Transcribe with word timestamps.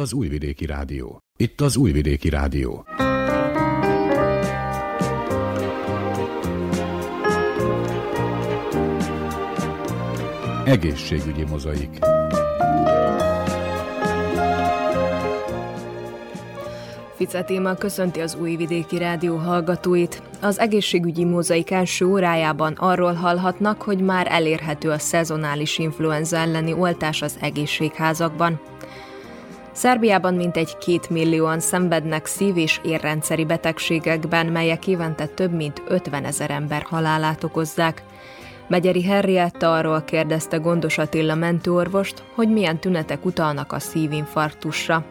Az 0.00 0.12
Újvidéki 0.12 0.66
Rádió. 0.66 1.18
Itt 1.36 1.60
az 1.60 1.76
Újvidéki 1.76 2.28
Rádió. 2.28 2.84
Egészségügyi 10.64 11.44
mozaik. 11.44 11.98
Fice 17.14 17.42
téma 17.42 17.74
köszönti 17.74 18.20
az 18.20 18.34
Újvidéki 18.40 18.98
Rádió 18.98 19.36
hallgatóit. 19.36 20.22
Az 20.40 20.58
egészségügyi 20.58 21.24
mozaik 21.24 21.70
első 21.70 22.06
órájában 22.06 22.72
arról 22.72 23.12
hallhatnak, 23.12 23.82
hogy 23.82 24.00
már 24.00 24.26
elérhető 24.30 24.90
a 24.90 24.98
szezonális 24.98 25.78
influenza 25.78 26.36
elleni 26.36 26.72
oltás 26.72 27.22
az 27.22 27.36
egészségházakban. 27.40 28.60
Szerbiában 29.80 30.34
mintegy 30.34 30.78
két 30.78 31.10
millióan 31.10 31.60
szenvednek 31.60 32.26
szív- 32.26 32.56
és 32.56 32.80
érrendszeri 32.82 33.44
betegségekben, 33.44 34.46
melyek 34.46 34.86
évente 34.86 35.26
több 35.26 35.52
mint 35.52 35.82
50 35.88 36.24
ezer 36.24 36.50
ember 36.50 36.82
halálát 36.82 37.44
okozzák. 37.44 38.02
Megyeri 38.68 39.02
Henrietta 39.02 39.72
arról 39.72 40.02
kérdezte 40.02 40.56
Gondos 40.56 40.98
Attila 40.98 41.34
mentőorvost, 41.34 42.22
hogy 42.34 42.48
milyen 42.48 42.78
tünetek 42.78 43.24
utalnak 43.24 43.72
a 43.72 43.78
szívinfarktusra. 43.78 45.04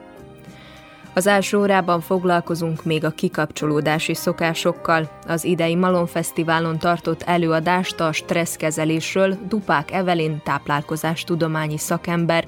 Az 1.13 1.27
első 1.27 1.57
órában 1.57 2.01
foglalkozunk 2.01 2.83
még 2.83 3.05
a 3.05 3.09
kikapcsolódási 3.09 4.13
szokásokkal. 4.13 5.19
Az 5.27 5.43
idei 5.43 5.75
Malon 5.75 6.07
Fesztiválon 6.07 6.77
tartott 6.77 7.21
előadást 7.21 7.99
a 7.99 8.11
stresszkezelésről 8.11 9.37
Dupák 9.47 9.91
Evelin 9.91 10.41
táplálkozás 10.43 11.23
tudományi 11.23 11.77
szakember. 11.77 12.45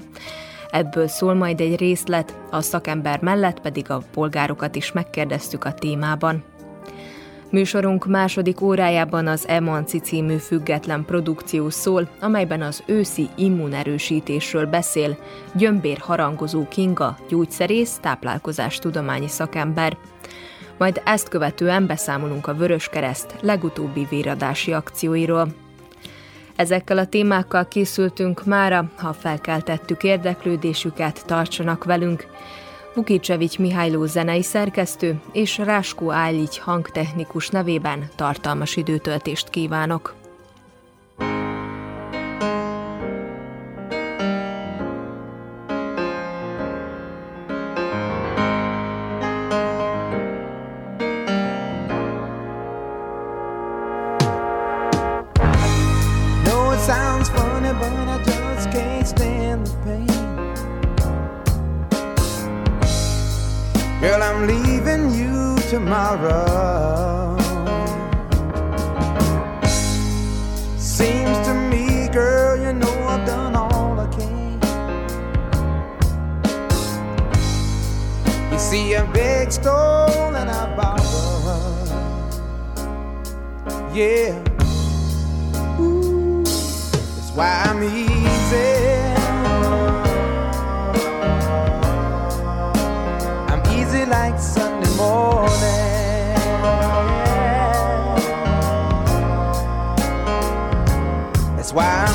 Ebből 0.72 1.08
szól 1.08 1.34
majd 1.34 1.60
egy 1.60 1.76
részlet, 1.76 2.38
a 2.50 2.60
szakember 2.60 3.20
mellett 3.20 3.60
pedig 3.60 3.90
a 3.90 4.02
polgárokat 4.12 4.74
is 4.74 4.92
megkérdeztük 4.92 5.64
a 5.64 5.72
témában. 5.72 6.44
Műsorunk 7.50 8.06
második 8.06 8.60
órájában 8.60 9.26
az 9.26 9.48
Emanci 9.48 9.98
című 9.98 10.36
független 10.36 11.04
produkció 11.04 11.70
szól, 11.70 12.08
amelyben 12.20 12.62
az 12.62 12.82
őszi 12.86 13.28
immunerősítésről 13.36 14.66
beszél 14.66 15.18
Gyömbér 15.54 15.98
harangozó 15.98 16.68
Kinga, 16.68 17.16
gyógyszerész, 17.28 17.98
táplálkozás 18.00 18.78
tudományi 18.78 19.28
szakember. 19.28 19.96
Majd 20.78 21.02
ezt 21.04 21.28
követően 21.28 21.86
beszámolunk 21.86 22.46
a 22.46 22.54
Vöröskereszt 22.54 23.34
legutóbbi 23.40 24.06
véradási 24.10 24.72
akcióiról. 24.72 25.48
Ezekkel 26.62 26.98
a 26.98 27.06
témákkal 27.06 27.68
készültünk 27.68 28.44
mára, 28.44 28.90
ha 28.96 29.12
felkeltettük 29.12 30.02
érdeklődésüket, 30.02 31.26
tartsanak 31.26 31.84
velünk. 31.84 32.26
Vukicsevics 32.94 33.58
Mihályló 33.58 34.04
zenei 34.04 34.42
szerkesztő 34.42 35.20
és 35.32 35.58
Ráskó 35.58 36.10
Áligy 36.10 36.58
hangtechnikus 36.58 37.48
nevében 37.48 38.08
tartalmas 38.16 38.76
időtöltést 38.76 39.48
kívánok. 39.50 40.14
Tomorrow. 65.72 67.34
Seems 70.76 71.38
to 71.46 71.54
me, 71.70 72.08
girl, 72.08 72.58
you 72.58 72.74
know 72.74 73.08
I've 73.08 73.26
done 73.26 73.56
all 73.56 73.98
I 73.98 74.06
can. 74.08 74.60
You 78.52 78.58
see 78.58 78.92
a 78.92 79.04
big 79.14 79.50
stone 79.50 80.34
and 80.36 80.50
I 80.50 80.76
borrow. 80.76 81.86
Yeah. 83.94 84.36
Ooh, 85.80 86.44
that's 86.44 87.30
why 87.30 87.62
I'm 87.64 87.82
easy. 87.82 88.81
Why 101.72 102.11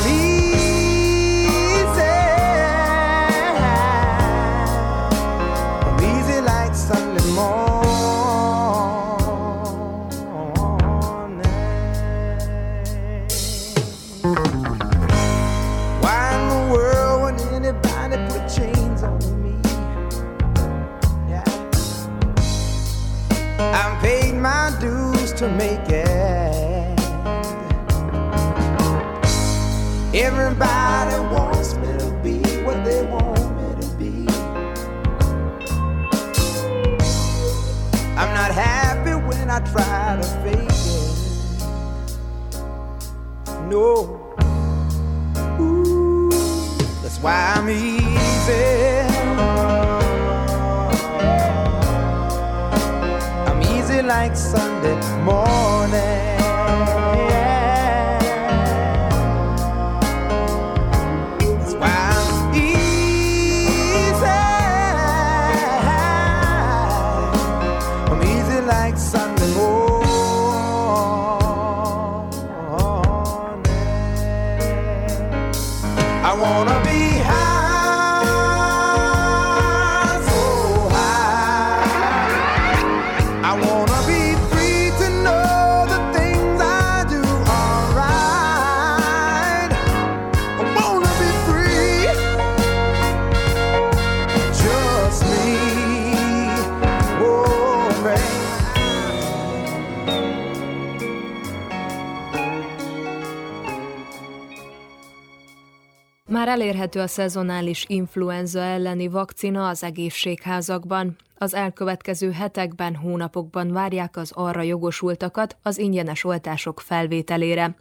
Már 106.48 106.60
elérhető 106.60 107.00
a 107.00 107.08
szezonális 107.08 107.86
influenza 107.88 108.60
elleni 108.60 109.08
vakcina 109.08 109.68
az 109.68 109.84
egészségházakban. 109.84 111.16
Az 111.38 111.54
elkövetkező 111.54 112.32
hetekben, 112.32 112.96
hónapokban 112.96 113.72
várják 113.72 114.18
az 114.18 114.32
arra 114.32 114.62
jogosultakat 114.62 115.58
az 115.62 115.78
ingyenes 115.78 116.24
oltások 116.24 116.80
felvételére. 116.80 117.76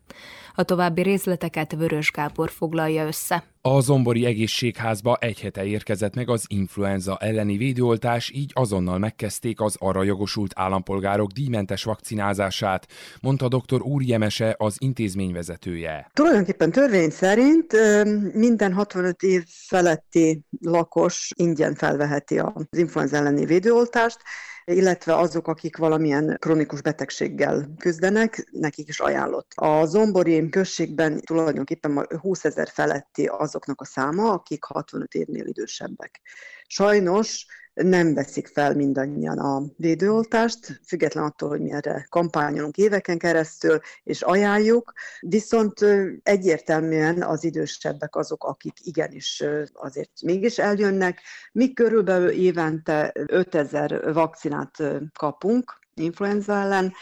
A 0.55 0.63
további 0.63 1.03
részleteket 1.03 1.73
Vörös 1.73 2.11
Gábor 2.11 2.51
foglalja 2.51 3.07
össze. 3.07 3.45
A 3.69 3.81
Zombori 3.81 4.25
Egészségházba 4.25 5.17
egy 5.21 5.41
hete 5.41 5.65
érkezett 5.65 6.15
meg 6.15 6.29
az 6.29 6.45
influenza 6.49 7.17
elleni 7.21 7.57
védőoltás, 7.57 8.31
így 8.35 8.51
azonnal 8.55 8.99
megkezdték 8.99 9.61
az 9.61 9.77
arra 9.79 10.03
jogosult 10.03 10.53
állampolgárok 10.55 11.31
díjmentes 11.31 11.85
vakcinázását, 11.85 12.87
mondta 13.21 13.49
dr. 13.49 13.83
Úr 13.83 14.03
Jemese, 14.03 14.55
az 14.59 14.77
intézmény 14.79 15.33
vezetője. 15.33 16.11
Tulajdonképpen 16.13 16.71
törvény 16.71 17.11
szerint 17.11 17.73
minden 18.35 18.73
65 18.73 19.23
év 19.23 19.45
feletti 19.47 20.43
lakos 20.61 21.31
ingyen 21.37 21.75
felveheti 21.75 22.39
az 22.39 22.67
influenza 22.71 23.17
elleni 23.17 23.45
védőoltást, 23.45 24.19
illetve 24.73 25.17
azok, 25.17 25.49
akik 25.49 25.77
valamilyen 25.77 26.37
kronikus 26.41 26.83
betegséggel 26.83 27.69
küzdenek, 27.79 28.49
nekik 28.51 28.89
is 28.89 29.01
ajánlott. 29.01 29.53
A 29.55 29.85
Zombori 29.85 30.49
községben 30.49 31.21
tulajdonképpen 31.21 32.07
20 32.21 32.45
ezer 32.45 32.69
feletti 32.73 33.27
azoknak 33.57 33.81
a 33.81 33.85
száma, 33.85 34.33
akik 34.33 34.65
65 34.65 35.15
évnél 35.15 35.47
idősebbek. 35.47 36.21
Sajnos 36.67 37.47
nem 37.75 38.15
veszik 38.15 38.47
fel 38.47 38.75
mindannyian 38.75 39.39
a 39.39 39.63
védőoltást, 39.77 40.81
független 40.87 41.25
attól, 41.25 41.49
hogy 41.49 41.61
mi 41.61 41.73
erre 41.73 42.07
kampányolunk 42.09 42.77
éveken 42.77 43.19
keresztül, 43.19 43.81
és 44.03 44.23
ajánljuk, 44.23 44.93
viszont 45.21 45.81
egyértelműen 46.23 47.23
az 47.23 47.45
idősebbek 47.45 48.17
azok, 48.17 48.45
akik 48.45 48.75
igenis 48.83 49.45
azért 49.73 50.23
mégis 50.23 50.59
eljönnek. 50.59 51.21
Mi 51.53 51.73
körülbelül 51.73 52.29
évente 52.29 53.13
5000 53.27 54.13
vakcinát 54.13 54.83
kapunk 55.13 55.79
influenza 55.95 56.53
ellen, 56.53 56.93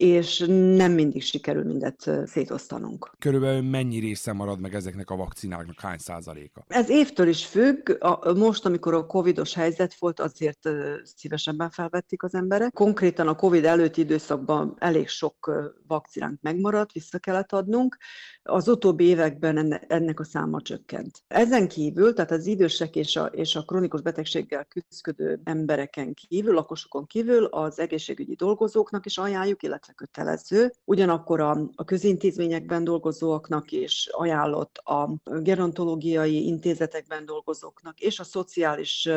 és 0.00 0.44
nem 0.48 0.92
mindig 0.92 1.22
sikerül 1.22 1.64
mindet 1.64 2.10
szétosztanunk. 2.24 3.10
Körülbelül 3.18 3.62
mennyi 3.62 3.98
része 3.98 4.32
marad 4.32 4.60
meg 4.60 4.74
ezeknek 4.74 5.10
a 5.10 5.16
vakcináknak, 5.16 5.80
hány 5.80 5.98
százaléka? 5.98 6.64
Ez 6.68 6.88
évtől 6.88 7.28
is 7.28 7.46
függ. 7.46 7.90
Most, 8.36 8.66
amikor 8.66 8.94
a 8.94 9.06
covidos 9.06 9.54
helyzet 9.54 9.94
volt, 9.98 10.20
azért 10.20 10.68
szívesebben 11.02 11.70
felvették 11.70 12.22
az 12.22 12.34
emberek. 12.34 12.72
Konkrétan 12.72 13.28
a 13.28 13.34
covid 13.34 13.64
előtti 13.64 14.00
időszakban 14.00 14.76
elég 14.78 15.08
sok 15.08 15.70
vakcinánk 15.86 16.40
megmaradt, 16.40 16.92
vissza 16.92 17.18
kellett 17.18 17.52
adnunk. 17.52 17.96
Az 18.42 18.68
utóbbi 18.68 19.04
években 19.04 19.80
ennek 19.88 20.20
a 20.20 20.24
száma 20.24 20.60
csökkent. 20.60 21.22
Ezen 21.28 21.68
kívül, 21.68 22.14
tehát 22.14 22.30
az 22.30 22.46
idősek 22.46 22.96
és 22.96 23.16
a, 23.16 23.24
és 23.24 23.56
a 23.56 23.62
kronikus 23.62 24.00
betegséggel 24.00 24.66
küzdő 24.68 25.40
embereken 25.44 26.14
kívül, 26.14 26.54
lakosokon 26.54 27.06
kívül 27.06 27.44
az 27.44 27.78
egészségügyi 27.78 28.34
dolgozóknak 28.34 29.06
is 29.06 29.18
ajánljuk, 29.18 29.62
illetve 29.62 29.89
persze 29.90 29.94
kötelező. 29.94 30.72
Ugyanakkor 30.84 31.40
a, 31.40 31.70
a 31.74 31.84
közintézményekben 31.84 32.84
dolgozóknak 32.84 33.70
is 33.72 34.08
ajánlott, 34.10 34.76
a 34.76 35.20
gerontológiai 35.24 36.46
intézetekben 36.46 37.24
dolgozóknak 37.24 38.00
és 38.00 38.18
a 38.18 38.24
szociális 38.24 39.08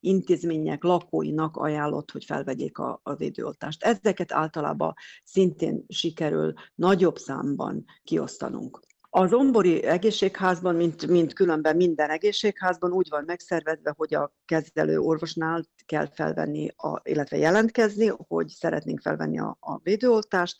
intézmények 0.00 0.82
lakóinak 0.82 1.56
ajánlott, 1.56 2.10
hogy 2.10 2.24
felvegyék 2.24 2.78
a, 2.78 3.00
a 3.02 3.14
védőoltást. 3.14 3.82
Ezeket 3.82 4.32
általában 4.32 4.94
szintén 5.24 5.84
sikerül 5.88 6.52
nagyobb 6.74 7.18
számban 7.18 7.84
kiosztanunk. 8.04 8.80
Az 9.18 9.32
Ombori 9.32 9.82
egészségházban, 9.82 10.74
mint, 10.74 11.06
mint 11.06 11.32
különben 11.32 11.76
minden 11.76 12.10
egészségházban 12.10 12.92
úgy 12.92 13.08
van 13.08 13.22
megszervezve, 13.26 13.94
hogy 13.96 14.14
a 14.14 14.32
kezelő 14.44 14.98
orvosnál 14.98 15.64
kell 15.86 16.06
felvenni, 16.14 16.68
a, 16.76 17.00
illetve 17.02 17.36
jelentkezni, 17.36 18.12
hogy 18.28 18.48
szeretnénk 18.48 19.00
felvenni 19.00 19.38
a, 19.38 19.56
a 19.60 19.78
védőoltást, 19.78 20.56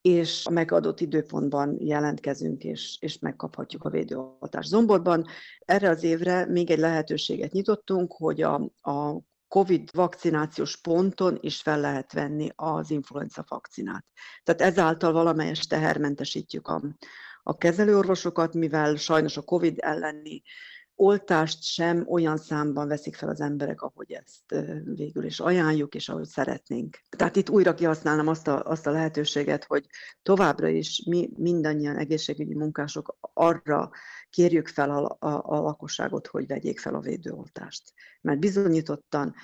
és 0.00 0.46
a 0.46 0.50
megadott 0.50 1.00
időpontban 1.00 1.76
jelentkezünk, 1.80 2.64
és, 2.64 2.96
és 3.00 3.18
megkaphatjuk 3.18 3.84
a 3.84 3.90
védőoltást. 3.90 4.68
Zomborban 4.68 5.26
erre 5.58 5.88
az 5.88 6.02
évre 6.02 6.46
még 6.46 6.70
egy 6.70 6.78
lehetőséget 6.78 7.52
nyitottunk, 7.52 8.12
hogy 8.12 8.42
a, 8.42 8.54
a 8.80 9.18
COVID 9.48 9.88
vakcinációs 9.92 10.80
ponton 10.80 11.38
is 11.40 11.62
fel 11.62 11.80
lehet 11.80 12.12
venni 12.12 12.50
az 12.54 12.90
influenza 12.90 13.44
vakcinát. 13.48 14.04
Tehát 14.42 14.60
ezáltal 14.60 15.12
valamelyes 15.12 15.66
tehermentesítjük 15.66 16.68
a, 16.68 16.82
a 17.46 17.56
kezelőorvosokat, 17.56 18.54
mivel 18.54 18.96
sajnos 18.96 19.36
a 19.36 19.42
COVID 19.42 19.76
elleni 19.80 20.42
oltást 20.96 21.62
sem 21.62 22.06
olyan 22.08 22.36
számban 22.36 22.88
veszik 22.88 23.16
fel 23.16 23.28
az 23.28 23.40
emberek, 23.40 23.82
ahogy 23.82 24.12
ezt 24.12 24.64
végül 24.84 25.24
is 25.24 25.40
ajánljuk, 25.40 25.94
és 25.94 26.08
ahogy 26.08 26.26
szeretnénk. 26.26 26.98
Tehát 27.16 27.36
itt 27.36 27.50
újra 27.50 27.74
kihasználnám 27.74 28.28
azt 28.28 28.48
a, 28.48 28.62
azt 28.62 28.86
a 28.86 28.90
lehetőséget, 28.90 29.64
hogy 29.64 29.86
továbbra 30.22 30.68
is 30.68 31.02
mi 31.06 31.30
mindannyian 31.36 31.96
egészségügyi 31.96 32.54
munkások 32.54 33.16
arra 33.20 33.90
kérjük 34.30 34.68
fel 34.68 34.90
a, 34.90 35.16
a, 35.26 35.42
a 35.44 35.60
lakosságot, 35.60 36.26
hogy 36.26 36.46
vegyék 36.46 36.80
fel 36.80 36.94
a 36.94 37.00
védőoltást. 37.00 37.92
Mert 38.20 38.38
bizonyítottan 38.38 39.34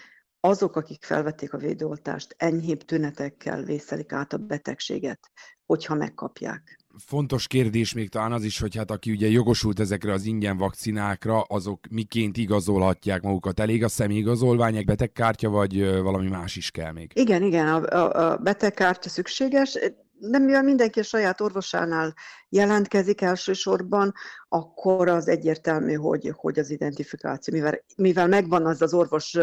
azok, 0.41 0.77
akik 0.77 1.05
felvették 1.05 1.53
a 1.53 1.59
védőoltást, 1.59 2.35
enyhébb 2.39 2.83
tünetekkel 2.83 3.63
vészelik 3.63 4.13
át 4.13 4.33
a 4.33 4.39
betegséget, 4.39 5.31
hogyha 5.67 5.95
megkapják. 5.95 6.80
Fontos 6.99 7.47
kérdés 7.47 7.93
még 7.93 8.09
talán 8.09 8.33
az 8.33 8.45
is, 8.45 8.61
hogy 8.61 8.77
hát 8.77 8.91
aki 8.91 9.11
ugye 9.11 9.29
jogosult 9.29 9.81
ezekre 9.81 10.13
az 10.13 10.25
ingyen 10.25 10.57
vakcinákra, 10.57 11.41
azok 11.41 11.87
miként 11.91 12.37
igazolhatják 12.37 13.23
magukat? 13.23 13.61
Elég 13.61 13.85
a 13.85 13.89
személyigazolvány, 13.89 14.77
egy 14.77 14.85
betegkártya, 14.85 15.49
vagy 15.49 16.01
valami 16.03 16.29
más 16.29 16.57
is 16.57 16.71
kell 16.71 16.93
még? 16.93 17.11
Igen, 17.15 17.43
igen, 17.43 17.69
a, 17.69 17.97
a, 17.97 18.33
a 18.33 18.37
betegkártya 18.37 19.09
szükséges 19.09 19.79
nem 20.21 20.43
mivel 20.43 20.63
mindenki 20.63 20.99
a 20.99 21.03
saját 21.03 21.41
orvosánál 21.41 22.15
jelentkezik 22.49 23.21
elsősorban, 23.21 24.13
akkor 24.49 25.09
az 25.09 25.29
egyértelmű, 25.29 25.95
hogy, 25.95 26.33
hogy 26.37 26.59
az 26.59 26.71
identifikáció, 26.71 27.55
mivel, 27.55 27.85
mivel 27.97 28.29
megvan 28.29 28.67
az 28.67 28.83
az 28.83 28.95
orvos 28.95 29.39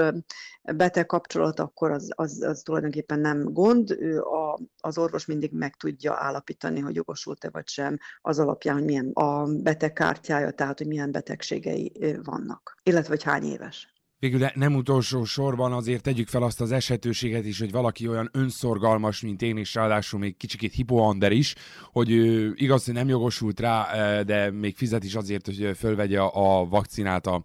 beteg 0.75 1.05
kapcsolat, 1.05 1.59
akkor 1.59 1.91
az, 1.91 2.09
az, 2.15 2.41
az 2.41 2.61
tulajdonképpen 2.61 3.19
nem 3.19 3.43
gond. 3.53 3.91
A, 4.19 4.59
az 4.79 4.97
orvos 4.97 5.25
mindig 5.25 5.51
meg 5.51 5.75
tudja 5.75 6.13
állapítani, 6.13 6.79
hogy 6.79 6.95
jogosult-e 6.95 7.49
vagy 7.49 7.67
sem, 7.67 7.97
az 8.21 8.39
alapján, 8.39 8.75
hogy 8.75 8.85
milyen 8.85 9.11
a 9.13 9.45
betegkártyája, 9.45 10.51
tehát 10.51 10.77
hogy 10.77 10.87
milyen 10.87 11.11
betegségei 11.11 12.17
vannak, 12.23 12.77
illetve 12.83 13.09
hogy 13.09 13.23
hány 13.23 13.43
éves. 13.43 13.96
Végül 14.19 14.47
nem 14.53 14.75
utolsó 14.75 15.23
sorban 15.23 15.73
azért 15.73 16.03
tegyük 16.03 16.27
fel 16.27 16.43
azt 16.43 16.61
az 16.61 16.71
esetőséget 16.71 17.45
is, 17.45 17.59
hogy 17.59 17.71
valaki 17.71 18.07
olyan 18.07 18.29
önszorgalmas, 18.33 19.21
mint 19.21 19.41
én, 19.41 19.57
és 19.57 19.75
ráadásul 19.75 20.19
még 20.19 20.37
kicsikét 20.37 20.73
hipoander 20.73 21.31
is, 21.31 21.55
hogy 21.91 22.11
ő, 22.11 22.53
igaz, 22.55 22.85
hogy 22.85 22.93
nem 22.93 23.07
jogosult 23.07 23.59
rá, 23.59 24.21
de 24.23 24.51
még 24.51 24.75
fizet 24.75 25.03
is 25.03 25.15
azért, 25.15 25.45
hogy 25.45 25.71
fölvegye 25.77 26.19
a 26.19 26.67
vakcinát 26.67 27.27
a 27.27 27.43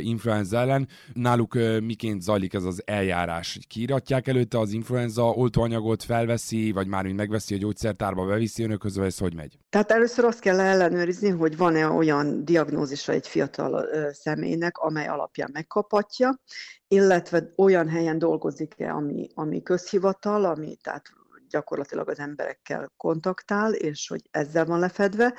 influenza 0.00 0.58
ellen. 0.58 0.88
Náluk 1.12 1.58
miként 1.82 2.22
zajlik 2.22 2.54
ez 2.54 2.64
az 2.64 2.82
eljárás? 2.84 3.58
Kiíratják 3.68 4.28
előtte 4.28 4.58
az 4.58 4.72
influenza 4.72 5.24
oltóanyagot, 5.24 6.02
felveszi, 6.02 6.72
vagy 6.72 6.86
már 6.86 7.04
mint 7.04 7.16
megveszi 7.16 7.54
a 7.54 7.58
gyógyszertárba, 7.58 8.26
beviszi 8.26 8.62
önökhöz, 8.62 8.96
vagy 8.96 9.06
ez 9.06 9.18
hogy 9.18 9.34
megy? 9.34 9.58
Tehát 9.68 9.90
először 9.90 10.24
azt 10.24 10.40
kell 10.40 10.60
ellenőrizni, 10.60 11.28
hogy 11.28 11.56
van-e 11.56 11.86
olyan 11.86 12.44
diagnózisa 12.44 13.12
egy 13.12 13.28
fiatal 13.28 13.86
személynek, 14.12 14.78
amely 14.78 15.06
alapján 15.06 15.50
megkapja, 15.52 15.98
kaphatja, 16.00 16.40
illetve 16.88 17.52
olyan 17.56 17.88
helyen 17.88 18.18
dolgozik-e, 18.18 18.92
ami, 18.92 19.28
ami 19.34 19.62
közhivatal, 19.62 20.44
ami 20.44 20.76
tehát 20.82 21.02
gyakorlatilag 21.48 22.08
az 22.08 22.18
emberekkel 22.18 22.92
kontaktál, 22.96 23.72
és 23.72 24.08
hogy 24.08 24.22
ezzel 24.30 24.64
van 24.64 24.78
lefedve, 24.78 25.34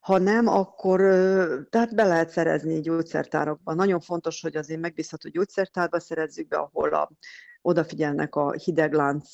ha 0.00 0.18
nem, 0.18 0.46
akkor 0.46 1.00
tehát 1.70 1.94
be 1.94 2.04
lehet 2.04 2.30
szerezni 2.30 2.80
gyógyszertárakban. 2.80 3.76
Nagyon 3.76 4.00
fontos, 4.00 4.40
hogy 4.40 4.56
azért 4.56 4.80
megbízható 4.80 5.28
gyógyszertárba 5.28 6.00
szerezzük 6.00 6.48
be, 6.48 6.56
ahol 6.56 6.88
a, 6.88 7.10
odafigyelnek 7.62 8.34
a 8.34 8.52
hideglánc 8.52 9.30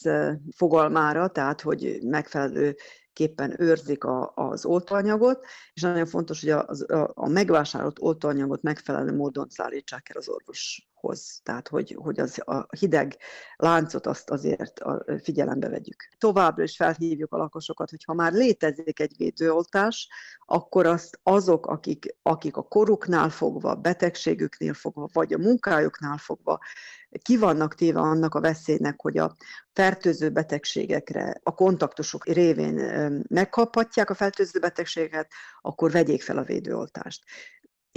fogalmára, 0.57 1.29
tehát 1.29 1.61
hogy 1.61 1.99
megfelelő 2.03 2.77
képpen 3.15 3.55
őrzik 3.59 4.05
a, 4.05 4.33
az 4.35 4.65
oltóanyagot, 4.65 5.47
és 5.73 5.83
nagyon 5.83 6.07
fontos, 6.07 6.41
hogy 6.41 6.51
a, 6.51 6.69
a, 6.87 7.11
a 7.15 7.29
megvásárolt 7.29 7.99
oltóanyagot 8.01 8.63
megfelelő 8.63 9.17
módon 9.17 9.49
szállítsák 9.49 10.09
el 10.09 10.17
az 10.17 10.29
orvoshoz. 10.29 11.41
Tehát, 11.43 11.69
hogy, 11.69 11.97
hogy 11.99 12.21
az, 12.21 12.43
a 12.45 12.67
hideg 12.77 13.17
láncot 13.57 14.07
azt 14.07 14.31
azért 14.31 14.79
a, 14.79 15.05
figyelembe 15.23 15.69
vegyük. 15.69 16.09
Továbbra 16.19 16.63
is 16.63 16.77
felhívjuk 16.77 17.33
a 17.33 17.37
lakosokat, 17.37 17.91
hogy 17.91 18.05
ha 18.05 18.15
már 18.15 18.33
létezik 18.33 19.01
egy 19.01 19.15
védőoltás, 19.17 20.09
akkor 20.47 20.87
azt 20.87 21.21
azok, 21.23 21.67
akik, 21.67 22.17
akik 22.23 22.57
a 22.57 22.63
koruknál 22.63 23.31
fogva, 23.31 23.75
betegségüknél 23.75 24.75
fogva, 24.75 25.09
vagy 25.13 25.33
a 25.33 25.39
munkájuknál 25.39 26.17
fogva 26.17 26.59
ki 27.23 27.37
vannak 27.37 27.75
téve 27.75 28.01
annak 28.01 28.35
a 28.35 28.41
veszélynek, 28.41 29.01
hogy 29.01 29.19
a 29.19 29.37
fertőző 29.73 30.31
betegségekre 30.31 31.41
a 31.43 31.55
kontaktusok 31.55 32.27
révén 32.27 32.75
megkaphatják 33.29 34.11
a 34.11 34.15
fertőző 34.15 34.59
betegséget, 34.61 35.31
akkor 35.61 35.91
vegyék 35.91 36.23
fel 36.23 36.39
a 36.39 36.43
védőoltást. 36.43 37.25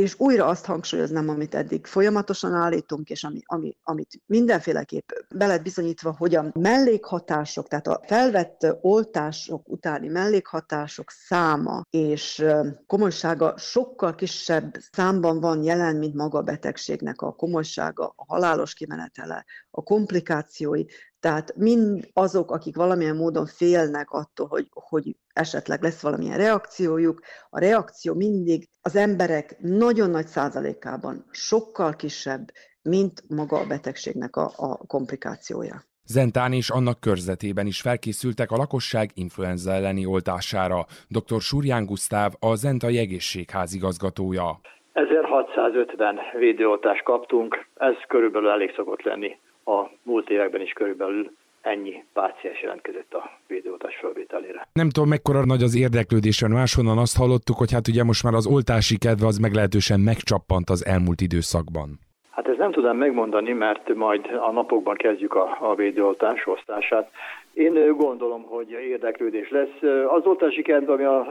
És 0.01 0.19
újra 0.19 0.45
azt 0.45 0.65
hangsúlyoznám, 0.65 1.29
amit 1.29 1.55
eddig 1.55 1.85
folyamatosan 1.85 2.53
állítunk, 2.53 3.09
és 3.09 3.23
ami, 3.23 3.41
ami, 3.45 3.77
amit 3.83 4.21
mindenféleképp 4.25 5.09
be 5.35 5.59
bizonyítva, 5.59 6.15
hogy 6.17 6.35
a 6.35 6.51
mellékhatások, 6.53 7.67
tehát 7.67 7.87
a 7.87 8.01
felvett 8.05 8.67
oltások 8.81 9.69
utáni 9.69 10.07
mellékhatások 10.07 11.09
száma 11.09 11.81
és 11.89 12.45
komolysága 12.87 13.57
sokkal 13.57 14.15
kisebb 14.15 14.77
számban 14.91 15.39
van 15.39 15.63
jelen, 15.63 15.95
mint 15.95 16.15
maga 16.15 16.37
a 16.37 16.41
betegségnek 16.41 17.21
a 17.21 17.31
komolysága, 17.31 18.13
a 18.15 18.25
halálos 18.27 18.73
kimenetele, 18.73 19.45
a 19.77 19.83
komplikációi. 19.83 20.83
Tehát 21.19 21.55
mind 21.55 22.09
azok, 22.13 22.51
akik 22.51 22.75
valamilyen 22.75 23.15
módon 23.15 23.45
félnek 23.45 24.11
attól, 24.11 24.47
hogy, 24.47 24.67
hogy 24.71 25.15
esetleg 25.33 25.81
lesz 25.81 26.01
valamilyen 26.01 26.37
reakciójuk, 26.37 27.21
a 27.49 27.59
reakció 27.59 28.13
mindig 28.13 28.67
az 28.81 28.95
emberek 28.95 29.55
nagyon 29.59 30.09
nagy 30.09 30.25
százalékában 30.25 31.25
sokkal 31.31 31.95
kisebb, 31.95 32.47
mint 32.81 33.23
maga 33.29 33.57
a 33.57 33.67
betegségnek 33.67 34.35
a, 34.35 34.51
a 34.55 34.77
komplikációja. 34.87 35.83
Zentán 36.05 36.53
és 36.53 36.69
annak 36.69 36.99
körzetében 36.99 37.65
is 37.65 37.81
felkészültek 37.81 38.51
a 38.51 38.55
lakosság 38.55 39.09
influenza 39.13 39.71
elleni 39.71 40.05
oltására. 40.05 40.85
Dr. 41.07 41.39
Surján 41.41 41.85
Gusztáv, 41.85 42.31
a 42.39 42.55
Zentai 42.55 42.97
Egészségház 42.97 43.73
igazgatója. 43.73 44.59
1650 44.93 46.15
védőoltást 46.39 47.03
kaptunk, 47.03 47.67
ez 47.75 47.95
körülbelül 48.07 48.49
elég 48.49 48.73
szokott 48.75 49.01
lenni 49.01 49.39
a 49.67 49.91
múlt 50.03 50.29
években 50.29 50.61
is 50.61 50.71
körülbelül 50.71 51.31
ennyi 51.61 52.03
páciens 52.13 52.61
jelentkezett 52.61 53.13
a 53.13 53.31
védőoltás 53.47 53.95
felvételére. 53.95 54.67
Nem 54.73 54.89
tudom, 54.89 55.09
mekkora 55.09 55.45
nagy 55.45 55.63
az 55.63 55.75
érdeklődés, 55.75 56.45
máshonnan 56.47 56.97
azt 56.97 57.17
hallottuk, 57.17 57.57
hogy 57.57 57.71
hát 57.71 57.87
ugye 57.87 58.03
most 58.03 58.23
már 58.23 58.33
az 58.33 58.47
oltási 58.47 58.97
kedve 58.97 59.25
az 59.27 59.37
meglehetősen 59.37 59.99
megcsappant 59.99 60.69
az 60.69 60.85
elmúlt 60.85 61.21
időszakban. 61.21 61.99
Hát 62.31 62.47
ezt 62.47 62.57
nem 62.57 62.71
tudom 62.71 62.97
megmondani, 62.97 63.53
mert 63.53 63.93
majd 63.95 64.25
a 64.47 64.51
napokban 64.51 64.95
kezdjük 64.95 65.35
a, 65.35 65.57
a 65.59 65.75
védőoltás 65.75 66.47
osztását. 66.47 67.11
Én 67.53 67.95
gondolom, 67.97 68.43
hogy 68.43 68.69
érdeklődés 68.69 69.49
lesz. 69.49 69.81
Az 70.07 70.25
oltási 70.25 70.61
kedve, 70.61 70.93
ami 70.93 71.03
a 71.03 71.27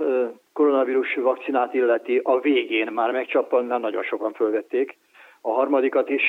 koronavírus 0.52 1.14
vakcinát 1.14 1.74
illeti, 1.74 2.20
a 2.22 2.40
végén 2.40 2.92
már 2.92 3.10
megcsappant, 3.12 3.68
mert 3.68 3.80
nagyon 3.80 4.02
sokan 4.02 4.32
fölvették. 4.32 4.96
A 5.40 5.50
harmadikat 5.50 6.08
is 6.08 6.22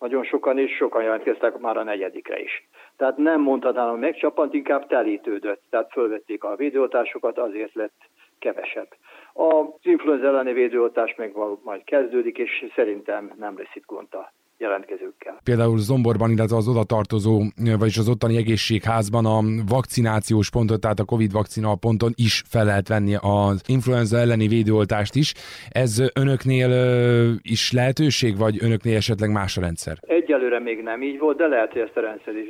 nagyon 0.00 0.24
sokan, 0.24 0.58
és 0.58 0.76
sokan 0.76 1.02
jelentkeztek 1.02 1.58
már 1.58 1.76
a 1.76 1.82
negyedikre 1.82 2.40
is. 2.40 2.68
Tehát 2.96 3.16
nem 3.16 3.40
mondhatnám, 3.40 3.90
hogy 3.90 3.98
megcsapant, 3.98 4.54
inkább 4.54 4.86
telítődött. 4.86 5.62
Tehát 5.70 5.92
fölvették 5.92 6.44
a 6.44 6.56
védőoltásokat, 6.56 7.38
azért 7.38 7.74
lett 7.74 8.08
kevesebb. 8.38 8.88
Az 9.32 9.66
influenza 9.82 10.26
elleni 10.26 10.52
védőoltás 10.52 11.14
meg 11.14 11.32
majd 11.62 11.84
kezdődik, 11.84 12.38
és 12.38 12.66
szerintem 12.74 13.32
nem 13.38 13.58
lesz 13.58 13.74
itt 13.74 13.86
gond 13.86 14.14
a 14.14 14.32
jelentkezőkkel. 14.60 15.40
Például 15.44 15.78
Zomborban, 15.78 16.30
illetve 16.30 16.56
az 16.56 16.68
oda 16.68 16.84
tartozó, 16.84 17.42
vagyis 17.78 17.98
az 17.98 18.08
ottani 18.08 18.36
egészségházban 18.36 19.26
a 19.26 19.40
vakcinációs 19.68 20.50
pontot, 20.50 20.80
tehát 20.80 20.98
a 20.98 21.04
Covid 21.04 21.32
vakcina 21.32 21.74
ponton 21.74 22.12
is 22.14 22.42
fel 22.46 22.64
lehet 22.64 22.88
venni 22.88 23.14
az 23.20 23.62
influenza 23.66 24.18
elleni 24.18 24.48
védőoltást 24.48 25.14
is. 25.14 25.34
Ez 25.70 26.02
önöknél 26.14 26.70
is 27.42 27.72
lehetőség, 27.72 28.36
vagy 28.38 28.56
önöknél 28.60 28.96
esetleg 28.96 29.30
más 29.30 29.56
a 29.56 29.60
rendszer? 29.60 29.96
Egyelőre 30.00 30.60
még 30.60 30.82
nem 30.82 31.02
így 31.02 31.18
volt, 31.18 31.36
de 31.36 31.46
lehet, 31.46 31.72
hogy 31.72 31.80
ezt 31.80 31.96
a 31.96 32.00
rendszer 32.00 32.34
is, 32.34 32.48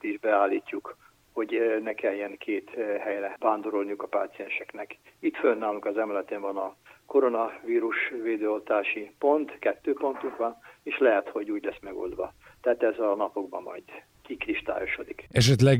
is 0.00 0.18
beállítjuk 0.18 0.96
hogy 1.38 1.80
ne 1.82 1.92
kelljen 1.92 2.36
két 2.38 2.70
helyre 3.04 3.36
vándorolniuk 3.38 4.02
a 4.02 4.06
pácienseknek. 4.06 4.96
Itt 5.20 5.36
fönnállunk 5.36 5.84
az 5.84 5.96
emeleten 5.98 6.40
van 6.40 6.56
a 6.56 6.76
koronavírus 7.06 7.96
védőoltási 8.22 9.10
pont, 9.18 9.58
kettő 9.58 9.92
pontunk 9.92 10.36
van, 10.36 10.56
és 10.82 10.98
lehet, 10.98 11.28
hogy 11.28 11.50
úgy 11.50 11.64
lesz 11.64 11.80
megoldva. 11.80 12.32
Tehát 12.62 12.82
ez 12.82 12.98
a 12.98 13.14
napokban 13.14 13.62
majd 13.62 13.82
kikristályosodik. 14.22 15.26
Esetleg 15.30 15.78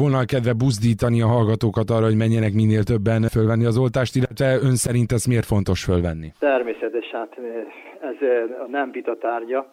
volna 0.00 0.24
kedve 0.24 0.52
buzdítani 0.52 1.22
a 1.22 1.26
hallgatókat 1.26 1.90
arra, 1.90 2.04
hogy 2.04 2.16
menjenek 2.16 2.52
minél 2.52 2.82
többen 2.82 3.22
fölvenni 3.22 3.64
az 3.64 3.78
oltást, 3.78 4.16
illetve 4.16 4.58
ön 4.68 4.76
szerint 4.76 5.12
ez 5.12 5.24
miért 5.24 5.44
fontos 5.44 5.84
fölvenni? 5.84 6.32
Természetesen, 6.38 7.18
hát 7.20 7.38
ez 8.10 8.18
a 8.64 8.66
nem 8.70 8.90
vita 8.90 9.16
tárgya. 9.16 9.70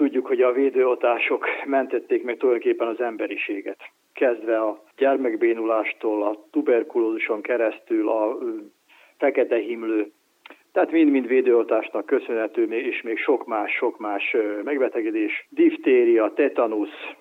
Tudjuk, 0.00 0.26
hogy 0.26 0.42
a 0.42 0.52
védőoltások 0.52 1.46
mentették 1.64 2.22
meg 2.24 2.36
tulajdonképpen 2.36 2.86
az 2.86 3.00
emberiséget. 3.00 3.78
Kezdve 4.12 4.60
a 4.60 4.82
gyermekbénulástól, 4.96 6.22
a 6.22 6.44
tuberkulózuson 6.50 7.40
keresztül, 7.40 8.08
a 8.08 8.38
fekete 9.18 9.56
himlő 9.56 10.12
tehát 10.72 10.90
mind-mind 10.90 11.26
védőoltásnak 11.26 12.06
köszönhető, 12.06 12.62
és 12.62 13.02
még 13.02 13.18
sok 13.18 13.46
más, 13.46 13.72
sok 13.72 13.98
más 13.98 14.36
megbetegedés, 14.64 15.46
diftéria, 15.50 16.32
tetanusz, 16.34 17.14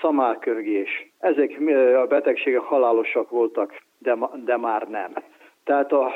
szamálkörgés. 0.00 1.12
Ezek 1.18 1.60
a 2.02 2.06
betegségek 2.06 2.60
halálosak 2.60 3.30
voltak, 3.30 3.82
de, 3.98 4.16
de 4.44 4.56
már 4.56 4.88
nem. 4.88 5.12
Tehát 5.64 5.92
a, 5.92 6.12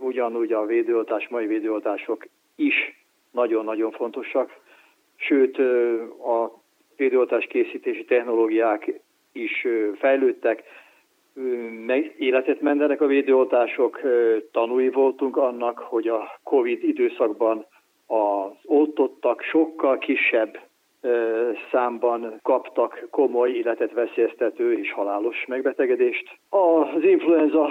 ugyanúgy 0.00 0.52
a 0.52 0.66
védőoltás, 0.66 1.28
mai 1.28 1.46
védőoltások 1.46 2.26
is 2.56 2.74
nagyon-nagyon 3.30 3.90
fontosak, 3.90 4.66
sőt 5.18 5.58
a 6.24 6.62
védőoltás 6.96 7.46
készítési 7.46 8.04
technológiák 8.04 9.00
is 9.32 9.66
fejlődtek, 9.98 10.62
életet 12.18 12.60
mentenek 12.60 13.00
a 13.00 13.06
védőoltások, 13.06 14.00
tanúi 14.52 14.90
voltunk 14.90 15.36
annak, 15.36 15.78
hogy 15.78 16.08
a 16.08 16.38
COVID 16.42 16.84
időszakban 16.84 17.66
az 18.06 18.52
oltottak 18.64 19.42
sokkal 19.42 19.98
kisebb 19.98 20.58
számban 21.70 22.40
kaptak 22.42 23.06
komoly, 23.10 23.50
életet 23.50 23.92
veszélyeztető 23.92 24.72
és 24.72 24.92
halálos 24.92 25.44
megbetegedést. 25.46 26.38
Az 26.48 27.02
influenza 27.02 27.70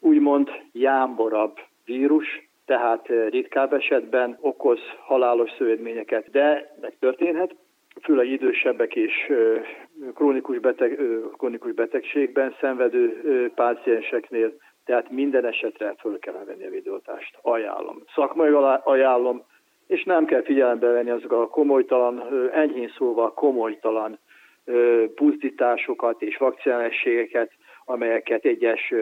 úgymond 0.00 0.50
jámborabb 0.72 1.58
vírus, 1.84 2.43
tehát 2.66 3.06
ritkább 3.30 3.72
esetben 3.72 4.38
okoz 4.40 4.80
halálos 5.06 5.50
szövődményeket, 5.58 6.30
de 6.30 6.74
megtörténhet 6.80 7.54
főleg 8.02 8.26
idősebbek 8.26 8.94
és 8.94 9.32
krónikus, 10.14 10.58
beteg, 10.58 11.00
krónikus 11.36 11.72
betegségben 11.72 12.54
szenvedő 12.60 13.50
pácienseknél, 13.54 14.52
tehát 14.84 15.10
minden 15.10 15.44
esetre 15.44 15.94
föl 15.98 16.18
kell 16.18 16.44
venni 16.46 16.66
a 16.66 16.70
védőoltást. 16.70 17.38
Ajánlom. 17.42 18.02
Szakmai 18.14 18.50
ajánlom, 18.84 19.42
és 19.86 20.04
nem 20.04 20.24
kell 20.24 20.42
figyelembe 20.42 20.88
venni 20.88 21.10
azokat 21.10 21.38
a 21.38 21.48
komolytalan, 21.48 22.22
enyhén 22.52 22.92
szóval 22.96 23.34
komolytalan 23.34 24.18
pusztításokat 25.14 26.22
és 26.22 26.36
vakcinálességeket, 26.36 27.50
amelyeket 27.84 28.44
egyes 28.44 28.92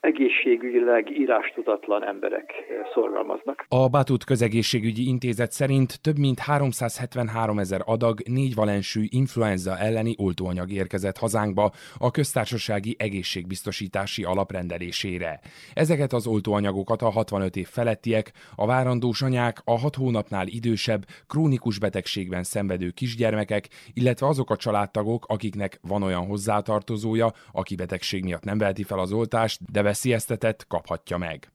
egészségügyileg 0.00 1.18
írástudatlan 1.18 2.04
emberek 2.06 2.52
szorgalmaznak. 2.94 3.64
A 3.68 3.88
Batut 3.88 4.24
Közegészségügyi 4.24 5.08
Intézet 5.08 5.52
szerint 5.52 6.00
több 6.00 6.18
mint 6.18 6.38
373 6.38 7.58
ezer 7.58 7.80
adag 7.84 8.20
négy 8.28 8.54
valensű 8.54 9.04
influenza 9.08 9.78
elleni 9.78 10.14
oltóanyag 10.18 10.70
érkezett 10.70 11.18
hazánkba 11.18 11.70
a 11.98 12.10
köztársasági 12.10 12.96
egészségbiztosítási 12.98 14.24
alaprendelésére. 14.24 15.40
Ezeket 15.74 16.12
az 16.12 16.26
oltóanyagokat 16.26 17.02
a 17.02 17.10
65 17.10 17.56
év 17.56 17.68
felettiek, 17.68 18.32
a 18.56 18.66
várandós 18.66 19.22
anyák, 19.22 19.56
a 19.64 19.78
6 19.78 19.94
hónapnál 19.94 20.46
idősebb, 20.46 21.04
krónikus 21.28 21.78
betegségben 21.78 22.42
szenvedő 22.42 22.90
kisgyermekek, 22.90 23.68
illetve 23.94 24.26
azok 24.26 24.50
a 24.50 24.56
családtagok, 24.56 25.24
akiknek 25.28 25.78
van 25.82 26.02
olyan 26.02 26.26
hozzátartozója, 26.26 27.32
aki 27.52 27.74
betegség 27.74 28.24
miatt 28.24 28.44
nem 28.44 28.58
veheti 28.58 28.82
fel 28.82 28.98
az 28.98 29.12
oltást, 29.12 29.60
de 29.72 29.82
veszélyeztetett 29.90 30.66
kaphatja 30.66 31.16
meg. 31.16 31.52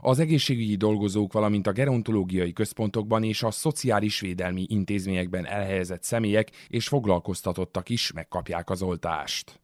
Az 0.00 0.18
egészségügyi 0.18 0.76
dolgozók, 0.76 1.32
valamint 1.32 1.66
a 1.66 1.72
gerontológiai 1.72 2.52
központokban 2.52 3.22
és 3.22 3.42
a 3.42 3.50
szociális 3.50 4.20
védelmi 4.20 4.66
intézményekben 4.68 5.46
elhelyezett 5.46 6.02
személyek 6.02 6.50
és 6.68 6.88
foglalkoztatottak 6.88 7.88
is 7.88 8.12
megkapják 8.12 8.70
az 8.70 8.82
oltást. 8.82 9.60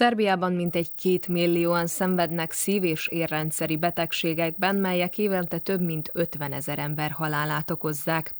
Szerbiában 0.00 0.52
mintegy 0.52 0.94
két 0.94 1.28
millióan 1.28 1.86
szenvednek 1.86 2.52
szív- 2.52 2.84
és 2.84 3.06
érrendszeri 3.06 3.76
betegségekben, 3.76 4.76
melyek 4.76 5.18
évente 5.18 5.58
több 5.58 5.80
mint 5.80 6.10
50 6.12 6.52
ezer 6.52 6.78
ember 6.78 7.10
halálát 7.10 7.70
okozzák. 7.70 8.34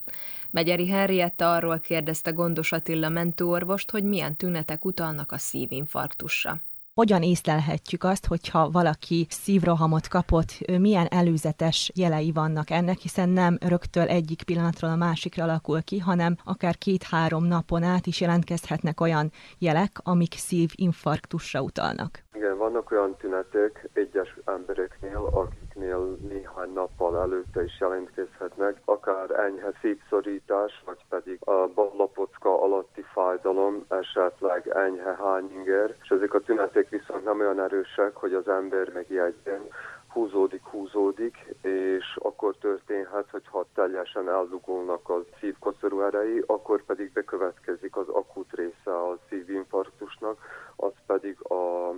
Megyeri 0.50 0.88
Henrietta 0.88 1.52
arról 1.52 1.80
kérdezte 1.80 2.30
Gondos 2.30 2.72
Attila 2.72 3.08
mentőorvost, 3.08 3.90
hogy 3.90 4.04
milyen 4.04 4.36
tünetek 4.36 4.84
utalnak 4.84 5.32
a 5.32 5.38
szívinfarktusra 5.38 6.60
hogyan 6.94 7.22
észlelhetjük 7.22 8.04
azt, 8.04 8.26
hogyha 8.26 8.70
valaki 8.70 9.26
szívrohamot 9.28 10.08
kapott, 10.08 10.50
milyen 10.78 11.06
előzetes 11.06 11.90
jelei 11.94 12.32
vannak 12.32 12.70
ennek, 12.70 12.98
hiszen 12.98 13.28
nem 13.28 13.58
rögtön 13.68 14.06
egyik 14.06 14.42
pillanatról 14.42 14.90
a 14.90 14.96
másikra 14.96 15.44
alakul 15.44 15.82
ki, 15.82 15.98
hanem 15.98 16.36
akár 16.44 16.76
két-három 16.78 17.44
napon 17.44 17.82
át 17.82 18.06
is 18.06 18.20
jelentkezhetnek 18.20 19.00
olyan 19.00 19.30
jelek, 19.58 19.90
amik 20.02 20.34
szívinfarktusra 20.34 21.60
utalnak. 21.60 22.22
Igen, 22.32 22.56
vannak 22.58 22.90
olyan 22.90 23.16
tünetek 23.16 23.88
egyes 23.92 24.36
embereknél, 24.44 25.48
akiknél 25.80 26.16
néhány 26.28 26.72
nappal 26.72 27.20
előtte 27.20 27.64
is 27.64 27.80
jelentkezhetnek, 27.80 28.80
akár 28.84 29.30
enyhe 29.30 29.72
szívszorítás, 29.80 30.82
vagy 30.84 31.04
pedig 31.08 31.38
a 31.40 31.68
ballapocka 31.74 32.62
alatti 32.62 33.04
fájdalom, 33.12 33.84
esetleg 33.88 34.68
enyhe 34.68 35.14
hányinger, 35.14 35.94
és 36.02 36.08
ezek 36.08 36.34
a 36.34 36.40
tünetek 36.40 36.88
viszont 36.88 37.24
nem 37.24 37.40
olyan 37.40 37.60
erősek, 37.60 38.16
hogy 38.16 38.34
az 38.34 38.48
ember 38.48 38.90
megjegyzen, 38.92 39.60
húzódik, 40.08 40.62
húzódik, 40.62 41.36
és 41.62 42.18
akkor 42.22 42.54
történhet, 42.60 43.30
hogy 43.30 43.46
ha 43.50 43.66
teljesen 43.74 44.28
eldugulnak 44.28 45.08
a 45.08 45.24
szívkoszorú 45.40 46.00
erei, 46.00 46.42
akkor 46.46 46.84
pedig 46.84 47.12
bekövetkezik 47.12 47.96
az 47.96 48.08
akut 48.08 48.52
része 48.52 48.96
a 48.96 49.18
szívinfarktusnak, 49.28 50.38
az 50.76 50.92
pedig 51.06 51.36
a 51.40 51.94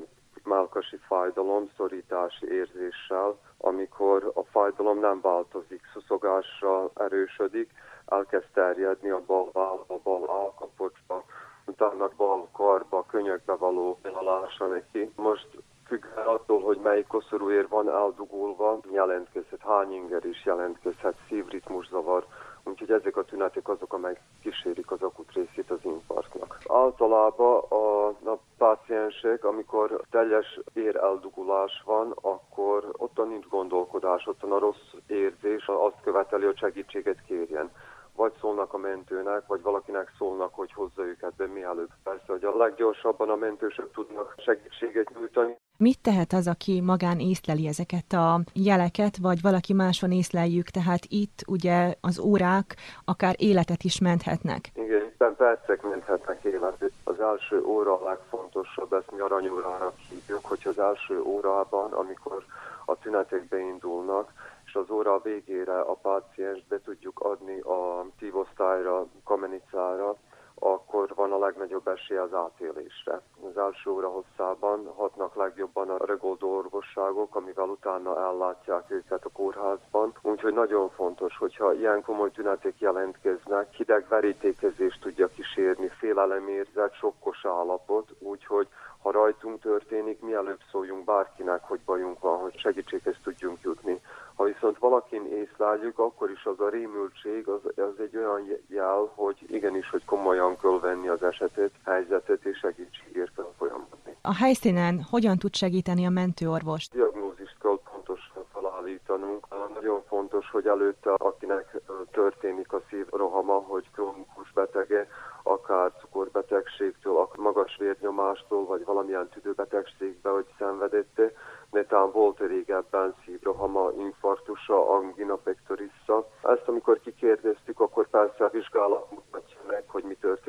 málkasi 0.55 0.97
fájdalom 1.09 1.71
szorítási 1.77 2.47
érzéssel, 2.47 3.39
amikor 3.59 4.33
a 4.35 4.43
fájdalom 4.43 4.99
nem 4.99 5.21
változik, 5.21 5.83
szuszogásra 5.93 6.91
erősödik, 6.95 7.71
elkezd 8.07 8.47
terjedni 8.53 9.11
a 9.11 9.23
bal 9.27 9.51
válba, 9.53 10.01
bal 10.03 10.31
állkapocsba, 10.31 11.25
utána 11.67 12.09
bal 12.17 12.49
karba, 12.53 13.05
könyökbe 13.07 13.55
való 13.55 13.99
halása 14.13 14.67
neki. 14.67 15.13
Most 15.17 15.49
függően 15.87 16.27
attól, 16.27 16.61
hogy 16.61 16.79
melyik 16.83 17.07
koszorúér 17.07 17.69
van 17.69 17.89
eldugulva, 17.91 18.79
jelentkezhet 18.93 19.61
hányinger 19.61 20.25
is, 20.25 20.45
jelentkezhet 20.45 21.17
szívritmuszavar, 21.29 22.27
úgyhogy 22.65 22.91
ezek 22.91 23.17
a 23.17 23.25
tünetek 23.25 23.69
azok, 23.69 23.93
amelyek 23.93 24.21
kísérik 24.43 24.91
az 24.91 25.03
akut 25.03 25.33
részét 25.33 25.71
az 25.71 25.79
infarktnak. 25.83 26.59
Általában 26.69 27.63
a, 27.69 28.07
a 28.09 28.39
páciensek, 28.57 29.45
amikor 29.45 30.01
teljes 30.11 30.61
ér 30.75 30.97
eldugulás 30.97 31.83
van, 31.85 32.15
akkor 32.21 32.89
ottan 32.93 33.29
nincs 33.29 33.47
gondolkodás, 33.47 34.27
ottan 34.27 34.53
a 34.53 34.59
rossz 34.59 34.93
érzés 35.07 35.67
azt 35.67 36.01
követeli, 36.03 36.45
hogy 36.45 36.59
segítséget 36.59 37.23
kérjen 37.27 37.71
vagy 38.17 38.33
szólnak 38.41 38.73
a 38.73 38.79
mentőnek, 38.79 39.47
vagy 39.47 39.63
valakinek 39.63 40.13
szólnak, 40.19 40.55
hogy 40.55 40.73
hozza 40.73 41.03
őket 41.05 41.35
be 41.37 41.47
mielőbb. 41.47 41.91
Persze, 42.03 42.25
hogy 42.27 42.45
a 42.45 42.57
leggyorsabban 42.57 43.31
a 43.31 43.37
mentősök 43.37 43.93
tudnak 43.93 44.35
segítséget 44.37 45.13
nyújtani. 45.15 45.57
Mit 45.77 46.01
tehet 46.03 46.33
az, 46.33 46.47
aki 46.47 46.81
magán 46.81 47.19
észleli 47.19 47.67
ezeket 47.67 48.13
a 48.13 48.41
jeleket, 48.53 49.17
vagy 49.17 49.43
valaki 49.43 49.73
máson 49.73 50.13
észleljük, 50.13 50.67
tehát 50.67 51.05
itt 51.09 51.39
ugye 51.47 51.95
az 52.01 52.19
órák 52.19 52.77
akár 53.05 53.35
életet 53.39 53.83
is 53.83 54.01
menthetnek? 54.01 54.71
Igen, 54.75 55.11
hiszen 55.11 55.37
percek 55.37 55.83
menthetnek 55.83 56.45
életet. 56.45 56.93
Az 57.05 57.21
első 57.21 57.63
óra 57.65 58.01
a 58.01 58.05
legfontosabb, 58.05 58.93
ezt 58.93 59.11
mi 59.13 59.21
aranyórának 59.21 59.95
hívjuk, 60.09 60.45
hogy 60.45 60.61
az 60.65 60.79
első 60.79 61.21
órában, 61.23 61.93
amikor 61.93 62.45
a 62.85 62.99
tünetek 62.99 63.49
beindulnak, 63.49 64.33
és 64.73 64.79
az 64.79 64.91
óra 64.91 65.21
végére 65.21 65.81
a 65.81 65.95
páciens 65.95 66.65
be 66.69 66.81
tudjuk 66.81 67.21
adni 67.21 67.61
a 67.61 68.07
szívosztályra, 68.19 69.07
kamenicára, 69.25 70.17
akkor 70.55 71.13
van 71.15 71.33
a 71.33 71.39
legnagyobb 71.39 71.89
esély 71.89 72.17
az 72.17 72.35
átélésre. 72.35 73.21
Az 73.51 73.57
első 73.57 73.91
óra 73.91 74.09
hosszában 74.09 74.93
hatnak 74.97 75.35
legjobban 75.35 75.91
a 75.91 76.07
regoldó 76.07 76.57
orvosságok, 76.57 77.35
amivel 77.37 77.69
utána 77.69 78.21
ellátják 78.21 78.91
őket 78.91 79.25
a 79.25 79.31
kórházban. 79.33 80.15
Úgyhogy 80.23 80.55
nagyon 80.55 80.91
fontos, 80.91 81.37
hogyha 81.37 81.73
ilyen 81.73 82.03
komoly 82.03 82.31
tünetek 82.31 82.81
jelentkeznek, 82.81 83.73
hideg 83.73 84.07
verítékezést 84.09 85.01
tudja 85.01 85.29
kísérni, 85.29 85.89
félelemérzet, 85.89 86.95
sokkos 86.95 87.45
állapot, 87.45 88.15
úgyhogy 88.19 88.69
ha 89.03 89.11
rajtunk 89.11 89.61
történik, 89.61 90.21
mielőbb 90.21 90.61
szóljunk 90.71 91.05
bárkinek, 91.05 91.63
hogy 91.63 91.81
bajunk 91.85 92.21
van, 92.21 92.39
hogy 92.39 92.59
segítséghez 92.59 93.17
tudjunk 93.23 93.59
jutni. 93.63 94.01
Ha 94.35 94.45
viszont 94.45 94.79
valakin 94.79 95.27
észleljük, 95.27 95.99
akkor 95.99 96.31
is 96.31 96.45
az 96.45 96.61
a 96.61 96.69
rémültség 96.69 97.49
az, 97.49 97.61
az 97.77 98.01
egy 98.01 98.17
olyan 98.17 98.43
jel, 98.69 99.13
hogy 99.15 99.37
igenis, 99.49 99.91
hogy 99.91 100.05
komolyan 100.05 100.57
kell 100.59 100.79
venni 100.81 101.09
az 101.09 101.23
esetet, 101.23 101.71
helyzetet 101.85 102.45
és 102.45 102.59
segítségért 102.59 103.35
kell 103.35 103.53
folyamodni. 103.59 104.17
A 104.23 104.35
helyszínen 104.35 105.07
hogyan 105.11 105.39
tud 105.39 105.55
segíteni 105.55 106.07
a 106.07 106.11
mentőorvos? 106.11 106.89
Diagnózist 106.89 107.57
kell 107.61 107.79
pontosan 107.93 108.45
felállítanunk. 108.53 109.47
Nagyon 109.75 110.03
fontos 110.09 110.33
fontos, 110.33 110.51
hogy 110.51 110.67
előtte, 110.67 111.11
akinek 111.17 111.81
történik 112.13 112.73
a 112.73 112.83
szívrohama, 112.91 113.53
hogy 113.53 113.91
krónikus 113.95 114.53
betege, 114.53 115.09
akár 115.43 115.93
cukorbetegségtől, 116.01 117.17
akár 117.17 117.37
magas 117.39 117.77
vérnyomástól, 117.77 118.65
vagy 118.65 118.85
valamilyen 118.85 119.29
tüdőbetegségbe, 119.29 120.31
hogy 120.31 120.47
szenvedette, 120.59 121.33
netán 121.71 122.11
volt 122.11 122.39
régebben 122.39 123.15
szívrohama, 123.25 123.91
infarktusa, 123.99 124.91
angina 124.91 125.35
pectorissa. 125.35 126.29
Ezt 126.43 126.69
amikor 126.69 127.01
kikérdeztük, 127.01 127.81
akkor 127.81 128.09
persze 128.09 128.45
a 128.45 128.49
vizsgálat 128.49 129.11
mutatja 129.11 129.61
meg, 129.67 129.85
hogy 129.87 130.05
mi 130.05 130.15
történik 130.15 130.42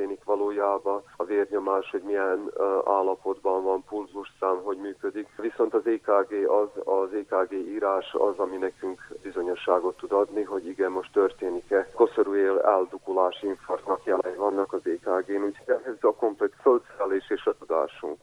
valójában, 0.43 1.03
a 1.17 1.23
vérnyomás, 1.23 1.89
hogy 1.89 2.01
milyen 2.01 2.51
állapotban 2.85 3.63
van, 3.63 3.83
pulzusszám, 3.83 4.61
hogy 4.63 4.77
működik. 4.77 5.27
Viszont 5.37 5.73
az 5.73 5.87
EKG 5.87 6.49
az, 6.49 6.69
az 6.83 7.09
EKG 7.13 7.51
írás 7.53 8.13
az, 8.13 8.37
ami 8.37 8.57
nekünk 8.57 9.07
bizonyosságot 9.21 9.97
tud 9.97 10.11
adni, 10.11 10.43
hogy 10.43 10.67
igen, 10.67 10.91
most 10.91 11.11
történik-e 11.11 11.87
koszorúél 11.95 12.59
eldukulás, 12.59 13.41
infarktnak 13.41 14.03
jelei 14.03 14.35
vannak 14.35 14.73
az 14.73 14.81
EKG-n, 14.83 15.43
úgyhogy 15.43 15.75
ez 15.85 15.97
a 16.01 16.13
komplex 16.13 16.53
földszerelés 16.61 17.29
és 17.29 17.45
a 17.45 17.55
tudásunk. 17.59 18.17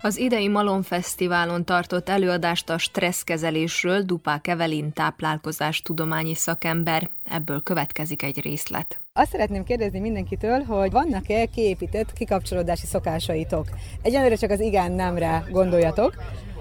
Az 0.00 0.16
idei 0.16 0.48
Malon 0.48 0.82
Fesztiválon 0.82 1.64
tartott 1.64 2.08
előadást 2.08 2.70
a 2.70 2.78
stresszkezelésről 2.78 4.02
Dupák 4.02 4.46
Evelin 4.46 4.92
táplálkozás 4.92 5.82
tudományi 5.82 6.34
szakember. 6.34 7.10
Ebből 7.30 7.62
következik 7.62 8.22
egy 8.22 8.40
részlet. 8.40 9.00
Azt 9.12 9.30
szeretném 9.30 9.64
kérdezni 9.64 9.98
mindenkitől, 9.98 10.60
hogy 10.60 10.90
vannak-e 10.90 11.46
kiépített 11.46 12.12
kikapcsolódási 12.12 12.86
szokásaitok? 12.86 13.66
Egyelőre 14.02 14.34
csak 14.36 14.50
az 14.50 14.60
igen 14.60 14.92
nemre 14.92 15.44
gondoljatok, 15.50 16.14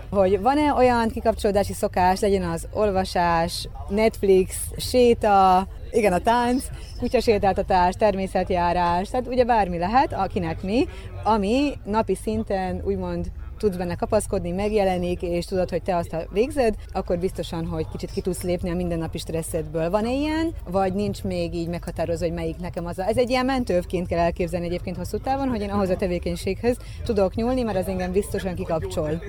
hogy 0.10 0.42
van-e 0.42 0.74
olyan 0.74 1.10
kikapcsolódási 1.10 1.74
szokás, 1.74 2.20
legyen 2.20 2.44
az 2.44 2.68
olvasás, 2.74 3.68
Netflix, 3.90 4.56
séta, 4.78 5.68
igen, 5.92 6.14
a 6.14 6.20
tánc, 6.20 6.66
kutyasétáltatás, 7.00 7.96
természetjárás, 7.96 9.10
tehát 9.10 9.28
ugye 9.28 9.44
bármi 9.44 9.78
lehet, 9.78 10.14
akinek 10.14 10.64
mi, 10.64 10.88
ami 11.24 11.74
napi 11.86 12.16
szinten 12.16 12.82
úgymond 12.86 13.32
tudsz 13.58 13.76
benne 13.76 13.96
kapaszkodni, 13.96 14.52
megjelenik, 14.52 15.22
és 15.22 15.46
tudod, 15.46 15.70
hogy 15.70 15.82
te 15.82 15.96
azt 15.96 16.12
ha 16.12 16.22
végzed, 16.32 16.76
akkor 16.94 17.18
biztosan, 17.18 17.66
hogy 17.66 17.88
kicsit 17.92 18.12
ki 18.12 18.22
tudsz 18.22 18.42
lépni 18.42 18.70
a 18.70 18.76
mindennapi 18.76 19.18
stresszedből. 19.18 19.90
Van-e 19.90 20.12
ilyen, 20.12 20.54
vagy 20.70 20.94
nincs 20.94 21.24
még 21.24 21.54
így 21.54 21.68
meghatározva, 21.68 22.26
hogy 22.26 22.34
melyik 22.34 22.58
nekem 22.58 22.86
az 22.86 23.00
a... 23.00 23.08
Ez 23.08 23.18
egy 23.18 23.30
ilyen 23.30 23.46
mentővként 23.46 24.08
kell 24.08 24.20
elképzelni 24.20 24.66
egyébként 24.66 24.98
hosszú 24.98 25.18
távon, 25.18 25.48
hogy 25.48 25.62
én 25.62 25.70
ahhoz 25.70 25.90
a 25.90 25.96
tevékenységhez 25.96 26.78
tudok 27.04 27.36
nyúlni, 27.36 27.62
mert 27.62 27.78
az 27.78 27.88
engem 27.88 28.12
biztosan 28.12 28.56
kikapcsol. 28.56 29.22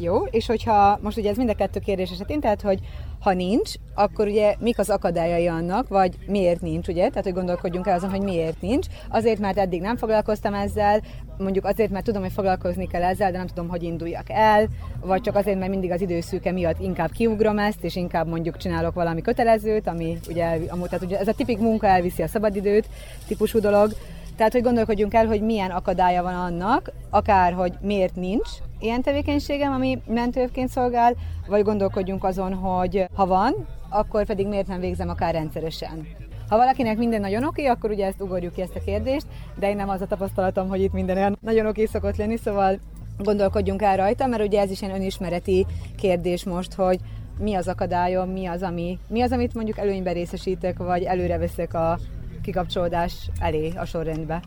Jó, 0.00 0.24
és 0.24 0.46
hogyha 0.46 0.98
most 1.02 1.16
ugye 1.16 1.30
ez 1.30 1.36
mind 1.36 1.48
a 1.48 1.54
kettő 1.54 1.80
kérdés 1.80 2.10
esetén, 2.10 2.40
tehát 2.40 2.62
hogy 2.62 2.78
ha 3.20 3.32
nincs, 3.32 3.72
akkor 3.94 4.26
ugye 4.26 4.54
mik 4.58 4.78
az 4.78 4.90
akadályai 4.90 5.46
annak, 5.46 5.88
vagy 5.88 6.18
miért 6.26 6.60
nincs, 6.60 6.88
ugye? 6.88 7.08
Tehát, 7.08 7.24
hogy 7.24 7.32
gondolkodjunk 7.32 7.86
el 7.86 7.96
azon, 7.96 8.10
hogy 8.10 8.20
miért 8.20 8.60
nincs. 8.60 8.86
Azért, 9.08 9.38
mert 9.38 9.58
eddig 9.58 9.80
nem 9.80 9.96
foglalkoztam 9.96 10.54
ezzel, 10.54 11.00
mondjuk 11.38 11.64
azért, 11.64 11.90
mert 11.90 12.04
tudom, 12.04 12.22
hogy 12.22 12.32
foglalkozni 12.32 12.86
kell 12.86 13.02
ezzel, 13.02 13.30
de 13.30 13.38
nem 13.38 13.46
tudom, 13.46 13.68
hogy 13.68 13.82
induljak 13.82 14.30
el, 14.30 14.66
vagy 15.00 15.20
csak 15.20 15.36
azért, 15.36 15.58
mert 15.58 15.70
mindig 15.70 15.90
az 15.90 16.00
időszűke 16.00 16.52
miatt 16.52 16.80
inkább 16.80 17.10
kiugrom 17.10 17.58
ezt, 17.58 17.84
és 17.84 17.96
inkább 17.96 18.28
mondjuk 18.28 18.56
csinálok 18.56 18.94
valami 18.94 19.20
kötelezőt, 19.20 19.86
ami 19.86 20.18
ugye, 20.28 20.58
amúgy, 20.68 20.88
tehát 20.88 21.04
ugye 21.04 21.18
ez 21.18 21.28
a 21.28 21.34
tipik 21.34 21.58
munka 21.58 21.86
elviszi 21.86 22.22
a 22.22 22.28
szabadidőt 22.28 22.88
típusú 23.26 23.60
dolog, 23.60 23.92
tehát, 24.36 24.52
hogy 24.52 24.62
gondolkodjunk 24.62 25.14
el, 25.14 25.26
hogy 25.26 25.42
milyen 25.42 25.70
akadálya 25.70 26.22
van 26.22 26.34
annak, 26.34 26.92
akár, 27.10 27.52
hogy 27.52 27.72
miért 27.80 28.16
nincs 28.16 28.48
ilyen 28.80 29.02
tevékenységem, 29.02 29.72
ami 29.72 30.02
mentőként 30.06 30.68
szolgál, 30.68 31.14
vagy 31.48 31.62
gondolkodjunk 31.62 32.24
azon, 32.24 32.54
hogy 32.54 33.04
ha 33.14 33.26
van, 33.26 33.54
akkor 33.88 34.26
pedig 34.26 34.46
miért 34.46 34.66
nem 34.66 34.80
végzem 34.80 35.08
akár 35.08 35.34
rendszeresen. 35.34 36.06
Ha 36.48 36.56
valakinek 36.56 36.98
minden 36.98 37.20
nagyon 37.20 37.44
oké, 37.44 37.66
akkor 37.66 37.90
ugye 37.90 38.06
ezt 38.06 38.20
ugorjuk 38.20 38.52
ki 38.52 38.60
ezt 38.60 38.76
a 38.76 38.84
kérdést, 38.84 39.26
de 39.58 39.68
én 39.68 39.76
nem 39.76 39.88
az 39.88 40.00
a 40.00 40.06
tapasztalatom, 40.06 40.68
hogy 40.68 40.82
itt 40.82 40.92
minden 40.92 41.16
olyan 41.16 41.38
nagyon 41.40 41.66
oké 41.66 41.84
szokott 41.84 42.16
lenni, 42.16 42.36
szóval 42.36 42.78
gondolkodjunk 43.18 43.82
el 43.82 43.96
rajta, 43.96 44.26
mert 44.26 44.42
ugye 44.42 44.60
ez 44.60 44.70
is 44.70 44.82
egy 44.82 44.90
önismereti 44.90 45.66
kérdés 45.96 46.44
most, 46.44 46.74
hogy 46.74 46.98
mi 47.38 47.54
az 47.54 47.68
akadályom, 47.68 48.30
mi 48.30 48.46
az, 48.46 48.62
ami, 48.62 48.98
mi 49.08 49.20
az, 49.20 49.32
amit 49.32 49.54
mondjuk 49.54 49.78
előnyben 49.78 50.14
részesítek, 50.14 50.78
vagy 50.78 51.02
előre 51.02 51.38
veszek 51.38 51.74
a 51.74 51.98
kikapcsolódás 52.42 53.30
elé 53.40 53.72
a 53.76 53.84
sorrendbe. 53.84 54.42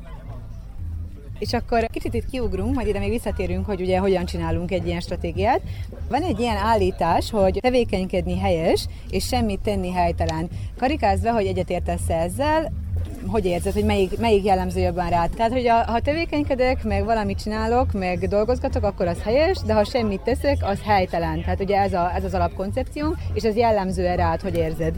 És 1.41 1.54
akkor 1.54 1.88
kicsit 1.91 2.13
itt 2.13 2.30
kiugrunk, 2.30 2.75
majd 2.75 2.88
ide 2.88 2.99
még 2.99 3.10
visszatérünk, 3.10 3.65
hogy 3.65 3.82
ugye 3.82 3.97
hogyan 3.97 4.25
csinálunk 4.25 4.71
egy 4.71 4.88
ilyen 4.88 4.99
stratégiát. 4.99 5.62
Van 6.10 6.21
egy 6.21 6.39
ilyen 6.39 6.58
állítás, 6.58 7.32
hogy 7.32 7.60
tevékenykedni 7.62 8.39
helyes, 8.39 8.86
és 9.10 9.25
semmit 9.25 9.60
tenni 9.60 9.91
helytelen. 9.91 10.49
Karikázva, 10.77 11.32
hogy 11.32 11.45
egyetértesz 11.45 12.10
ezzel, 12.10 12.71
hogy 13.27 13.45
érzed, 13.45 13.73
hogy 13.73 13.84
melyik, 13.84 14.17
melyik 14.17 14.43
jellemző 14.43 14.80
jobban 14.80 15.10
rád? 15.10 15.30
Tehát, 15.30 15.51
hogy 15.51 15.67
a, 15.67 15.84
ha 15.91 15.99
tevékenykedek, 15.99 16.84
meg 16.84 17.06
valamit 17.06 17.41
csinálok, 17.41 17.91
meg 17.91 18.27
dolgozgatok, 18.27 18.84
akkor 18.84 19.08
az 19.08 19.21
helyes, 19.23 19.58
de 19.65 19.73
ha 19.73 19.84
semmit 19.84 20.21
teszek, 20.21 20.58
az 20.62 20.80
helytelen. 20.84 21.41
Tehát 21.41 21.62
ugye 21.62 21.77
ez, 21.77 21.93
a, 21.93 22.12
ez 22.15 22.23
az 22.23 22.34
alapkoncepciónk, 22.34 23.15
és 23.34 23.43
ez 23.43 23.56
jellemző 23.56 24.15
rád, 24.15 24.41
hogy 24.41 24.56
érzed. 24.56 24.95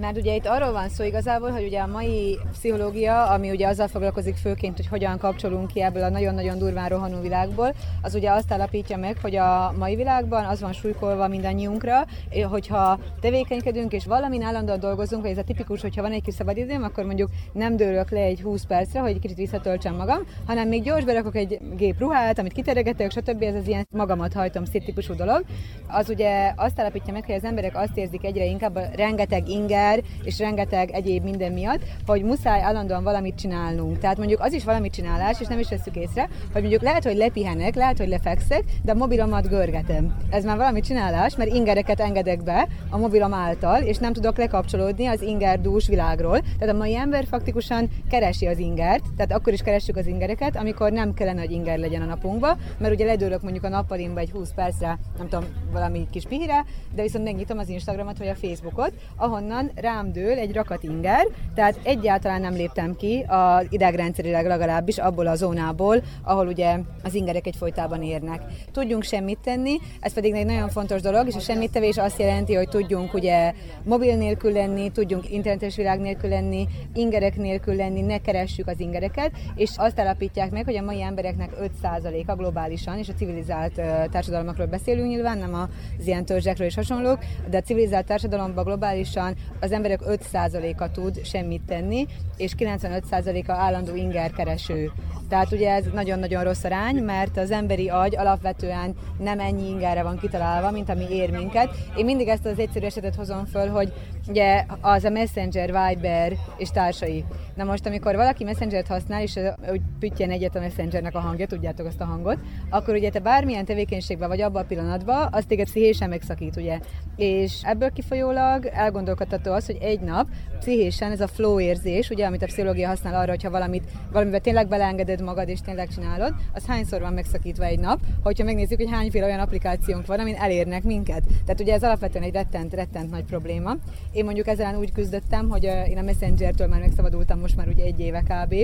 Mert 0.00 0.16
ugye 0.16 0.34
itt 0.34 0.46
arról 0.46 0.72
van 0.72 0.88
szó 0.88 1.04
igazából, 1.04 1.50
hogy 1.50 1.64
ugye 1.64 1.80
a 1.80 1.86
mai 1.86 2.38
pszichológia, 2.52 3.26
ami 3.26 3.50
ugye 3.50 3.66
azzal 3.66 3.88
foglalkozik 3.88 4.36
főként, 4.36 4.76
hogy 4.76 4.86
hogyan 4.86 5.18
kapcsolunk 5.18 5.66
ki 5.66 5.82
ebből 5.82 6.02
a 6.02 6.08
nagyon-nagyon 6.08 6.58
durván 6.58 6.88
rohanó 6.88 7.20
világból, 7.20 7.74
az 8.02 8.14
ugye 8.14 8.30
azt 8.30 8.52
állapítja 8.52 8.96
meg, 8.96 9.16
hogy 9.22 9.36
a 9.36 9.74
mai 9.78 9.96
világban 9.96 10.44
az 10.44 10.60
van 10.60 10.72
súlykolva 10.72 11.28
mindannyiunkra, 11.28 12.06
hogyha 12.50 12.98
tevékenykedünk 13.20 13.92
és 13.92 14.06
valamin 14.06 14.42
állandóan 14.42 14.80
dolgozunk, 14.80 15.22
vagy 15.22 15.30
ez 15.30 15.38
a 15.38 15.42
tipikus, 15.42 15.80
hogyha 15.80 16.02
van 16.02 16.12
egy 16.12 16.22
kis 16.22 16.34
szabadidőm, 16.34 16.82
akkor 16.82 17.04
mondjuk 17.04 17.30
nem 17.52 17.76
dőlök 17.76 18.10
le 18.10 18.20
egy 18.20 18.40
20 18.40 18.64
percre, 18.64 19.00
hogy 19.00 19.18
kicsit 19.18 19.36
visszatöltsem 19.36 19.94
magam, 19.94 20.22
hanem 20.46 20.68
még 20.68 20.82
gyors 20.82 21.04
berakok 21.04 21.36
egy 21.36 21.58
gép 21.76 21.98
ruhát, 21.98 22.38
amit 22.38 22.52
kiteregetek, 22.52 23.10
stb. 23.10 23.42
Ez 23.42 23.54
az 23.54 23.68
ilyen 23.68 23.86
magamat 23.90 24.32
hajtom 24.32 24.64
szét 24.64 24.84
típusú 24.84 25.14
dolog. 25.14 25.44
Az 25.88 26.08
ugye 26.08 26.52
azt 26.56 26.80
állapítja 26.80 27.12
meg, 27.12 27.24
hogy 27.24 27.34
az 27.34 27.44
emberek 27.44 27.76
azt 27.76 27.96
érzik 27.96 28.24
egyre 28.24 28.44
inkább 28.44 28.78
rengeteg 28.96 29.48
inger, 29.48 29.80
teher 29.82 30.02
és 30.22 30.38
rengeteg 30.38 30.90
egyéb 30.90 31.24
minden 31.24 31.52
miatt, 31.52 31.82
hogy 32.06 32.22
muszáj 32.22 32.60
állandóan 32.60 33.02
valamit 33.02 33.38
csinálnunk. 33.38 33.98
Tehát 33.98 34.16
mondjuk 34.16 34.40
az 34.40 34.52
is 34.52 34.64
valamit 34.64 34.92
csinálás, 34.92 35.40
és 35.40 35.46
nem 35.46 35.58
is 35.58 35.68
veszük 35.68 35.96
észre, 35.96 36.28
hogy 36.52 36.60
mondjuk 36.60 36.82
lehet, 36.82 37.04
hogy 37.04 37.16
lepihenek, 37.16 37.74
lehet, 37.74 37.98
hogy 37.98 38.08
lefekszek, 38.08 38.64
de 38.82 38.92
a 38.92 38.94
mobilomat 38.94 39.48
görgetem. 39.48 40.16
Ez 40.30 40.44
már 40.44 40.56
valami 40.56 40.80
csinálás, 40.80 41.36
mert 41.36 41.54
ingereket 41.54 42.00
engedek 42.00 42.42
be 42.42 42.68
a 42.90 42.98
mobilom 42.98 43.34
által, 43.34 43.82
és 43.82 43.98
nem 43.98 44.12
tudok 44.12 44.36
lekapcsolódni 44.36 45.06
az 45.06 45.22
ingerdús 45.22 45.86
világról. 45.86 46.40
Tehát 46.58 46.74
a 46.74 46.78
mai 46.78 46.96
ember 46.96 47.24
faktikusan 47.26 47.88
keresi 48.10 48.46
az 48.46 48.58
ingert, 48.58 49.04
tehát 49.16 49.32
akkor 49.32 49.52
is 49.52 49.62
keressük 49.62 49.96
az 49.96 50.06
ingereket, 50.06 50.56
amikor 50.56 50.92
nem 50.92 51.14
kellene, 51.14 51.40
hogy 51.40 51.50
inger 51.50 51.78
legyen 51.78 52.02
a 52.02 52.04
napunkba, 52.04 52.56
mert 52.78 52.94
ugye 52.94 53.04
ledőlök 53.04 53.42
mondjuk 53.42 53.64
a 53.64 53.68
nappalimba 53.68 54.20
egy 54.20 54.30
20 54.30 54.52
percre, 54.54 54.98
nem 55.18 55.28
tudom, 55.28 55.44
valami 55.72 56.06
kis 56.10 56.24
pihire, 56.24 56.64
de 56.94 57.02
viszont 57.02 57.24
megnyitom 57.24 57.58
az 57.58 57.68
Instagramot 57.68 58.18
vagy 58.18 58.28
a 58.28 58.34
Facebookot, 58.34 58.92
ahonnan 59.16 59.70
rám 59.74 60.12
dől 60.12 60.38
egy 60.38 60.52
rakat 60.52 60.82
inger, 60.82 61.26
tehát 61.54 61.78
egyáltalán 61.82 62.40
nem 62.40 62.54
léptem 62.54 62.96
ki 62.96 63.24
az 63.28 63.66
idegrendszerileg 63.68 64.46
legalábbis 64.46 64.98
abból 64.98 65.26
a 65.26 65.34
zónából, 65.34 66.02
ahol 66.22 66.46
ugye 66.46 66.78
az 67.02 67.14
ingerek 67.14 67.46
egyfolytában 67.46 68.02
érnek. 68.02 68.42
Tudjunk 68.72 69.02
semmit 69.02 69.38
tenni, 69.38 69.76
ez 70.00 70.12
pedig 70.12 70.34
egy 70.34 70.46
nagyon 70.46 70.68
fontos 70.68 71.00
dolog, 71.00 71.26
és 71.26 71.34
a 71.34 71.40
semmit 71.40 71.72
tevés 71.72 71.96
azt 71.96 72.18
jelenti, 72.18 72.54
hogy 72.54 72.68
tudjunk 72.68 73.14
ugye 73.14 73.52
mobil 73.84 74.16
nélkül 74.16 74.52
lenni, 74.52 74.90
tudjunk 74.90 75.30
internetes 75.30 75.76
világ 75.76 76.00
nélkül 76.00 76.30
lenni, 76.30 76.66
ingerek 76.94 77.36
nélkül 77.36 77.74
lenni, 77.74 78.00
ne 78.00 78.18
keressük 78.18 78.66
az 78.68 78.80
ingereket, 78.80 79.30
és 79.54 79.70
azt 79.76 80.00
állapítják 80.00 80.50
meg, 80.50 80.64
hogy 80.64 80.76
a 80.76 80.82
mai 80.82 81.02
embereknek 81.02 81.50
5%-a 81.82 82.34
globálisan, 82.34 82.98
és 82.98 83.08
a 83.08 83.14
civilizált 83.14 83.80
társadalmakról 84.10 84.66
beszélünk 84.66 85.08
nyilván, 85.08 85.38
nem 85.38 85.54
az 85.54 86.06
ilyen 86.06 86.24
törzsekről 86.24 86.66
és 86.66 86.74
hasonlók, 86.74 87.18
de 87.50 87.56
a 87.56 87.60
civilizált 87.60 88.06
társadalomban 88.06 88.64
globálisan 88.64 89.34
az 89.62 89.72
emberek 89.72 90.00
5%-a 90.06 90.90
tud 90.90 91.24
semmit 91.24 91.62
tenni, 91.66 92.06
és 92.36 92.54
95%-a 92.58 93.52
állandó 93.52 93.94
ingerkereső. 93.94 94.90
Tehát 95.28 95.52
ugye 95.52 95.70
ez 95.70 95.84
nagyon-nagyon 95.92 96.44
rossz 96.44 96.64
arány, 96.64 97.02
mert 97.02 97.36
az 97.36 97.50
emberi 97.50 97.88
agy 97.88 98.16
alapvetően 98.16 98.94
nem 99.18 99.40
ennyi 99.40 99.68
ingerre 99.68 100.02
van 100.02 100.18
kitalálva, 100.18 100.70
mint 100.70 100.88
ami 100.88 101.04
ér 101.10 101.30
minket. 101.30 101.70
Én 101.96 102.04
mindig 102.04 102.28
ezt 102.28 102.46
az 102.46 102.58
egyszerű 102.58 102.86
esetet 102.86 103.14
hozom 103.14 103.44
föl, 103.44 103.68
hogy 103.68 103.92
ugye 104.28 104.64
az 104.80 105.04
a 105.04 105.10
Messenger, 105.10 105.66
Viber 105.66 106.32
és 106.56 106.68
társai. 106.68 107.24
Na 107.54 107.64
most, 107.64 107.86
amikor 107.86 108.16
valaki 108.16 108.44
Messenger-t 108.44 108.86
használ, 108.86 109.22
és 109.22 109.38
úgy 109.70 109.80
püttyen 109.98 110.30
egyet 110.30 110.56
a 110.56 110.60
Messengernek 110.60 111.14
a 111.14 111.20
hangja, 111.20 111.46
tudjátok 111.46 111.86
azt 111.86 112.00
a 112.00 112.04
hangot, 112.04 112.38
akkor 112.70 112.94
ugye 112.94 113.10
te 113.10 113.18
bármilyen 113.18 113.64
tevékenységben 113.64 114.28
vagy 114.28 114.40
abban 114.40 114.62
a 114.62 114.66
pillanatban, 114.66 115.28
az 115.30 115.44
téged 115.44 115.66
pszichésen 115.66 116.08
megszakít, 116.08 116.56
ugye. 116.56 116.78
És 117.16 117.60
ebből 117.62 117.90
kifolyólag 117.90 118.66
elgondolkodható 118.66 119.51
az, 119.52 119.66
hogy 119.66 119.78
egy 119.80 120.00
nap 120.00 120.26
pszichésen 120.58 121.10
ez 121.10 121.20
a 121.20 121.26
flow 121.26 121.60
érzés, 121.60 122.10
ugye, 122.10 122.26
amit 122.26 122.42
a 122.42 122.46
pszichológia 122.46 122.88
használ 122.88 123.14
arra, 123.14 123.30
hogyha 123.30 123.50
valamit, 123.50 123.84
valamivel 124.12 124.40
tényleg 124.40 124.68
beleengeded 124.68 125.22
magad 125.22 125.48
és 125.48 125.60
tényleg 125.60 125.88
csinálod, 125.88 126.34
az 126.52 126.66
hányszor 126.66 127.00
van 127.00 127.12
megszakítva 127.12 127.64
egy 127.64 127.78
nap, 127.78 127.98
hogyha 128.22 128.44
megnézzük, 128.44 128.78
hogy 128.78 128.90
hányféle 128.90 129.24
olyan 129.24 129.38
applikációnk 129.38 130.06
van, 130.06 130.18
amin 130.18 130.34
elérnek 130.34 130.82
minket. 130.82 131.22
Tehát 131.44 131.60
ugye 131.60 131.72
ez 131.72 131.82
alapvetően 131.82 132.24
egy 132.24 132.32
rettent, 132.32 132.74
rettent 132.74 133.10
nagy 133.10 133.24
probléma. 133.24 133.76
Én 134.12 134.24
mondjuk 134.24 134.46
ezzel 134.46 134.78
úgy 134.78 134.92
küzdöttem, 134.92 135.48
hogy 135.48 135.64
én 135.64 135.98
a 135.98 136.02
Messengertől 136.02 136.66
már 136.66 136.80
megszabadultam 136.80 137.40
most 137.40 137.56
már 137.56 137.68
ugye 137.68 137.84
egy 137.84 138.00
éve 138.00 138.20
kb. 138.20 138.54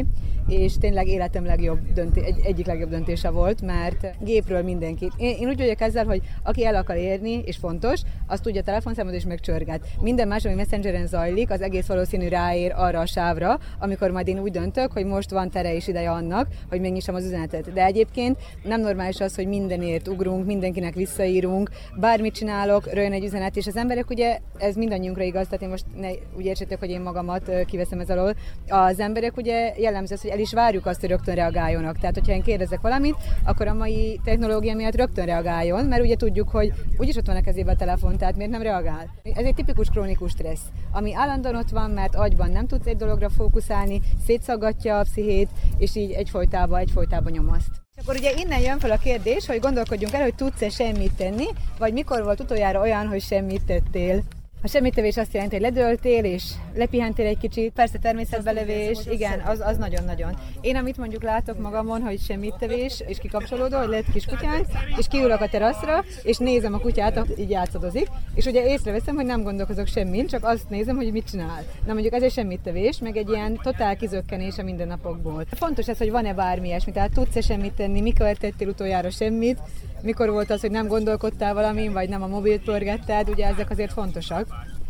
És 0.49 0.79
tényleg 0.79 1.07
életem 1.07 1.45
legjobb 1.45 1.93
dönté- 1.93 2.25
egy, 2.25 2.41
egyik 2.45 2.67
legjobb 2.67 2.91
döntése 2.91 3.31
volt, 3.31 3.63
mert 3.63 4.15
gépről 4.25 4.63
mindenkit. 4.63 5.13
Én, 5.17 5.37
én 5.41 5.49
úgy 5.49 5.59
vagyok 5.59 5.81
ezzel, 5.81 6.05
hogy 6.05 6.23
aki 6.43 6.65
el 6.65 6.75
akar 6.75 6.97
érni, 6.97 7.43
és 7.45 7.57
fontos, 7.57 8.01
azt 8.27 8.43
tudja 8.43 8.63
telefonszámot 8.63 9.15
és 9.15 9.25
megcsörget. 9.25 9.87
Minden 10.01 10.29
más, 10.29 10.45
ami 10.45 10.55
Messengeren 10.79 11.07
zajlik, 11.07 11.51
az 11.51 11.61
egész 11.61 11.87
valószínű 11.87 12.29
ráér 12.29 12.73
arra 12.77 13.01
a 13.01 13.07
sávra, 13.07 13.59
amikor 13.79 14.11
majd 14.11 14.29
én 14.29 14.39
úgy 14.39 14.51
döntök, 14.51 14.93
hogy 14.93 15.05
most 15.05 15.31
van 15.31 15.51
tere 15.51 15.75
és 15.75 15.89
ideje 15.89 16.11
annak, 16.11 16.47
hogy 16.69 16.81
megnyissam 16.81 17.15
az 17.15 17.25
üzenetet. 17.25 17.73
De 17.73 17.85
egyébként 17.85 18.39
nem 18.63 18.81
normális 18.81 19.21
az, 19.21 19.35
hogy 19.35 19.47
mindenért 19.47 20.09
ugrunk, 20.09 20.47
mindenkinek 20.47 20.95
visszaírunk, 20.95 21.71
bármit 22.01 22.35
csinálok, 22.35 22.93
röjön 22.93 23.13
egy 23.13 23.25
üzenet, 23.25 23.57
és 23.57 23.67
az 23.67 23.77
emberek 23.77 24.11
ugye, 24.11 24.39
ez 24.59 24.75
mindannyiunkra 24.75 25.23
igaz, 25.23 25.45
tehát 25.45 25.63
én 25.63 25.69
most 25.69 25.85
ne, 25.97 26.09
úgy 26.37 26.45
értsétek, 26.45 26.79
hogy 26.79 26.91
én 26.91 27.01
magamat 27.01 27.51
kiveszem 27.67 28.01
ez 28.01 28.11
alól. 28.11 28.35
Az 28.69 29.01
emberek 29.01 29.37
ugye 29.37 29.75
jellemző 29.77 30.15
az, 30.15 30.21
hogy 30.21 30.31
el 30.31 30.39
is 30.39 30.53
várjuk 30.53 30.87
azt, 30.87 31.01
hogy 31.01 31.09
rögtön 31.09 31.35
reagáljonak. 31.35 31.99
Tehát, 31.99 32.15
hogyha 32.15 32.33
én 32.33 32.43
kérdezek 32.43 32.81
valamit, 32.81 33.17
akkor 33.45 33.67
a 33.67 33.75
mai 33.75 34.21
technológia 34.25 34.75
miatt 34.75 34.97
rögtön 34.97 35.27
reagáljon, 35.27 35.85
mert 35.85 36.03
ugye 36.03 36.17
tudjuk, 36.17 36.49
hogy 36.49 36.73
úgyis 36.99 37.17
ott 37.17 37.27
van 37.27 37.37
a 37.37 37.41
kezében 37.41 37.75
a 37.75 37.79
telefon, 37.79 38.17
tehát 38.17 38.37
miért 38.37 38.51
nem 38.51 38.63
reagál? 38.63 39.11
Ez 39.23 39.45
egy 39.45 39.55
tipikus 39.55 39.89
krónikus 39.89 40.31
stressz, 40.31 40.68
ami 40.93 41.15
állandóan 41.15 41.57
ott 41.57 41.71
van, 41.71 41.91
mert 41.91 42.15
agyban 42.15 42.51
nem 42.51 42.67
tudsz 42.67 42.87
egy 42.87 42.97
dologra 42.97 43.31
fókuszálni, 43.31 44.01
szétszaggatja 44.27 44.99
a 44.99 45.03
pszichét, 45.03 45.49
és 45.79 45.97
így 45.97 46.13
egyfolytában, 46.13 46.79
egyfolytában 46.79 47.33
nyomaszt. 47.33 47.71
És 47.95 48.03
akkor 48.03 48.17
ugye 48.17 48.33
innen 48.37 48.61
jön 48.61 48.79
fel 48.79 48.91
a 48.91 48.97
kérdés, 48.97 49.47
hogy 49.47 49.61
gondolkodjunk 49.61 50.15
el, 50.15 50.23
hogy 50.23 50.35
tudsz-e 50.35 50.69
semmit 50.69 51.13
tenni, 51.17 51.47
vagy 51.79 51.93
mikor 51.93 52.25
volt 52.25 52.41
utoljára 52.41 52.81
olyan, 52.81 53.07
hogy 53.07 53.21
semmit 53.21 53.65
tettél. 53.65 54.23
A 54.63 54.69
semmittevés 54.69 55.17
azt 55.17 55.33
jelenti, 55.33 55.55
hogy 55.55 55.65
ledöltél 55.65 56.25
és 56.25 56.45
lepihentél 56.75 57.27
egy 57.27 57.39
kicsit, 57.39 57.73
persze 57.73 57.99
természetbelevés, 57.99 58.99
igen, 59.11 59.41
az, 59.41 59.61
az 59.61 59.77
nagyon-nagyon. 59.77 60.37
Én 60.61 60.77
amit 60.77 60.97
mondjuk 60.97 61.23
látok 61.23 61.59
magamon, 61.59 62.03
hogy 62.03 62.21
semmittevés 62.21 63.03
és 63.07 63.19
kikapcsolódó, 63.19 63.79
hogy 63.79 63.89
lett 63.89 64.13
kiskutyánk, 64.13 64.67
és 64.97 65.07
kiülök 65.09 65.41
a 65.41 65.49
teraszra, 65.49 66.05
és 66.23 66.37
nézem 66.37 66.75
a 66.75 66.79
kutyát, 66.79 67.27
így 67.39 67.51
játszadozik, 67.51 68.07
és 68.35 68.45
ugye 68.45 68.67
észreveszem, 68.67 69.15
hogy 69.15 69.25
nem 69.25 69.43
gondolkozok 69.43 69.87
semmin, 69.87 70.27
csak 70.27 70.45
azt 70.45 70.69
nézem, 70.69 70.97
hogy 70.97 71.13
mit 71.13 71.29
csinál. 71.31 71.65
Na 71.87 71.93
mondjuk 71.93 72.15
ez 72.15 72.23
egy 72.23 72.33
semmittevés, 72.33 72.99
meg 72.99 73.17
egy 73.17 73.29
ilyen 73.29 73.61
totál 73.63 73.97
kizökkenés 73.97 74.59
a 74.59 74.63
mindennapokból. 74.63 75.45
Fontos 75.51 75.89
ez, 75.89 75.99
hogy 75.99 76.11
van-e 76.11 76.35
bármi 76.35 76.67
ilyesmi, 76.69 76.93
tehát 76.93 77.13
tudsz-e 77.13 77.41
semmit 77.41 77.73
tenni, 77.73 78.01
mikor 78.01 78.37
tettél 78.37 78.69
utoljára 78.69 79.11
semmit, 79.11 79.59
mikor 80.03 80.31
volt 80.31 80.51
az, 80.51 80.61
hogy 80.61 80.71
nem 80.71 80.87
gondolkodtál 80.87 81.55
valamin, 81.55 81.93
vagy 81.93 82.09
nem 82.09 82.23
a 82.23 82.27
mobilt 82.27 82.63
pörgetted, 82.63 83.29
ugye 83.29 83.47
ezek 83.47 83.71
azért 83.71 83.93
fontosak. 83.93 84.47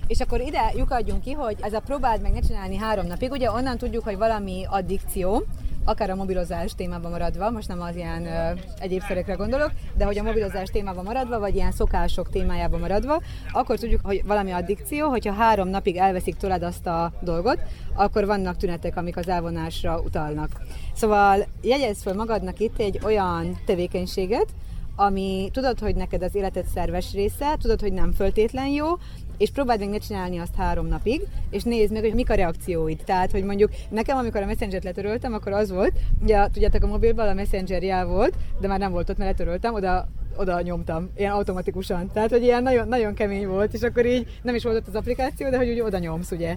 És 0.07 0.21
akkor 0.21 0.41
ide 0.41 0.73
lyukadjunk 0.75 1.23
ki, 1.23 1.33
hogy 1.33 1.57
ez 1.61 1.73
a 1.73 1.81
próbáld 1.81 2.21
meg 2.21 2.33
ne 2.33 2.41
csinálni 2.41 2.77
három 2.77 3.07
napig, 3.07 3.31
ugye 3.31 3.51
onnan 3.51 3.79
tudjuk, 3.79 4.05
hogy 4.05 4.17
valami 4.17 4.65
addikció, 4.69 5.45
akár 5.85 6.11
a 6.11 6.15
mobilozás 6.15 6.75
témában 6.75 7.11
maradva, 7.11 7.51
most 7.51 7.69
nem 7.69 7.81
az 7.81 7.97
ilyen 7.97 8.27
ö, 8.27 8.51
egyéb 8.79 9.03
szerekre 9.09 9.35
gondolok, 9.35 9.71
de 9.97 10.05
hogy 10.05 10.19
a 10.19 10.23
mobilozás 10.23 10.69
témában 10.69 11.05
maradva, 11.05 11.39
vagy 11.39 11.55
ilyen 11.55 11.73
szokások 11.73 12.31
témájában 12.31 12.81
maradva, 12.81 13.23
akkor 13.53 13.79
tudjuk, 13.79 14.01
hogy 14.03 14.23
valami 14.27 14.51
addikció, 14.51 15.09
hogyha 15.09 15.33
három 15.33 15.69
napig 15.69 15.97
elveszik 15.97 16.37
tőled 16.37 16.63
azt 16.63 16.87
a 16.87 17.13
dolgot, 17.21 17.59
akkor 17.95 18.27
vannak 18.27 18.57
tünetek, 18.57 18.97
amik 18.97 19.17
az 19.17 19.29
elvonásra 19.29 20.01
utalnak. 20.01 20.51
Szóval 20.95 21.47
jegyezz 21.63 22.03
fel 22.03 22.15
magadnak 22.15 22.59
itt 22.59 22.79
egy 22.79 23.01
olyan 23.05 23.59
tevékenységet, 23.67 24.47
ami 25.01 25.49
tudod, 25.53 25.79
hogy 25.79 25.95
neked 25.95 26.23
az 26.23 26.35
életed 26.35 26.65
szerves 26.75 27.13
része, 27.13 27.57
tudod, 27.61 27.81
hogy 27.81 27.93
nem 27.93 28.13
föltétlen 28.13 28.67
jó, 28.67 28.87
és 29.37 29.51
próbáld 29.51 29.81
meg 29.81 29.89
ne 29.89 29.99
csinálni 29.99 30.39
azt 30.39 30.55
három 30.55 30.87
napig, 30.87 31.21
és 31.51 31.63
nézd 31.63 31.93
meg, 31.93 32.03
hogy 32.03 32.15
mik 32.15 32.31
a 32.31 32.35
reakcióid. 32.35 33.03
Tehát, 33.05 33.31
hogy 33.31 33.45
mondjuk 33.45 33.71
nekem, 33.89 34.17
amikor 34.17 34.43
a 34.43 34.47
Messenger-t 34.47 34.85
letöröltem, 34.85 35.33
akkor 35.33 35.53
az 35.53 35.71
volt, 35.71 35.93
ugye 36.23 36.47
tudjátok, 36.53 36.83
a 36.83 36.87
mobilban 36.87 37.29
a 37.29 37.35
Messenger 37.35 37.83
jel 37.83 38.07
volt, 38.07 38.35
de 38.61 38.69
már 38.69 38.79
nem 38.79 38.93
volt 38.93 39.11
ott, 39.11 39.17
mert 39.17 39.31
letöröltem, 39.31 39.75
oda 39.75 40.09
oda 40.37 40.61
nyomtam, 40.61 41.11
ilyen 41.17 41.33
automatikusan. 41.33 42.11
Tehát, 42.13 42.31
hogy 42.31 42.43
ilyen 42.43 42.63
nagyon, 42.63 42.89
nagyon 42.89 43.15
kemény 43.15 43.47
volt, 43.49 43.75
és 43.75 43.83
akkor 43.83 44.07
így 44.07 44.39
nem 44.43 44.55
is 44.55 44.63
volt 44.63 44.77
ott 44.77 44.87
az 44.87 44.95
applikáció, 44.95 45.51
de 45.51 45.57
hogy 45.57 45.71
úgy 45.71 45.81
oda 45.81 45.99
nyomsz, 45.99 46.31
ugye, 46.31 46.57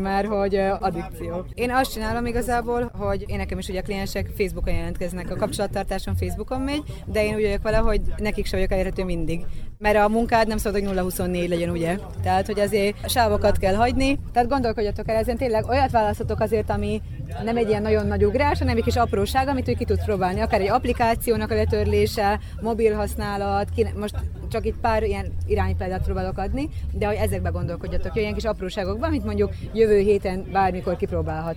mert 0.00 0.26
hogy 0.26 0.56
addikció. 0.56 1.44
Én 1.54 1.70
azt 1.70 1.92
csinálom 1.92 2.26
igazából, 2.26 2.90
hogy 2.98 3.24
én 3.26 3.36
nekem 3.36 3.58
is 3.58 3.68
ugye 3.68 3.80
a 3.80 3.82
kliensek 3.82 4.30
Facebookon 4.36 4.74
jelentkeznek, 4.74 5.30
a 5.30 5.36
kapcsolattartásom 5.36 6.16
Facebookon 6.16 6.60
megy, 6.60 6.82
de 7.06 7.24
én 7.24 7.34
úgy 7.34 7.42
vagyok 7.42 7.62
vele, 7.62 7.76
hogy 7.76 8.00
nekik 8.16 8.46
sem 8.46 8.58
vagyok 8.58 8.72
elérhető 8.72 9.04
mindig. 9.04 9.44
Mert 9.78 9.96
a 9.96 10.08
munkád 10.08 10.48
nem 10.48 10.58
szabad, 10.58 10.86
hogy 10.86 10.96
0-24 10.96 11.48
legyen, 11.48 11.70
ugye? 11.70 11.98
Tehát, 12.22 12.46
hogy 12.46 12.60
azért 12.60 13.10
sávokat 13.10 13.58
kell 13.58 13.74
hagyni. 13.74 14.18
Tehát 14.32 14.48
gondolkodjatok 14.48 15.08
el 15.08 15.16
ezen, 15.16 15.36
tényleg 15.36 15.68
olyat 15.68 15.90
választhatok 15.90 16.40
azért, 16.40 16.70
ami 16.70 17.02
nem 17.44 17.56
egy 17.56 17.68
ilyen 17.68 17.82
nagyon 17.82 18.06
nagy 18.06 18.24
ugrás, 18.24 18.58
hanem 18.58 18.76
egy 18.76 18.84
kis 18.84 18.96
apróság, 18.96 19.48
amit 19.48 19.68
úgy 19.68 19.76
ki 19.76 19.84
tudsz 19.84 20.04
próbálni. 20.04 20.40
Akár 20.40 20.60
egy 20.60 20.68
applikációnak 20.68 21.50
a 21.50 21.54
letörlése, 21.54 22.40
mobil 22.60 22.94
használat, 22.94 23.68
most 23.96 24.14
csak 24.48 24.64
itt 24.64 24.80
pár 24.80 25.02
ilyen 25.02 25.32
iránypéldát 25.46 26.04
próbálok 26.04 26.38
adni, 26.38 26.68
de 26.92 27.06
hogy 27.06 27.16
ezekbe 27.16 27.48
gondolkodjatok, 27.48 28.16
ilyen 28.16 28.34
kis 28.34 28.44
apróságokban, 28.44 29.08
amit 29.08 29.24
mondjuk 29.24 29.52
jövő 29.72 29.98
héten 29.98 30.46
bármikor 30.52 30.96
kipróbálhat. 30.96 31.56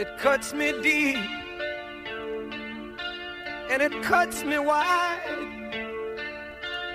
It 0.00 0.08
cuts 0.16 0.52
me 0.52 0.70
deep 0.80 1.16
and 3.70 3.82
it 3.82 4.00
cuts 4.02 4.44
me 4.44 4.58
wide 4.60 5.27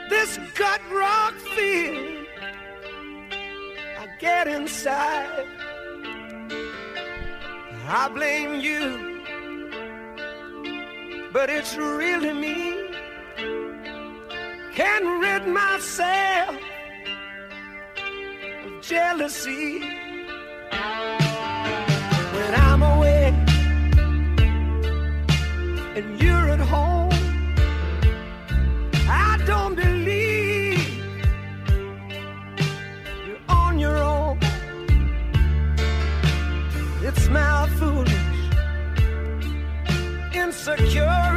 this 0.09 0.37
gut 0.55 0.81
rock 0.91 1.33
feeling 1.55 2.25
I 3.99 4.07
get 4.19 4.47
inside. 4.47 5.45
I 7.87 8.09
blame 8.09 8.59
you, 8.59 9.21
but 11.31 11.49
it's 11.49 11.75
really 11.75 12.33
me. 12.33 12.73
Can't 14.73 15.21
rid 15.21 15.47
myself 15.47 16.57
of 18.65 18.81
jealousy. 18.81 19.92
secure. 40.63 41.32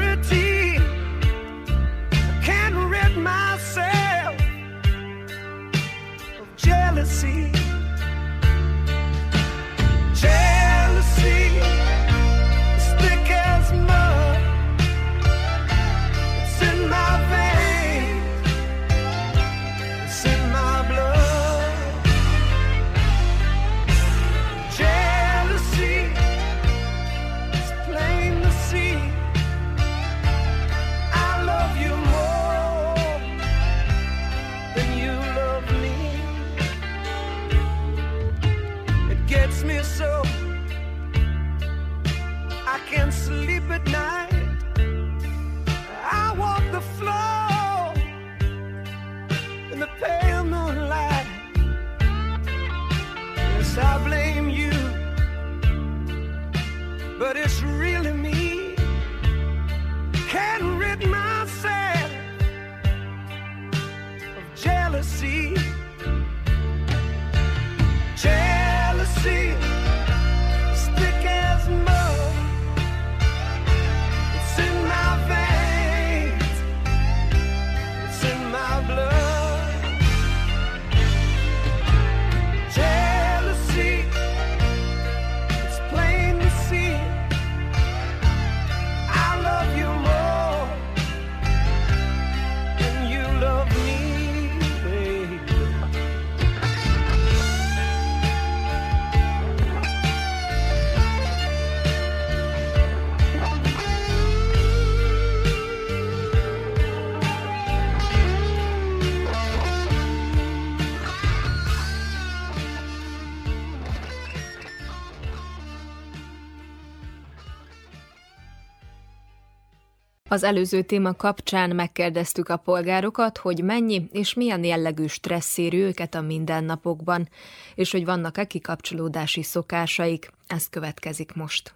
Az 120.29 120.43
előző 120.43 120.83
téma 120.83 121.15
kapcsán 121.15 121.75
megkérdeztük 121.75 122.49
a 122.49 122.57
polgárokat, 122.57 123.39
hogy 123.39 123.65
mennyi 123.65 124.09
és 124.12 124.35
milyen 124.35 124.65
jellegű 124.65 125.07
stressz 125.07 125.59
éri 125.59 125.77
őket 125.77 126.15
a 126.15 126.21
mindennapokban, 126.21 127.29
és 127.75 127.91
hogy 127.91 128.05
vannak-e 128.05 128.45
kikapcsolódási 128.45 129.43
szokásaik. 129.43 130.31
Ez 130.47 130.69
következik 130.69 131.35
most. 131.35 131.75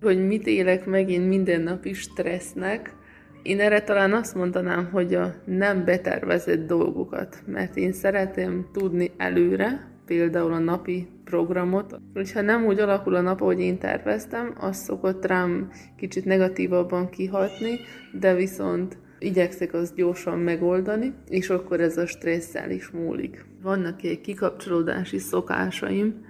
Hogy 0.00 0.26
mit 0.26 0.46
élek 0.46 0.86
meg 0.86 1.10
én 1.10 1.20
minden 1.20 1.60
nap 1.60 1.84
is 1.84 2.00
stressznek, 2.00 2.96
én 3.44 3.60
erre 3.60 3.82
talán 3.82 4.12
azt 4.12 4.34
mondanám, 4.34 4.88
hogy 4.92 5.14
a 5.14 5.34
nem 5.44 5.84
betervezett 5.84 6.66
dolgokat, 6.66 7.42
mert 7.46 7.76
én 7.76 7.92
szeretem 7.92 8.66
tudni 8.72 9.10
előre, 9.16 9.88
például 10.06 10.52
a 10.52 10.58
napi 10.58 11.08
programot, 11.24 12.00
hogyha 12.14 12.40
nem 12.40 12.64
úgy 12.64 12.78
alakul 12.78 13.14
a 13.14 13.20
nap, 13.20 13.40
ahogy 13.40 13.60
én 13.60 13.78
terveztem, 13.78 14.54
az 14.60 14.76
szokott 14.76 15.26
rám 15.26 15.70
kicsit 15.96 16.24
negatívabban 16.24 17.08
kihatni, 17.08 17.78
de 18.20 18.34
viszont 18.34 18.96
igyekszek 19.18 19.74
azt 19.74 19.94
gyorsan 19.94 20.38
megoldani, 20.38 21.12
és 21.28 21.50
akkor 21.50 21.80
ez 21.80 21.96
a 21.96 22.06
stresszel 22.06 22.70
is 22.70 22.90
múlik. 22.90 23.44
Vannak 23.62 24.02
egy 24.02 24.20
kikapcsolódási 24.20 25.18
szokásaim, 25.18 26.24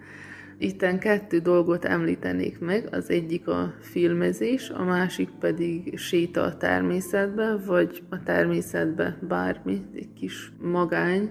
Itten 0.59 0.99
kettő 0.99 1.39
dolgot 1.39 1.85
említenék 1.85 2.59
meg, 2.59 2.89
az 2.91 3.11
egyik 3.11 3.49
a 3.49 3.75
filmezés, 3.81 4.71
a 4.71 4.85
másik 4.85 5.29
pedig 5.41 5.99
séta 5.99 6.43
a 6.43 6.57
természetbe, 6.57 7.57
vagy 7.67 8.03
a 8.09 8.23
természetbe 8.23 9.19
bármi, 9.29 9.83
egy 9.95 10.13
kis 10.13 10.53
magány, 10.61 11.31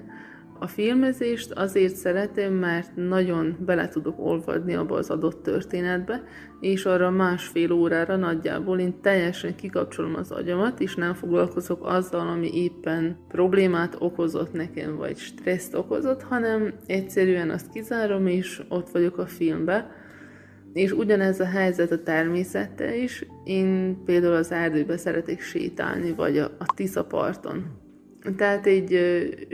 a 0.64 0.68
filmezést 0.68 1.52
azért 1.52 1.96
szeretem, 1.96 2.54
mert 2.54 2.96
nagyon 2.96 3.58
bele 3.66 3.88
tudok 3.88 4.20
olvadni 4.20 4.74
abba 4.74 4.96
az 4.96 5.10
adott 5.10 5.44
történetbe, 5.44 6.24
és 6.60 6.86
arra 6.86 7.10
másfél 7.10 7.72
órára 7.72 8.16
nagyjából 8.16 8.80
én 8.80 9.02
teljesen 9.02 9.56
kikapcsolom 9.56 10.16
az 10.16 10.32
agyamat, 10.32 10.80
és 10.80 10.96
nem 10.96 11.14
foglalkozok 11.14 11.86
azzal, 11.86 12.28
ami 12.28 12.64
éppen 12.64 13.18
problémát 13.28 13.96
okozott 14.00 14.54
nekem, 14.54 14.96
vagy 14.96 15.18
stresszt 15.18 15.76
okozott, 15.76 16.22
hanem 16.22 16.74
egyszerűen 16.86 17.50
azt 17.50 17.70
kizárom, 17.70 18.28
és 18.28 18.62
ott 18.70 18.90
vagyok 18.90 19.18
a 19.18 19.26
filmbe, 19.26 19.92
és 20.74 20.92
ugyanez 20.92 21.40
a 21.40 21.46
helyzet 21.46 21.92
a 21.92 22.04
természettel 22.04 22.94
is. 22.94 23.26
Én 23.44 23.98
például 24.06 24.36
az 24.36 24.52
erdőbe 24.52 24.98
szeretek 24.98 25.42
sétálni, 25.42 26.12
vagy 26.12 26.38
a, 26.38 26.46
a 26.46 26.74
Tisza 26.76 27.06
parton 27.06 27.82
tehát 28.38 28.66
egy 28.66 29.00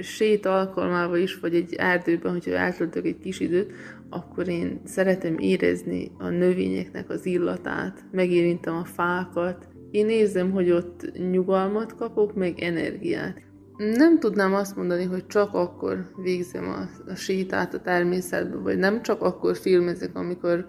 sét 0.02 0.46
alkalmával 0.46 1.18
is, 1.18 1.40
vagy 1.40 1.56
egy 1.56 1.74
erdőben, 1.74 2.32
hogyha 2.32 2.52
eltöltök 2.52 3.06
egy 3.06 3.20
kis 3.20 3.40
időt, 3.40 3.72
akkor 4.10 4.48
én 4.48 4.82
szeretem 4.86 5.38
érezni 5.38 6.12
a 6.18 6.30
növényeknek 6.30 7.10
az 7.10 7.26
illatát, 7.26 8.06
megérintem 8.12 8.76
a 8.76 8.84
fákat. 8.84 9.68
Én 9.92 10.10
érzem, 10.10 10.52
hogy 10.52 10.72
ott 10.72 11.12
nyugalmat 11.32 11.96
kapok, 11.96 12.36
meg 12.36 12.60
energiát. 12.60 13.42
Nem 13.78 14.20
tudnám 14.20 14.54
azt 14.54 14.76
mondani, 14.76 15.04
hogy 15.04 15.26
csak 15.28 15.54
akkor 15.54 16.12
végzem 16.24 16.68
a, 16.68 17.10
a 17.12 17.16
sétát 17.16 17.74
a 17.74 17.82
természetbe, 17.82 18.58
vagy 18.58 18.78
nem 18.78 19.02
csak 19.02 19.22
akkor 19.22 19.58
filmezek, 19.58 20.16
amikor 20.16 20.66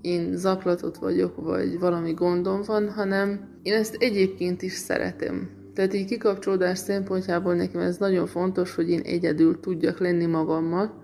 én 0.00 0.36
zaklatott 0.36 0.96
vagyok, 0.96 1.36
vagy 1.36 1.78
valami 1.78 2.12
gondom 2.12 2.62
van, 2.62 2.90
hanem 2.90 3.58
én 3.62 3.72
ezt 3.72 3.96
egyébként 3.98 4.62
is 4.62 4.72
szeretem. 4.72 5.59
Tehát 5.74 5.94
így 5.94 6.06
kikapcsolódás 6.06 6.78
szempontjából 6.78 7.54
nekem 7.54 7.80
ez 7.80 7.96
nagyon 7.96 8.26
fontos, 8.26 8.74
hogy 8.74 8.90
én 8.90 9.00
egyedül 9.00 9.60
tudjak 9.60 9.98
lenni 9.98 10.26
magammal. 10.26 11.02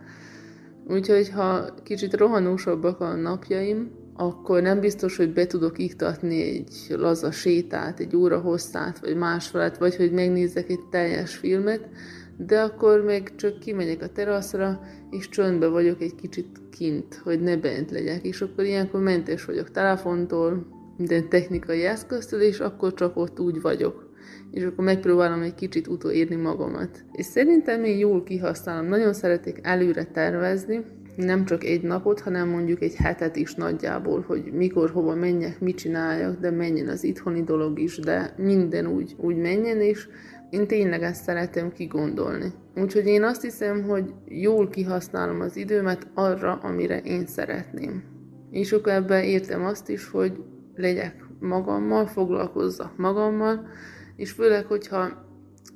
Úgyhogy 0.88 1.30
ha 1.30 1.74
kicsit 1.82 2.16
rohanósabbak 2.16 3.00
a 3.00 3.14
napjaim, 3.14 3.90
akkor 4.14 4.62
nem 4.62 4.80
biztos, 4.80 5.16
hogy 5.16 5.32
be 5.32 5.46
tudok 5.46 5.78
iktatni 5.78 6.42
egy 6.42 6.86
laza 6.88 7.30
sétát, 7.30 8.00
egy 8.00 8.16
óra 8.16 8.38
hosszát, 8.38 8.98
vagy 8.98 9.16
másfelet, 9.16 9.78
vagy 9.78 9.96
hogy 9.96 10.12
megnézzek 10.12 10.70
egy 10.70 10.80
teljes 10.90 11.34
filmet, 11.34 11.88
de 12.36 12.60
akkor 12.60 13.04
még 13.04 13.34
csak 13.34 13.58
kimegyek 13.58 14.02
a 14.02 14.08
teraszra, 14.08 14.80
és 15.10 15.28
csöndbe 15.28 15.66
vagyok 15.68 16.00
egy 16.00 16.14
kicsit 16.14 16.60
kint, 16.70 17.20
hogy 17.24 17.40
ne 17.40 17.56
bent 17.56 17.90
legyek, 17.90 18.24
és 18.24 18.40
akkor 18.40 18.64
ilyenkor 18.64 19.00
mentes 19.00 19.44
vagyok 19.44 19.70
telefontól, 19.70 20.66
minden 20.96 21.28
technikai 21.28 21.84
eszköztől, 21.84 22.40
és 22.40 22.60
akkor 22.60 22.94
csak 22.94 23.16
ott 23.16 23.40
úgy 23.40 23.60
vagyok 23.60 24.05
és 24.50 24.64
akkor 24.64 24.84
megpróbálom 24.84 25.42
egy 25.42 25.54
kicsit 25.54 25.86
utolérni 25.86 26.36
magamat. 26.36 27.04
És 27.12 27.24
szerintem 27.24 27.84
én 27.84 27.98
jól 27.98 28.22
kihasználom. 28.22 28.86
Nagyon 28.86 29.12
szeretek 29.12 29.58
előre 29.62 30.04
tervezni, 30.04 30.84
nem 31.16 31.44
csak 31.44 31.64
egy 31.64 31.82
napot, 31.82 32.20
hanem 32.20 32.48
mondjuk 32.48 32.82
egy 32.82 32.94
hetet 32.94 33.36
is 33.36 33.54
nagyjából, 33.54 34.24
hogy 34.26 34.52
mikor, 34.52 34.90
hova 34.90 35.14
menjek, 35.14 35.60
mit 35.60 35.76
csináljak, 35.76 36.40
de 36.40 36.50
menjen 36.50 36.88
az 36.88 37.04
itthoni 37.04 37.42
dolog 37.42 37.78
is, 37.78 37.98
de 37.98 38.34
minden 38.36 38.86
úgy, 38.86 39.14
úgy 39.18 39.36
menjen, 39.36 39.80
és 39.80 40.08
én 40.50 40.66
tényleg 40.66 41.02
ezt 41.02 41.22
szeretem 41.22 41.72
kigondolni. 41.72 42.52
Úgyhogy 42.74 43.06
én 43.06 43.22
azt 43.22 43.42
hiszem, 43.42 43.82
hogy 43.82 44.14
jól 44.28 44.68
kihasználom 44.68 45.40
az 45.40 45.56
időmet 45.56 46.06
arra, 46.14 46.52
amire 46.62 47.00
én 47.00 47.26
szeretném. 47.26 48.02
És 48.50 48.72
akkor 48.72 48.92
ebben 48.92 49.22
értem 49.22 49.64
azt 49.64 49.88
is, 49.88 50.08
hogy 50.08 50.32
legyek 50.74 51.24
magammal, 51.40 52.06
foglalkozzak 52.06 52.96
magammal, 52.96 53.68
és 54.16 54.30
főleg, 54.30 54.64
hogyha 54.64 55.24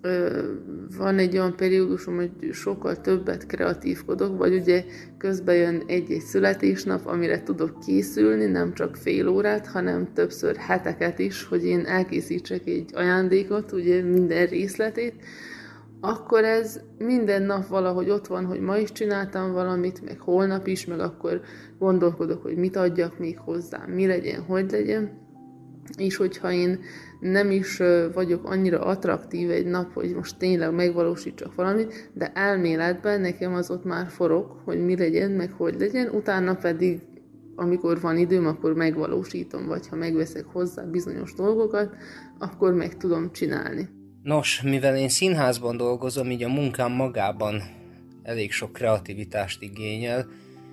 ö, 0.01 0.43
van 0.97 1.18
egy 1.18 1.36
olyan 1.36 1.57
periódusom, 1.57 2.16
hogy 2.16 2.30
sokkal 2.53 3.01
többet 3.01 3.47
kreatívkodok, 3.47 4.38
vagy 4.38 4.55
ugye 4.55 4.84
közben 5.18 5.55
jön 5.55 5.82
egy-egy 5.86 6.20
születésnap, 6.20 7.07
amire 7.07 7.43
tudok 7.43 7.78
készülni, 7.86 8.47
nem 8.47 8.74
csak 8.74 8.97
fél 8.97 9.28
órát, 9.28 9.66
hanem 9.66 10.12
többször 10.14 10.57
heteket 10.57 11.18
is, 11.18 11.45
hogy 11.45 11.64
én 11.64 11.84
elkészítsek 11.84 12.66
egy 12.66 12.91
ajándékot, 12.95 13.72
ugye 13.72 14.03
minden 14.03 14.47
részletét, 14.47 15.14
akkor 16.01 16.45
ez 16.45 16.80
minden 16.99 17.43
nap 17.43 17.66
valahogy 17.66 18.11
ott 18.11 18.26
van, 18.26 18.45
hogy 18.45 18.61
ma 18.61 18.76
is 18.76 18.93
csináltam 18.93 19.53
valamit, 19.53 20.05
meg 20.05 20.20
holnap 20.20 20.66
is, 20.66 20.86
meg 20.86 21.01
akkor 21.01 21.41
gondolkodok, 21.78 22.43
hogy 22.43 22.57
mit 22.57 22.76
adjak 22.76 23.18
még 23.18 23.38
hozzá, 23.38 23.84
mi 23.86 24.07
legyen, 24.07 24.43
hogy 24.43 24.70
legyen. 24.70 25.28
És 25.97 26.16
hogyha 26.16 26.53
én 26.53 26.81
nem 27.20 27.51
is 27.51 27.81
vagyok 28.14 28.45
annyira 28.45 28.81
attraktív 28.81 29.51
egy 29.51 29.66
nap, 29.66 29.93
hogy 29.93 30.14
most 30.14 30.37
tényleg 30.37 30.74
megvalósítsak 30.74 31.55
valamit, 31.55 32.11
de 32.14 32.33
elméletben 32.35 33.20
nekem 33.20 33.55
az 33.55 33.70
ott 33.70 33.85
már 33.85 34.09
forog, 34.09 34.57
hogy 34.64 34.85
mi 34.85 34.97
legyen, 34.97 35.31
meg 35.31 35.53
hogy 35.53 35.74
legyen, 35.78 36.09
utána 36.09 36.55
pedig 36.55 37.01
amikor 37.57 38.01
van 38.01 38.16
időm, 38.16 38.47
akkor 38.47 38.74
megvalósítom, 38.74 39.66
vagy 39.66 39.89
ha 39.89 39.97
megveszek 39.97 40.45
hozzá 40.45 40.83
bizonyos 40.83 41.35
dolgokat, 41.35 41.95
akkor 42.39 42.74
meg 42.74 42.97
tudom 42.97 43.33
csinálni. 43.33 43.89
Nos, 44.22 44.62
mivel 44.62 44.97
én 44.97 45.09
színházban 45.09 45.76
dolgozom, 45.76 46.31
így 46.31 46.43
a 46.43 46.49
munkám 46.49 46.93
magában 46.93 47.62
elég 48.22 48.53
sok 48.53 48.72
kreativitást 48.72 49.62
igényel, 49.62 50.26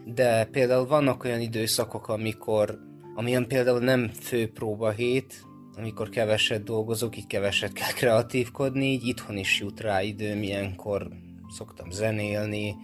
de 0.05 0.45
például 0.45 0.87
vannak 0.87 1.23
olyan 1.23 1.39
időszakok, 1.39 2.07
amikor 2.07 2.79
amilyen 3.17 3.47
például 3.47 3.79
nem 3.79 4.07
főpróba 4.07 4.89
hét, 4.89 5.45
amikor 5.77 6.09
keveset 6.09 6.63
dolgozok, 6.63 7.17
így 7.17 7.27
keveset 7.27 7.73
kell 7.73 7.91
kreatívkodni, 7.91 8.85
így 8.85 9.07
itthon 9.07 9.37
is 9.37 9.59
jut 9.59 9.79
rá 9.79 10.01
időm, 10.01 10.43
ilyenkor 10.43 11.07
szoktam 11.49 11.91
zenélni, 11.91 12.75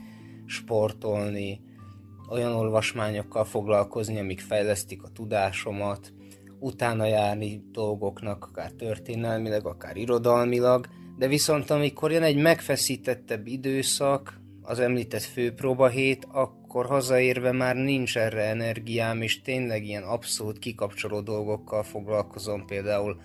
sportolni, 0.45 1.61
olyan 2.29 2.51
olvasmányokkal 2.51 3.45
foglalkozni, 3.45 4.19
amik 4.19 4.39
fejlesztik 4.39 5.03
a 5.03 5.11
tudásomat, 5.13 6.13
utána 6.59 7.05
járni 7.05 7.63
dolgoknak, 7.71 8.45
akár 8.45 8.71
történelmileg, 8.71 9.65
akár 9.65 9.97
irodalmilag, 9.97 10.87
de 11.17 11.27
viszont 11.27 11.69
amikor 11.69 12.11
jön 12.11 12.23
egy 12.23 12.41
megfeszítettebb 12.41 13.47
időszak, 13.47 14.41
az 14.61 14.79
említett 14.79 15.21
főpróba 15.21 15.87
hét, 15.87 16.27
akkor 16.31 16.62
hazaérve 16.81 17.51
már 17.51 17.75
nincs 17.75 18.17
erre 18.17 18.43
energiám, 18.43 19.21
és 19.21 19.41
tényleg 19.41 19.85
ilyen 19.85 20.03
abszolút 20.03 20.59
kikapcsoló 20.59 21.21
dolgokkal 21.21 21.83
foglalkozom, 21.83 22.65
például 22.65 23.17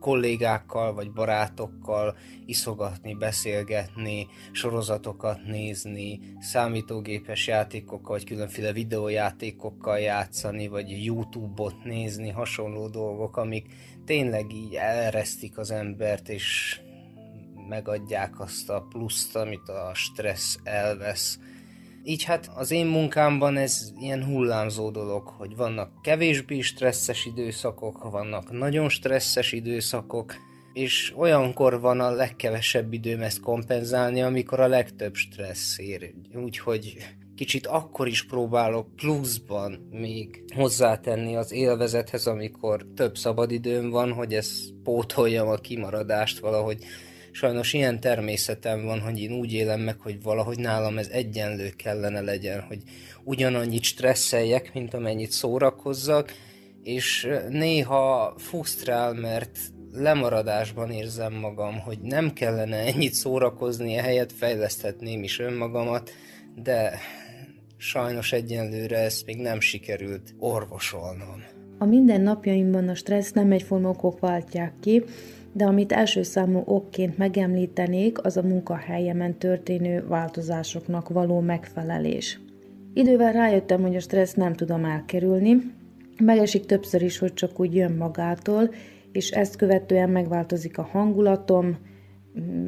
kollégákkal 0.00 0.94
vagy 0.94 1.12
barátokkal 1.12 2.16
iszogatni, 2.46 3.14
beszélgetni, 3.14 4.26
sorozatokat 4.52 5.44
nézni, 5.46 6.20
számítógépes 6.38 7.46
játékokkal 7.46 8.16
vagy 8.16 8.24
különféle 8.24 8.72
videójátékokkal 8.72 9.98
játszani, 9.98 10.68
vagy 10.68 11.04
YouTube-ot 11.04 11.84
nézni, 11.84 12.30
hasonló 12.30 12.88
dolgok, 12.88 13.36
amik 13.36 13.66
tényleg 14.04 14.52
így 14.52 14.74
elresztik 14.74 15.58
az 15.58 15.70
embert, 15.70 16.28
és 16.28 16.80
megadják 17.68 18.40
azt 18.40 18.70
a 18.70 18.86
pluszt, 18.88 19.36
amit 19.36 19.68
a 19.68 19.90
stressz 19.94 20.58
elvesz. 20.62 21.38
Így 22.04 22.22
hát 22.22 22.50
az 22.54 22.70
én 22.70 22.86
munkámban 22.86 23.56
ez 23.56 23.92
ilyen 24.00 24.24
hullámzó 24.24 24.90
dolog, 24.90 25.28
hogy 25.28 25.56
vannak 25.56 26.02
kevésbé 26.02 26.60
stresszes 26.60 27.26
időszakok, 27.26 28.10
vannak 28.10 28.50
nagyon 28.50 28.88
stresszes 28.88 29.52
időszakok, 29.52 30.34
és 30.72 31.12
olyankor 31.16 31.80
van 31.80 32.00
a 32.00 32.10
legkevesebb 32.10 32.92
időm 32.92 33.22
ezt 33.22 33.40
kompenzálni, 33.40 34.22
amikor 34.22 34.60
a 34.60 34.66
legtöbb 34.66 35.14
stressz 35.14 35.78
ér. 35.78 36.14
Úgyhogy 36.34 36.96
kicsit 37.34 37.66
akkor 37.66 38.08
is 38.08 38.26
próbálok 38.26 38.96
pluszban 38.96 39.88
még 39.90 40.44
hozzátenni 40.54 41.36
az 41.36 41.52
élvezethez, 41.52 42.26
amikor 42.26 42.86
több 42.96 43.16
szabadidőm 43.16 43.90
van, 43.90 44.12
hogy 44.12 44.34
ezt 44.34 44.72
pótoljam 44.82 45.48
a 45.48 45.56
kimaradást 45.56 46.38
valahogy 46.38 46.84
sajnos 47.32 47.72
ilyen 47.72 48.00
természetem 48.00 48.84
van, 48.84 49.00
hogy 49.00 49.20
én 49.20 49.32
úgy 49.32 49.52
élem 49.52 49.80
meg, 49.80 50.00
hogy 50.00 50.22
valahogy 50.22 50.58
nálam 50.58 50.98
ez 50.98 51.08
egyenlő 51.08 51.70
kellene 51.76 52.20
legyen, 52.20 52.60
hogy 52.60 52.78
ugyanannyit 53.24 53.82
stresszeljek, 53.82 54.74
mint 54.74 54.94
amennyit 54.94 55.30
szórakozzak, 55.30 56.32
és 56.82 57.28
néha 57.48 58.34
fusztrál, 58.38 59.12
mert 59.12 59.58
lemaradásban 59.92 60.90
érzem 60.90 61.32
magam, 61.32 61.78
hogy 61.78 61.98
nem 62.00 62.32
kellene 62.32 62.76
ennyit 62.76 63.12
szórakozni, 63.12 63.94
ehelyett 63.94 64.32
fejleszthetném 64.32 65.22
is 65.22 65.38
önmagamat, 65.38 66.10
de 66.62 66.98
sajnos 67.76 68.32
egyenlőre 68.32 68.98
ezt 68.98 69.26
még 69.26 69.36
nem 69.36 69.60
sikerült 69.60 70.34
orvosolnom. 70.38 71.44
A 71.78 71.84
mindennapjaimban 71.84 72.88
a 72.88 72.94
stressz 72.94 73.32
nem 73.32 73.52
egyforma 73.52 73.88
okok 73.88 74.20
váltják 74.20 74.72
ki, 74.80 75.04
de 75.52 75.64
amit 75.64 75.92
első 75.92 76.22
számú 76.22 76.62
okként 76.64 77.18
megemlítenék, 77.18 78.24
az 78.24 78.36
a 78.36 78.42
munkahelyemen 78.42 79.38
történő 79.38 80.06
változásoknak 80.08 81.08
való 81.08 81.40
megfelelés. 81.40 82.40
Idővel 82.94 83.32
rájöttem, 83.32 83.82
hogy 83.82 83.96
a 83.96 84.00
stressz 84.00 84.34
nem 84.34 84.54
tudom 84.54 84.84
elkerülni, 84.84 85.56
megesik 86.18 86.66
többször 86.66 87.02
is, 87.02 87.18
hogy 87.18 87.34
csak 87.34 87.60
úgy 87.60 87.74
jön 87.74 87.92
magától, 87.92 88.70
és 89.12 89.30
ezt 89.30 89.56
követően 89.56 90.10
megváltozik 90.10 90.78
a 90.78 90.82
hangulatom, 90.82 91.76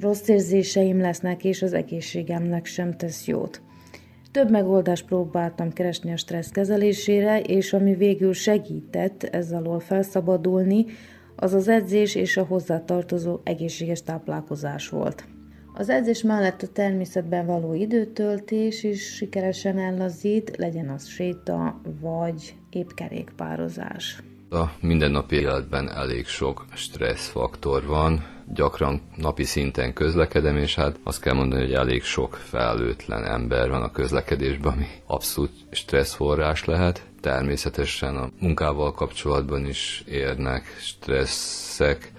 rossz 0.00 0.28
érzéseim 0.28 1.00
lesznek, 1.00 1.44
és 1.44 1.62
az 1.62 1.72
egészségemnek 1.72 2.66
sem 2.66 2.96
tesz 2.96 3.26
jót. 3.26 3.62
Több 4.30 4.50
megoldást 4.50 5.06
próbáltam 5.06 5.72
keresni 5.72 6.12
a 6.12 6.16
stressz 6.16 6.50
kezelésére, 6.50 7.40
és 7.40 7.72
ami 7.72 7.94
végül 7.94 8.32
segített 8.32 9.22
ezzel 9.22 9.58
alól 9.58 9.80
felszabadulni, 9.80 10.84
az 11.36 11.54
az 11.54 11.68
edzés 11.68 12.14
és 12.14 12.36
a 12.36 12.44
hozzátartozó 12.44 13.40
egészséges 13.44 14.02
táplálkozás 14.02 14.88
volt. 14.88 15.24
Az 15.74 15.88
edzés 15.88 16.22
mellett 16.22 16.62
a 16.62 16.72
természetben 16.72 17.46
való 17.46 17.74
időtöltés 17.74 18.82
is 18.82 19.14
sikeresen 19.14 19.78
ellazít, 19.78 20.56
legyen 20.56 20.88
az 20.88 21.06
séta 21.06 21.80
vagy 22.00 22.54
épp 22.70 22.88
kerékpározás. 22.94 24.22
A 24.50 24.64
mindennapi 24.80 25.36
életben 25.36 25.90
elég 25.90 26.26
sok 26.26 26.64
stresszfaktor 26.74 27.86
van, 27.86 28.24
gyakran 28.54 29.00
napi 29.16 29.44
szinten 29.44 29.92
közlekedem, 29.92 30.56
és 30.56 30.74
hát 30.74 30.98
azt 31.02 31.20
kell 31.20 31.34
mondani, 31.34 31.62
hogy 31.62 31.72
elég 31.72 32.02
sok 32.02 32.34
felelőtlen 32.34 33.24
ember 33.24 33.68
van 33.70 33.82
a 33.82 33.90
közlekedésben, 33.90 34.72
ami 34.72 34.86
abszolút 35.06 35.50
stresszforrás 35.70 36.64
lehet. 36.64 37.02
Természetesen 37.22 38.16
a 38.16 38.30
munkával 38.40 38.92
kapcsolatban 38.92 39.66
is 39.66 40.04
érnek 40.08 40.76
stresszek, 40.78 42.12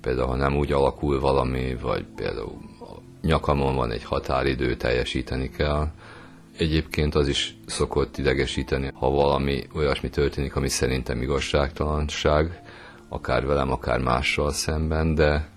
például 0.00 0.28
ha 0.28 0.36
nem 0.36 0.56
úgy 0.56 0.72
alakul 0.72 1.20
valami, 1.20 1.74
vagy 1.74 2.04
például 2.16 2.58
a 2.80 2.92
nyakamon 3.22 3.74
van 3.74 3.90
egy 3.90 4.04
határidő, 4.04 4.76
teljesíteni 4.76 5.50
kell, 5.50 5.88
Egyébként 6.58 7.14
az 7.14 7.28
is 7.28 7.56
szokott 7.66 8.18
idegesíteni, 8.18 8.90
ha 8.94 9.10
valami 9.10 9.66
olyasmi 9.74 10.08
történik, 10.10 10.56
ami 10.56 10.68
szerintem 10.68 11.22
igazságtalanság, 11.22 12.62
akár 13.08 13.46
velem, 13.46 13.72
akár 13.72 14.00
mással 14.00 14.52
szemben, 14.52 15.14
de 15.14 15.48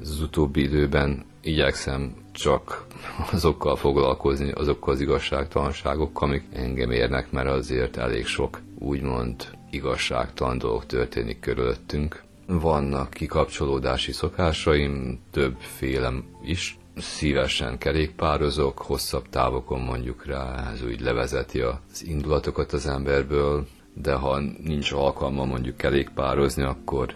az 0.00 0.20
utóbbi 0.20 0.62
időben 0.62 1.24
igyekszem 1.42 2.14
csak 2.38 2.86
azokkal 3.32 3.76
foglalkozni, 3.76 4.50
azokkal 4.50 4.94
az 4.94 5.00
igazságtalanságokkal, 5.00 6.28
amik 6.28 6.42
engem 6.52 6.90
érnek, 6.90 7.30
mert 7.30 7.48
azért 7.48 7.96
elég 7.96 8.26
sok 8.26 8.60
úgymond 8.78 9.48
igazságtalan 9.70 10.58
dolog 10.58 10.86
történik 10.86 11.40
körülöttünk. 11.40 12.22
Vannak 12.46 13.10
kikapcsolódási 13.10 14.12
szokásaim, 14.12 15.20
többféle 15.30 16.12
is, 16.42 16.78
szívesen 16.96 17.78
kerékpározok, 17.78 18.78
hosszabb 18.78 19.28
távokon 19.28 19.80
mondjuk 19.80 20.26
rá, 20.26 20.70
ez 20.72 20.82
úgy 20.82 21.00
levezeti 21.00 21.60
az 21.60 22.04
indulatokat 22.04 22.72
az 22.72 22.86
emberből, 22.86 23.66
de 23.94 24.12
ha 24.12 24.38
nincs 24.62 24.92
alkalma 24.92 25.44
mondjuk 25.44 25.76
kerékpározni, 25.76 26.62
akkor 26.62 27.14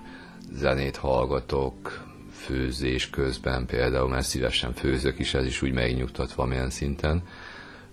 zenét 0.52 0.96
hallgatok, 0.96 2.04
főzés 2.42 3.10
közben 3.10 3.66
például, 3.66 4.08
mert 4.08 4.26
szívesen 4.26 4.72
főzök 4.72 5.18
is, 5.18 5.34
ez 5.34 5.46
is 5.46 5.62
úgy 5.62 5.72
megnyugtat 5.72 6.32
valamilyen 6.32 6.70
szinten, 6.70 7.22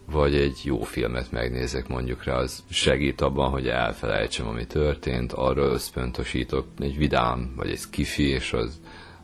vagy 0.05 0.35
egy 0.35 0.59
jó 0.63 0.81
filmet 0.81 1.31
megnézek 1.31 1.87
mondjuk 1.87 2.23
rá, 2.23 2.35
az 2.35 2.63
segít 2.69 3.21
abban, 3.21 3.49
hogy 3.49 3.67
elfelejtsem, 3.67 4.47
ami 4.47 4.65
történt, 4.65 5.33
arra 5.33 5.63
összpontosítok 5.63 6.67
egy 6.79 6.97
vidám, 6.97 7.53
vagy 7.55 7.69
egy 7.69 7.77
skifi, 7.77 8.27
és 8.27 8.53
az, 8.53 8.79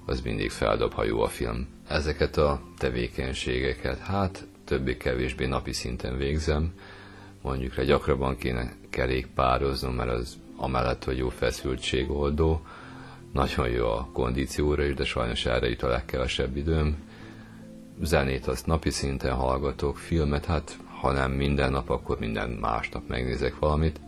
az 0.05 0.21
mindig 0.21 0.51
feldob, 0.51 0.93
ha 0.93 1.03
jó 1.03 1.21
a 1.21 1.27
film. 1.27 1.67
Ezeket 1.87 2.37
a 2.37 2.61
tevékenységeket, 2.77 3.99
hát 3.99 4.47
többé-kevésbé 4.65 5.45
napi 5.45 5.73
szinten 5.73 6.17
végzem, 6.17 6.73
mondjuk 7.41 7.75
rá 7.75 7.83
gyakrabban 7.83 8.37
kéne 8.37 8.73
kerékpároznom, 8.89 9.93
mert 9.93 10.11
az 10.11 10.37
amellett, 10.55 11.03
hogy 11.03 11.17
jó 11.17 11.29
feszültségoldó, 11.29 12.61
nagyon 13.35 13.69
jó 13.69 13.87
a 13.87 14.07
kondícióra 14.13 14.83
is, 14.83 14.93
de 14.93 15.05
sajnos 15.05 15.45
erre 15.45 15.69
jut 15.69 15.83
a 15.83 15.87
legkevesebb 15.87 16.57
időm. 16.57 16.97
Zenét 18.01 18.47
azt 18.47 18.65
napi 18.65 18.89
szinten 18.89 19.33
hallgatok, 19.33 19.97
filmet, 19.97 20.45
hát 20.45 20.77
ha 20.99 21.11
nem 21.11 21.31
minden 21.31 21.71
nap, 21.71 21.89
akkor 21.89 22.19
minden 22.19 22.49
másnap 22.49 23.07
megnézek 23.07 23.59
valamit. 23.59 23.99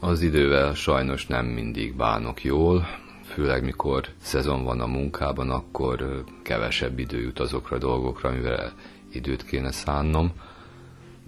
Az 0.00 0.22
idővel 0.22 0.74
sajnos 0.74 1.26
nem 1.26 1.46
mindig 1.46 1.96
bánok 1.96 2.44
jól, 2.44 2.86
főleg 3.24 3.64
mikor 3.64 4.08
szezon 4.22 4.64
van 4.64 4.80
a 4.80 4.86
munkában, 4.86 5.50
akkor 5.50 6.24
kevesebb 6.42 6.98
idő 6.98 7.20
jut 7.20 7.38
azokra 7.38 7.76
a 7.76 7.80
dolgokra, 7.80 8.28
amivel 8.28 8.72
időt 9.12 9.44
kéne 9.44 9.72
szánnom. 9.72 10.32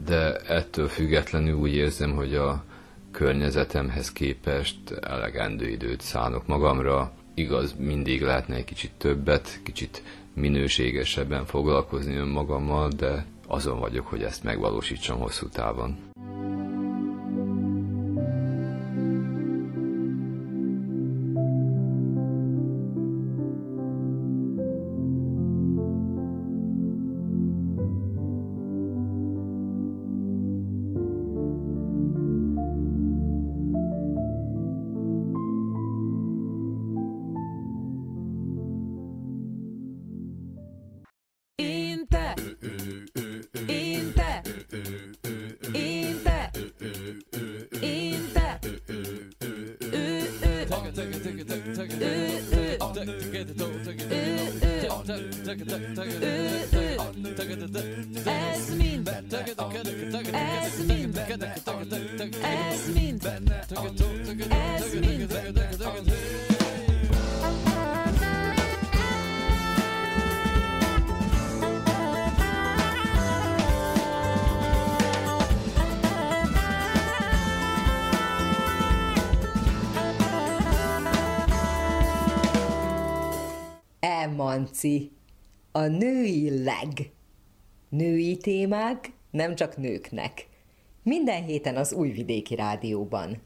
De 0.05 0.37
ettől 0.37 0.89
függetlenül 0.89 1.55
úgy 1.55 1.75
érzem, 1.75 2.15
hogy 2.15 2.35
a 2.35 2.65
környezetemhez 3.11 4.13
képest 4.13 4.91
elegendő 4.91 5.69
időt 5.69 6.01
szánok 6.01 6.47
magamra, 6.47 7.13
igaz, 7.41 7.75
mindig 7.79 8.23
lehetne 8.23 8.55
egy 8.55 8.65
kicsit 8.65 8.93
többet, 8.99 9.61
kicsit 9.63 10.03
minőségesebben 10.35 11.45
foglalkozni 11.45 12.15
önmagammal, 12.15 12.89
de 12.97 13.27
azon 13.47 13.79
vagyok, 13.79 14.07
hogy 14.07 14.23
ezt 14.23 14.43
megvalósítsam 14.43 15.19
hosszú 15.19 15.49
távon. 15.49 15.99
Csak 89.61 89.77
nőknek. 89.77 90.47
Minden 91.03 91.45
héten 91.45 91.77
az 91.77 91.93
Újvidéki 91.93 92.55
Rádióban. 92.55 93.43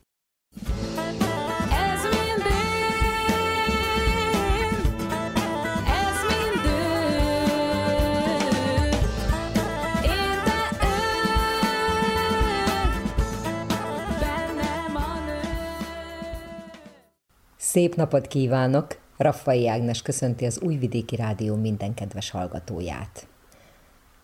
Szép 17.57 17.95
napot 17.95 18.27
kívánok! 18.27 18.99
Raffai 19.17 19.69
Ágnes 19.69 20.03
köszönti 20.03 20.45
az 20.45 20.61
Újvidéki 20.61 21.17
Rádió 21.17 21.57
minden 21.57 21.95
kedves 21.95 22.31
hallgatóját. 22.31 23.34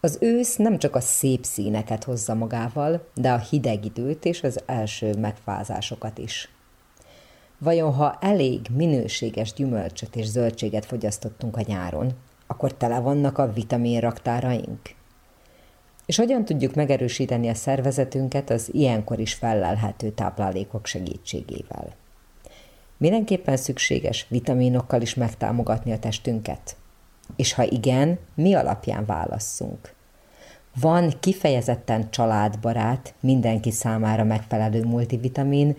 Az 0.03 0.19
ősz 0.21 0.57
nem 0.57 0.79
csak 0.79 0.95
a 0.95 1.01
szép 1.01 1.45
színeket 1.45 2.05
hozza 2.05 2.35
magával, 2.35 3.09
de 3.15 3.33
a 3.33 3.39
hideg 3.39 3.85
időt 3.85 4.25
és 4.25 4.43
az 4.43 4.61
első 4.67 5.15
megfázásokat 5.15 6.19
is. 6.19 6.49
Vajon 7.59 7.93
ha 7.93 8.19
elég 8.21 8.61
minőséges 8.75 9.53
gyümölcsöt 9.53 10.17
és 10.17 10.27
zöldséget 10.27 10.85
fogyasztottunk 10.87 11.57
a 11.57 11.63
nyáron, 11.67 12.13
akkor 12.47 12.75
tele 12.75 12.99
vannak 12.99 13.39
a 13.39 13.53
vitamin 13.53 14.01
raktáraink? 14.01 14.81
És 16.07 16.17
hogyan 16.17 16.45
tudjuk 16.45 16.75
megerősíteni 16.75 17.49
a 17.49 17.55
szervezetünket 17.55 18.51
az 18.51 18.69
ilyenkor 18.73 19.19
is 19.19 19.35
fellelhető 19.35 20.11
táplálékok 20.11 20.87
segítségével? 20.87 21.95
Mindenképpen 22.97 23.57
szükséges 23.57 24.27
vitaminokkal 24.29 25.01
is 25.01 25.15
megtámogatni 25.15 25.93
a 25.93 25.99
testünket? 25.99 26.77
És 27.37 27.53
ha 27.53 27.63
igen, 27.65 28.19
mi 28.35 28.55
alapján 28.55 29.05
válasszunk? 29.07 29.95
Van 30.81 31.13
kifejezetten 31.21 32.11
családbarát, 32.11 33.15
mindenki 33.21 33.71
számára 33.71 34.25
megfelelő 34.25 34.85
multivitamin, 34.85 35.77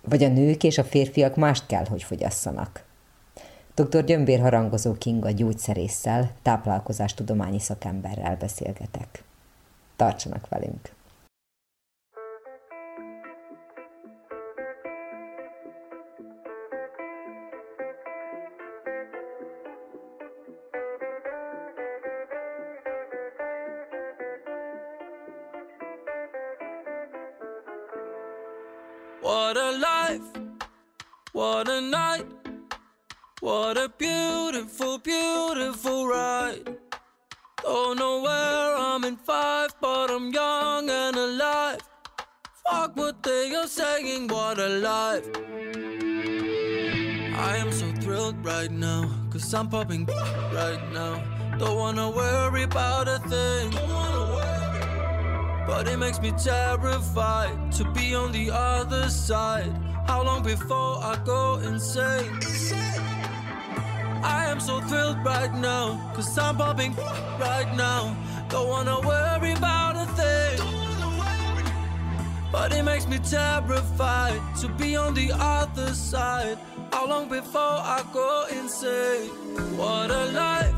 vagy 0.00 0.24
a 0.24 0.28
nők 0.28 0.62
és 0.62 0.78
a 0.78 0.84
férfiak 0.84 1.36
mást 1.36 1.66
kell, 1.66 1.84
hogy 1.88 2.02
fogyasszanak? 2.02 2.84
Dr. 3.74 4.04
Gyömbér 4.04 4.40
harangozó 4.40 4.92
Kinga 4.92 5.30
gyógyszerésszel, 5.30 6.30
táplálkozástudományi 6.42 7.60
szakemberrel 7.60 8.36
beszélgetek. 8.36 9.24
Tartsanak 9.96 10.48
velünk! 10.48 10.95
What 33.66 33.76
a 33.78 33.88
beautiful, 33.98 34.96
beautiful 34.98 36.06
ride. 36.06 36.76
Don't 37.64 37.98
know 37.98 38.22
where 38.22 38.76
I'm 38.76 39.02
in 39.02 39.16
five, 39.16 39.74
but 39.80 40.08
I'm 40.08 40.30
young 40.30 40.88
and 40.88 41.16
alive. 41.16 41.80
Fuck 42.64 42.96
what 42.96 43.24
they 43.24 43.52
are 43.56 43.66
saying, 43.66 44.28
what 44.28 44.60
a 44.60 44.68
life. 44.68 45.26
I 47.48 47.56
am 47.56 47.72
so 47.72 47.90
thrilled 48.00 48.44
right 48.44 48.70
now, 48.70 49.10
cause 49.30 49.52
I'm 49.52 49.68
popping 49.68 50.06
right 50.06 50.84
now. 50.92 51.14
Don't 51.58 51.76
wanna 51.76 52.08
worry 52.08 52.62
about 52.62 53.08
a 53.08 53.18
thing. 53.32 53.70
But 55.66 55.88
it 55.88 55.98
makes 55.98 56.20
me 56.20 56.30
terrified 56.30 57.72
to 57.72 57.84
be 57.90 58.14
on 58.14 58.30
the 58.30 58.48
other 58.52 59.08
side. 59.08 59.72
How 60.06 60.22
long 60.22 60.44
before 60.44 60.98
I 61.02 61.20
go 61.24 61.56
insane? 61.56 62.85
I 64.26 64.46
am 64.46 64.60
so 64.60 64.80
thrilled 64.80 65.24
right 65.24 65.54
now, 65.54 66.10
cause 66.14 66.36
I'm 66.36 66.56
popping 66.56 66.94
right 67.38 67.70
now. 67.76 68.16
Don't 68.48 68.68
wanna 68.68 68.98
worry 69.00 69.52
about 69.52 69.94
a 69.96 70.06
thing. 70.18 70.58
But 72.50 72.72
it 72.72 72.82
makes 72.82 73.06
me 73.06 73.18
terrified 73.18 74.40
to 74.60 74.68
be 74.68 74.96
on 74.96 75.14
the 75.14 75.30
other 75.32 75.94
side. 75.94 76.58
How 76.92 77.06
long 77.06 77.28
before 77.28 77.78
I 77.96 78.02
go 78.12 78.46
insane? 78.50 79.30
What 79.76 80.10
a 80.10 80.24
life, 80.42 80.74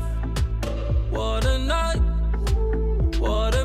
what 1.09 1.45
a 1.45 1.57
night, 1.57 2.01
what 3.19 3.55
a 3.55 3.58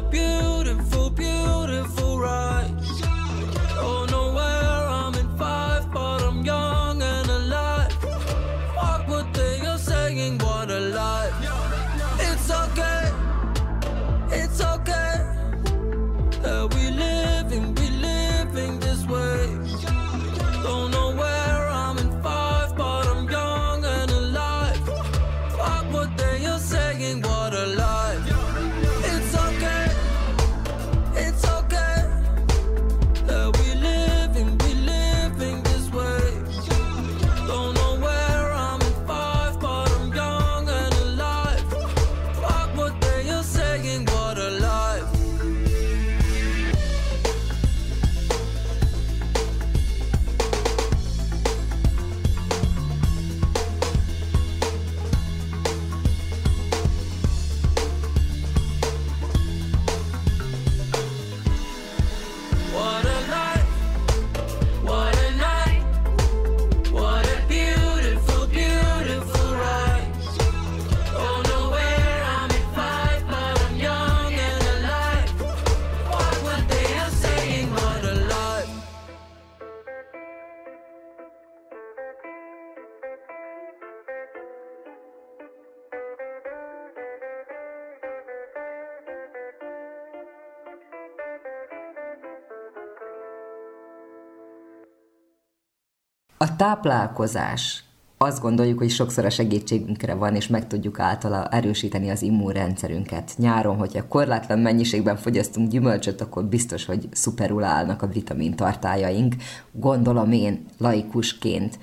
Táplálkozás. 96.57 97.84
Azt 98.18 98.40
gondoljuk, 98.40 98.78
hogy 98.78 98.90
sokszor 98.90 99.24
a 99.24 99.30
segítségünkre 99.30 100.14
van, 100.14 100.34
és 100.34 100.46
meg 100.46 100.66
tudjuk 100.66 100.98
általa 100.98 101.48
erősíteni 101.48 102.11
az 102.11 102.22
immunrendszerünket. 102.22 103.34
Nyáron, 103.36 103.76
hogyha 103.76 104.09
korlátlan 104.09 104.59
mennyiségben 104.59 105.16
fogyasztunk 105.16 105.70
gyümölcsöt, 105.70 106.20
akkor 106.20 106.44
biztos, 106.44 106.84
hogy 106.84 107.09
szuperul 107.12 107.64
állnak 107.64 108.02
a 108.02 108.07
vitamin 108.07 108.55
tartályaink. 108.55 109.34
Gondolom 109.72 110.32
én 110.32 110.64
laikusként. 110.78 111.78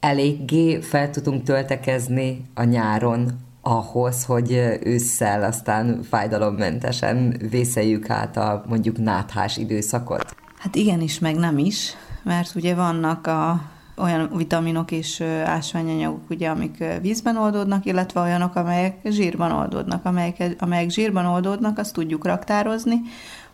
Eléggé 0.00 0.80
fel 0.80 1.10
tudunk 1.10 1.42
töltekezni 1.42 2.44
a 2.54 2.62
nyáron 2.62 3.30
ahhoz, 3.60 4.24
hogy 4.24 4.78
ősszel 4.82 5.42
aztán 5.42 6.02
fájdalommentesen 6.02 7.40
vészeljük 7.50 8.10
át 8.10 8.36
a 8.36 8.64
mondjuk 8.68 8.98
náthás 8.98 9.56
időszakot? 9.56 10.34
Hát 10.58 10.74
igenis, 10.74 11.18
meg 11.18 11.36
nem 11.36 11.58
is, 11.58 11.92
mert 12.22 12.54
ugye 12.54 12.74
vannak 12.74 13.26
a 13.26 13.60
olyan 13.98 14.30
vitaminok 14.36 14.90
és 14.90 15.20
ásványanyagok, 15.44 16.30
ugye, 16.30 16.48
amik 16.48 16.84
vízben 17.00 17.36
oldódnak, 17.36 17.84
illetve 17.84 18.20
olyanok, 18.20 18.54
amelyek 18.54 19.00
zsírban 19.04 19.52
oldódnak. 19.52 20.04
Amelyek, 20.04 20.56
amelyek 20.58 20.90
zsírban 20.90 21.26
oldódnak, 21.26 21.78
azt 21.78 21.92
tudjuk 21.92 22.24
raktározni, 22.24 23.00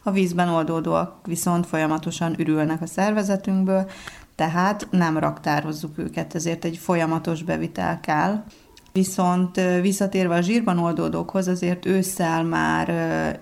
a 0.03 0.11
vízben 0.11 0.49
oldódóak 0.49 1.26
viszont 1.26 1.66
folyamatosan 1.66 2.34
ürülnek 2.38 2.82
a 2.82 2.86
szervezetünkből, 2.86 3.90
tehát 4.34 4.86
nem 4.90 5.18
raktározzuk 5.18 5.99
őket, 5.99 6.34
ezért 6.34 6.64
egy 6.64 6.76
folyamatos 6.76 7.42
bevitel 7.42 8.01
kell. 8.01 8.45
Viszont 8.97 9.61
visszatérve 9.80 10.34
a 10.34 10.40
zsírban 10.40 10.78
oldódókhoz, 10.78 11.49
azért 11.49 11.86
ősszel 11.86 12.42
már 12.45 12.88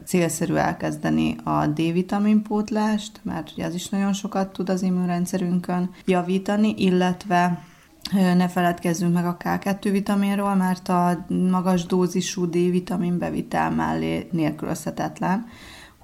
célszerű 0.05 0.55
elkezdeni 0.55 1.37
a 1.45 1.67
D-vitamin 1.67 2.43
pótlást, 2.43 3.21
mert 3.23 3.51
ugye 3.53 3.67
az 3.67 3.75
is 3.75 3.89
nagyon 3.89 4.13
sokat 4.13 4.53
tud 4.53 4.69
az 4.69 4.83
immunrendszerünkön 4.83 5.91
javítani, 6.05 6.75
illetve 6.77 7.65
ne 8.13 8.49
feledkezzünk 8.49 9.15
meg 9.15 9.27
a 9.27 9.37
K2 9.37 9.89
vitaminról, 9.91 10.55
mert 10.55 10.89
a 10.89 11.27
magas 11.51 11.87
dózisú 11.87 12.47
D-vitamin 12.47 13.19
bevitel 13.19 13.71
mellé 13.71 14.29
nélkülözhetetlen. 14.31 15.47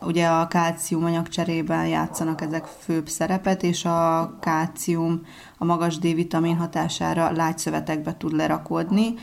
Ugye 0.00 0.26
a 0.26 0.48
kálcium 0.48 1.04
anyagcserében 1.04 1.86
játszanak 1.86 2.40
ezek 2.40 2.64
főbb 2.64 3.08
szerepet, 3.08 3.62
és 3.62 3.84
a 3.84 4.36
kálcium 4.40 5.20
a 5.58 5.64
magas 5.64 5.98
D-vitamin 5.98 6.56
hatására 6.56 7.32
lágyszövetekbe 7.32 8.16
tud 8.16 8.32
lerakódni, 8.32 9.14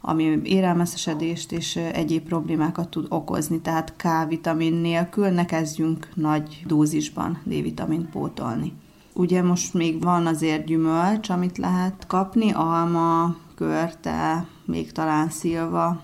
ami 0.00 0.40
érelmeszesedést 0.42 1.52
és 1.52 1.76
egyéb 1.76 2.26
problémákat 2.26 2.88
tud 2.88 3.06
okozni. 3.08 3.60
Tehát 3.60 3.94
K-vitamin 3.96 4.74
nélkül 4.74 5.28
ne 5.28 5.44
kezdjünk 5.44 6.08
nagy 6.14 6.62
dózisban 6.66 7.40
D-vitamin 7.44 8.08
pótolni. 8.10 8.72
Ugye 9.12 9.42
most 9.42 9.74
még 9.74 10.02
van 10.02 10.26
azért 10.26 10.64
gyümölcs, 10.64 11.28
amit 11.28 11.58
lehet 11.58 12.04
kapni, 12.06 12.52
alma, 12.52 13.36
körte, 13.54 14.46
még 14.64 14.92
talán 14.92 15.28
szilva, 15.28 16.00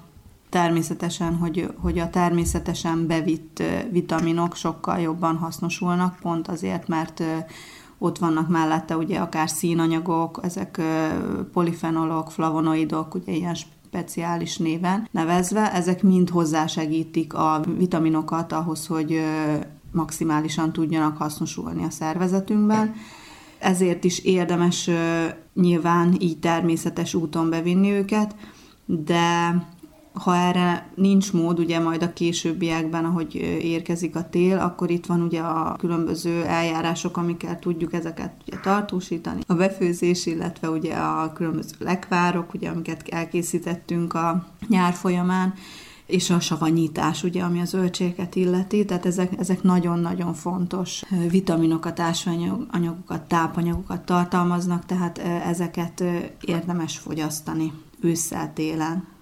természetesen, 0.51 1.37
hogy, 1.37 1.73
hogy 1.77 1.99
a 1.99 2.11
természetesen 2.11 3.07
bevitt 3.07 3.63
vitaminok 3.91 4.55
sokkal 4.55 4.99
jobban 4.99 5.37
hasznosulnak, 5.37 6.17
pont 6.21 6.49
azért, 6.49 6.89
mert 6.89 7.23
ott 7.99 8.19
vannak 8.19 8.49
mellette 8.49 8.97
ugye 8.97 9.19
akár 9.19 9.49
színanyagok, 9.51 10.41
ezek 10.43 10.81
polifenolok, 11.53 12.31
flavonoidok, 12.31 13.15
ugye 13.15 13.33
ilyen 13.33 13.55
speciális 13.55 14.57
néven 14.57 15.09
nevezve, 15.11 15.73
ezek 15.73 16.03
mind 16.03 16.31
hozzásegítik 16.31 17.35
a 17.35 17.61
vitaminokat 17.77 18.53
ahhoz, 18.53 18.87
hogy 18.87 19.23
maximálisan 19.93 20.73
tudjanak 20.73 21.17
hasznosulni 21.17 21.85
a 21.85 21.91
szervezetünkben. 21.91 22.95
Ezért 23.59 24.05
is 24.05 24.19
érdemes 24.19 24.91
nyilván 25.55 26.17
így 26.19 26.39
természetes 26.39 27.15
úton 27.15 27.51
bevinni 27.51 27.91
őket, 27.91 28.35
de 28.87 29.55
ha 30.13 30.37
erre 30.37 30.89
nincs 30.95 31.33
mód, 31.33 31.59
ugye 31.59 31.79
majd 31.79 32.03
a 32.03 32.13
későbbiekben, 32.13 33.05
ahogy 33.05 33.35
érkezik 33.63 34.17
a 34.17 34.29
tél, 34.31 34.59
akkor 34.59 34.91
itt 34.91 35.07
van 35.07 35.23
ugye 35.23 35.41
a 35.41 35.77
különböző 35.79 36.45
eljárások, 36.45 37.17
amikkel 37.17 37.59
tudjuk 37.59 37.93
ezeket 37.93 38.33
ugye 38.47 38.59
tartósítani. 38.59 39.41
A 39.47 39.55
befőzés, 39.55 40.27
illetve 40.27 40.69
ugye 40.71 40.95
a 40.95 41.33
különböző 41.33 41.75
lekvárok, 41.79 42.55
ugye, 42.55 42.69
amiket 42.69 43.09
elkészítettünk 43.09 44.15
a 44.15 44.47
nyár 44.69 44.93
folyamán, 44.93 45.55
és 46.07 46.31
a 46.31 46.41
savanyítás, 46.41 47.23
ugye, 47.23 47.43
ami 47.43 47.61
az 47.61 47.69
zöldségeket 47.69 48.35
illeti, 48.35 48.85
tehát 48.85 49.07
ezek, 49.07 49.33
ezek 49.39 49.63
nagyon-nagyon 49.63 50.35
fontos 50.35 51.03
vitaminokat, 51.29 52.01
ásványanyagokat, 52.01 53.23
tápanyagokat 53.23 54.01
tartalmaznak, 54.01 54.87
tehát 54.87 55.19
ezeket 55.47 56.05
érdemes 56.41 56.99
fogyasztani 56.99 57.73
ősszel, 58.01 58.53
télen. 58.53 59.19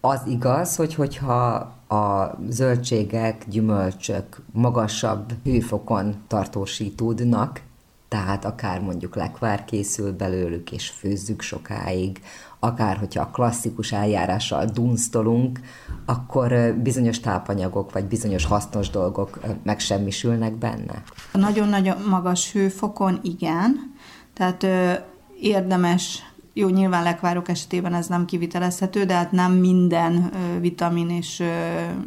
Az 0.00 0.20
igaz, 0.26 0.76
hogy 0.76 0.94
hogyha 0.94 1.54
a 1.88 2.38
zöldségek, 2.48 3.44
gyümölcsök 3.48 4.42
magasabb 4.52 5.32
hőfokon 5.44 6.14
tartósítódnak, 6.26 7.60
tehát 8.08 8.44
akár 8.44 8.80
mondjuk 8.80 9.16
lekvár 9.16 9.64
készül 9.64 10.12
belőlük, 10.12 10.72
és 10.72 10.88
főzzük 10.88 11.42
sokáig, 11.42 12.20
akár 12.58 12.96
hogyha 12.96 13.22
a 13.22 13.30
klasszikus 13.30 13.92
eljárással 13.92 14.64
dunsztolunk, 14.64 15.60
akkor 16.06 16.74
bizonyos 16.82 17.20
tápanyagok 17.20 17.92
vagy 17.92 18.04
bizonyos 18.04 18.44
hasznos 18.44 18.90
dolgok 18.90 19.40
megsemmisülnek 19.62 20.54
benne. 20.54 21.02
Nagyon-nagyon 21.32 21.96
magas 22.08 22.52
hőfokon 22.52 23.18
igen, 23.22 23.94
tehát 24.34 24.62
ö, 24.62 24.92
érdemes 25.40 26.29
jó, 26.60 26.68
nyilván 26.68 27.02
lekvárok 27.02 27.48
esetében 27.48 27.94
ez 27.94 28.06
nem 28.06 28.24
kivitelezhető, 28.24 29.04
de 29.04 29.14
hát 29.14 29.32
nem 29.32 29.52
minden 29.52 30.30
vitamin 30.60 31.10
és 31.10 31.42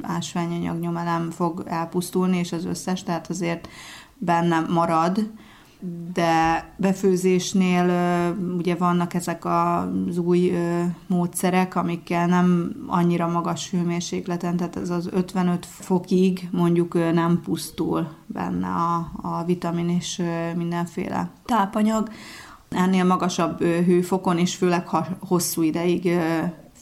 ásványanyag 0.02 0.80
nyomelem 0.80 1.30
fog 1.32 1.64
elpusztulni, 1.68 2.38
és 2.38 2.52
az 2.52 2.66
összes, 2.66 3.04
tehát 3.04 3.30
azért 3.30 3.68
benne 4.18 4.60
marad, 4.60 5.32
de 6.14 6.66
befőzésnél 6.78 7.86
ugye 8.58 8.76
vannak 8.76 9.14
ezek 9.14 9.46
az 9.46 10.18
új 10.18 10.54
módszerek, 11.08 11.76
amikkel 11.76 12.28
nem 12.28 12.76
annyira 12.88 13.28
magas 13.28 13.70
hőmérsékleten, 13.70 14.58
tehát 14.58 14.76
ez 14.76 14.90
az 14.90 15.10
55 15.12 15.66
fokig 15.66 16.50
mondjuk 16.52 16.94
nem 16.94 17.42
pusztul 17.44 18.08
benne 18.26 18.68
a, 18.68 19.12
a 19.22 19.44
vitamin 19.46 19.90
és 19.90 20.22
mindenféle 20.56 21.30
tápanyag 21.46 22.10
ennél 22.76 23.04
magasabb 23.04 23.64
hőfokon, 23.64 24.38
és 24.38 24.56
főleg 24.56 24.88
ha 24.88 25.08
hosszú 25.28 25.62
ideig 25.62 26.10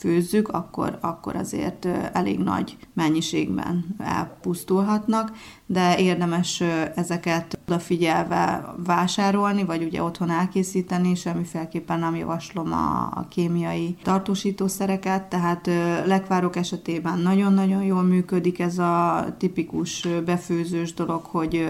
főzzük, 0.02 0.47
akkor, 0.47 0.97
akkor 1.02 1.36
azért 1.36 1.86
elég 2.14 2.39
nagy 2.39 2.78
mennyiségben 2.93 3.95
elpusztulhatnak, 3.97 5.32
de 5.66 5.97
érdemes 5.97 6.64
ezeket 6.95 7.60
odafigyelve 7.68 8.74
vásárolni, 8.86 9.64
vagy 9.64 9.84
ugye 9.84 10.04
otthon 10.04 10.30
elkészíteni, 10.30 11.16
semmiféleképpen 11.16 11.99
nem 11.99 12.16
javaslom 12.16 12.74
a, 12.74 13.02
a 13.02 13.26
kémiai 13.30 13.95
tartósítószereket, 14.04 15.24
tehát 15.24 15.66
lekvárok 16.06 16.56
esetében 16.56 17.20
nagyon-nagyon 17.20 17.84
jól 17.84 18.04
működik 18.04 18.60
ez 18.60 18.78
a 18.78 19.26
tipikus 19.38 20.08
befőzős 20.26 20.93
dolog, 20.93 21.26
hogy 21.26 21.66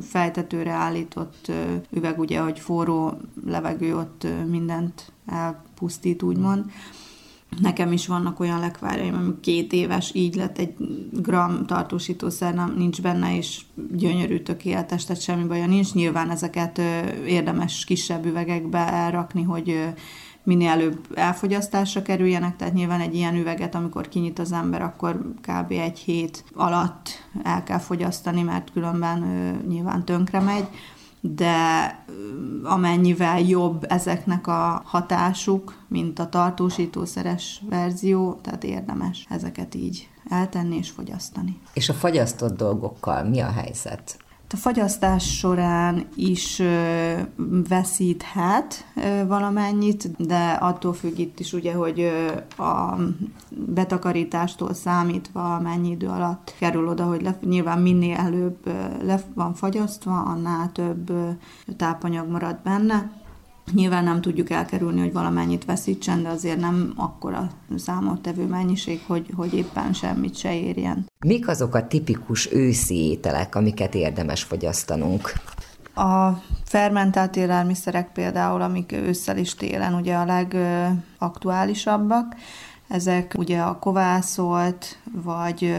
fejtetőre 0.00 0.72
állított 0.72 1.52
üveg, 1.90 2.18
ugye, 2.18 2.40
hogy 2.40 2.58
forró 2.58 3.12
levegő 3.46 3.96
ott 3.96 4.26
mindent 4.46 5.12
elpusztít, 5.26 6.22
úgymond. 6.22 6.64
Nekem 7.60 7.92
is 7.92 8.06
vannak 8.06 8.40
olyan 8.40 8.60
lekvárjaim, 8.60 9.14
ami 9.14 9.32
két 9.40 9.72
éves, 9.72 10.14
így 10.14 10.34
lett 10.34 10.58
egy 10.58 10.74
gram 11.12 11.66
tartósítószer, 11.66 12.54
nem, 12.54 12.74
nincs 12.76 13.02
benne, 13.02 13.36
és 13.36 13.60
gyönyörű, 13.92 14.38
tökéletes, 14.40 15.04
tehát 15.04 15.22
semmi 15.22 15.44
baja 15.44 15.66
nincs. 15.66 15.92
Nyilván 15.92 16.30
ezeket 16.30 16.80
érdemes 17.26 17.84
kisebb 17.84 18.24
üvegekbe 18.24 18.78
elrakni, 18.78 19.42
hogy 19.42 19.92
minél 20.44 20.68
előbb 20.68 20.98
elfogyasztásra 21.14 22.02
kerüljenek, 22.02 22.56
tehát 22.56 22.74
nyilván 22.74 23.00
egy 23.00 23.14
ilyen 23.14 23.34
üveget, 23.34 23.74
amikor 23.74 24.08
kinyit 24.08 24.38
az 24.38 24.52
ember, 24.52 24.82
akkor 24.82 25.32
kb. 25.40 25.70
egy 25.70 25.98
hét 25.98 26.44
alatt 26.54 27.08
el 27.42 27.62
kell 27.62 27.78
fogyasztani, 27.78 28.42
mert 28.42 28.72
különben 28.72 29.22
nyilván 29.68 30.04
tönkre 30.04 30.40
megy 30.40 30.68
de 31.26 31.98
amennyivel 32.62 33.40
jobb 33.40 33.84
ezeknek 33.88 34.46
a 34.46 34.82
hatásuk, 34.84 35.74
mint 35.88 36.18
a 36.18 36.28
tartósítószeres 36.28 37.62
verzió, 37.68 38.38
tehát 38.42 38.64
érdemes 38.64 39.26
ezeket 39.30 39.74
így 39.74 40.08
eltenni 40.28 40.76
és 40.76 40.90
fogyasztani. 40.90 41.60
És 41.72 41.88
a 41.88 41.92
fagyasztott 41.92 42.56
dolgokkal 42.56 43.24
mi 43.24 43.40
a 43.40 43.50
helyzet? 43.50 44.23
A 44.54 44.56
fagyasztás 44.56 45.36
során 45.36 46.06
is 46.14 46.62
veszíthet 47.68 48.86
valamennyit, 49.26 50.26
de 50.26 50.50
attól 50.50 50.92
függ 50.92 51.18
itt 51.18 51.40
is 51.40 51.52
ugye, 51.52 51.72
hogy 51.72 52.10
a 52.56 52.94
betakarítástól 53.48 54.74
számítva 54.74 55.60
mennyi 55.60 55.90
idő 55.90 56.06
alatt 56.06 56.54
kerül 56.58 56.88
oda, 56.88 57.04
hogy 57.04 57.22
le, 57.22 57.38
nyilván 57.40 57.78
minél 57.78 58.16
előbb 58.16 58.66
le 59.02 59.22
van 59.34 59.54
fagyasztva, 59.54 60.22
annál 60.22 60.72
több 60.72 61.12
tápanyag 61.76 62.28
marad 62.28 62.56
benne. 62.64 63.23
Nyilván 63.72 64.04
nem 64.04 64.20
tudjuk 64.20 64.50
elkerülni, 64.50 65.00
hogy 65.00 65.12
valamennyit 65.12 65.64
veszítsen, 65.64 66.22
de 66.22 66.28
azért 66.28 66.60
nem 66.60 66.92
akkora 66.96 67.50
számottevő 67.76 68.46
mennyiség, 68.46 69.00
hogy, 69.06 69.26
hogy 69.36 69.54
éppen 69.54 69.92
semmit 69.92 70.36
se 70.36 70.54
érjen. 70.54 71.10
Mik 71.26 71.48
azok 71.48 71.74
a 71.74 71.86
tipikus 71.86 72.52
őszi 72.52 73.10
ételek, 73.10 73.54
amiket 73.54 73.94
érdemes 73.94 74.42
fogyasztanunk? 74.42 75.32
A 75.94 76.30
fermentált 76.64 77.36
élelmiszerek 77.36 78.12
például, 78.12 78.62
amik 78.62 78.92
ősszel 78.92 79.38
is 79.38 79.54
télen 79.54 79.94
ugye 79.94 80.14
a 80.14 80.24
legaktuálisabbak, 80.24 82.34
Ezek 82.88 83.34
ugye 83.38 83.60
a 83.60 83.78
kovászolt, 83.78 84.98
vagy 85.12 85.76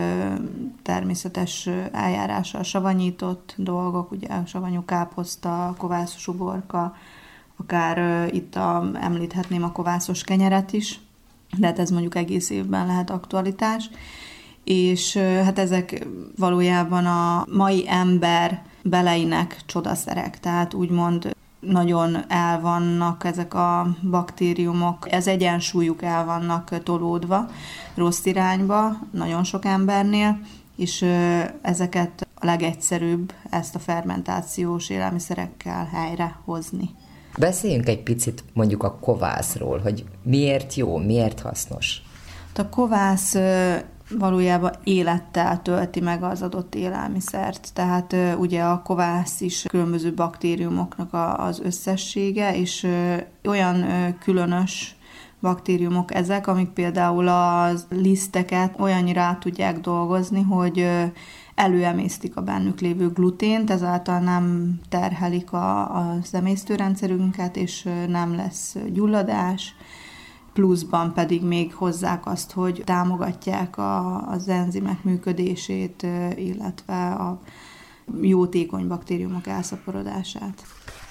természetes 0.83 1.69
eljárással 1.91 2.63
savanyított 2.63 3.53
dolgok, 3.57 4.11
ugye 4.11 4.27
a 4.27 4.45
savanyú 4.45 4.85
káposzta, 4.85 5.75
kovászos 5.77 6.27
uborka, 6.27 6.95
akár 7.57 8.27
itt 8.33 8.55
a, 8.55 8.91
említhetném 8.93 9.63
a 9.63 9.71
kovászos 9.71 10.23
kenyeret 10.23 10.73
is, 10.73 10.99
de 11.57 11.67
hát 11.67 11.79
ez 11.79 11.89
mondjuk 11.89 12.15
egész 12.15 12.49
évben 12.49 12.85
lehet 12.85 13.09
aktualitás. 13.09 13.89
És 14.63 15.17
hát 15.17 15.59
ezek 15.59 16.07
valójában 16.37 17.05
a 17.05 17.45
mai 17.51 17.83
ember 17.87 18.61
beleinek 18.83 19.61
csodaszerek, 19.65 20.39
tehát 20.39 20.73
úgymond 20.73 21.35
nagyon 21.59 22.17
el 22.27 22.61
vannak 22.61 23.23
ezek 23.23 23.53
a 23.53 23.95
baktériumok, 24.09 25.11
ez 25.11 25.27
egyensúlyuk 25.27 26.01
el 26.01 26.25
vannak 26.25 26.83
tolódva 26.83 27.49
rossz 27.95 28.25
irányba, 28.25 28.99
nagyon 29.11 29.43
sok 29.43 29.65
embernél, 29.65 30.39
és 30.75 31.05
ezeket 31.61 32.27
a 32.35 32.45
legegyszerűbb 32.45 33.33
ezt 33.49 33.75
a 33.75 33.79
fermentációs 33.79 34.89
élelmiszerekkel 34.89 35.85
helyre 35.93 36.39
hozni. 36.45 36.89
Beszéljünk 37.37 37.87
egy 37.87 38.03
picit 38.03 38.43
mondjuk 38.53 38.83
a 38.83 38.95
kovászról, 38.99 39.79
hogy 39.79 40.05
miért 40.23 40.75
jó, 40.75 40.97
miért 40.97 41.39
hasznos. 41.39 42.01
A 42.55 42.69
kovász 42.69 43.35
valójában 44.09 44.71
élettel 44.83 45.61
tölti 45.61 45.99
meg 45.99 46.23
az 46.23 46.41
adott 46.41 46.75
élelmiszert. 46.75 47.69
Tehát 47.73 48.15
ugye 48.37 48.63
a 48.63 48.81
kovász 48.81 49.41
is 49.41 49.61
különböző 49.61 50.13
baktériumoknak 50.13 51.09
az 51.37 51.59
összessége, 51.59 52.55
és 52.55 52.87
olyan 53.43 53.85
különös 54.19 54.95
baktériumok 55.41 56.13
ezek, 56.13 56.47
amik 56.47 56.69
például 56.69 57.27
a 57.27 57.71
liszteket 57.89 58.79
olyannyira 58.79 59.21
át 59.21 59.39
tudják 59.39 59.79
dolgozni, 59.79 60.41
hogy 60.41 60.87
előemésztik 61.55 62.35
a 62.35 62.41
bennük 62.41 62.79
lévő 62.79 63.09
glutént, 63.09 63.69
ezáltal 63.69 64.19
nem 64.19 64.75
terhelik 64.89 65.51
a, 65.51 65.97
a 65.97 66.19
emésztőrendszerünket, 66.31 67.55
és 67.55 67.89
nem 68.07 68.35
lesz 68.35 68.75
gyulladás, 68.93 69.75
pluszban 70.53 71.13
pedig 71.13 71.43
még 71.43 71.73
hozzák 71.73 72.25
azt, 72.25 72.51
hogy 72.51 72.81
támogatják 72.85 73.77
a, 73.77 74.27
az 74.27 74.47
enzimek 74.47 75.03
működését, 75.03 76.07
illetve 76.35 77.07
a 77.11 77.41
jótékony 78.21 78.87
baktériumok 78.87 79.47
elszaporodását. 79.47 80.63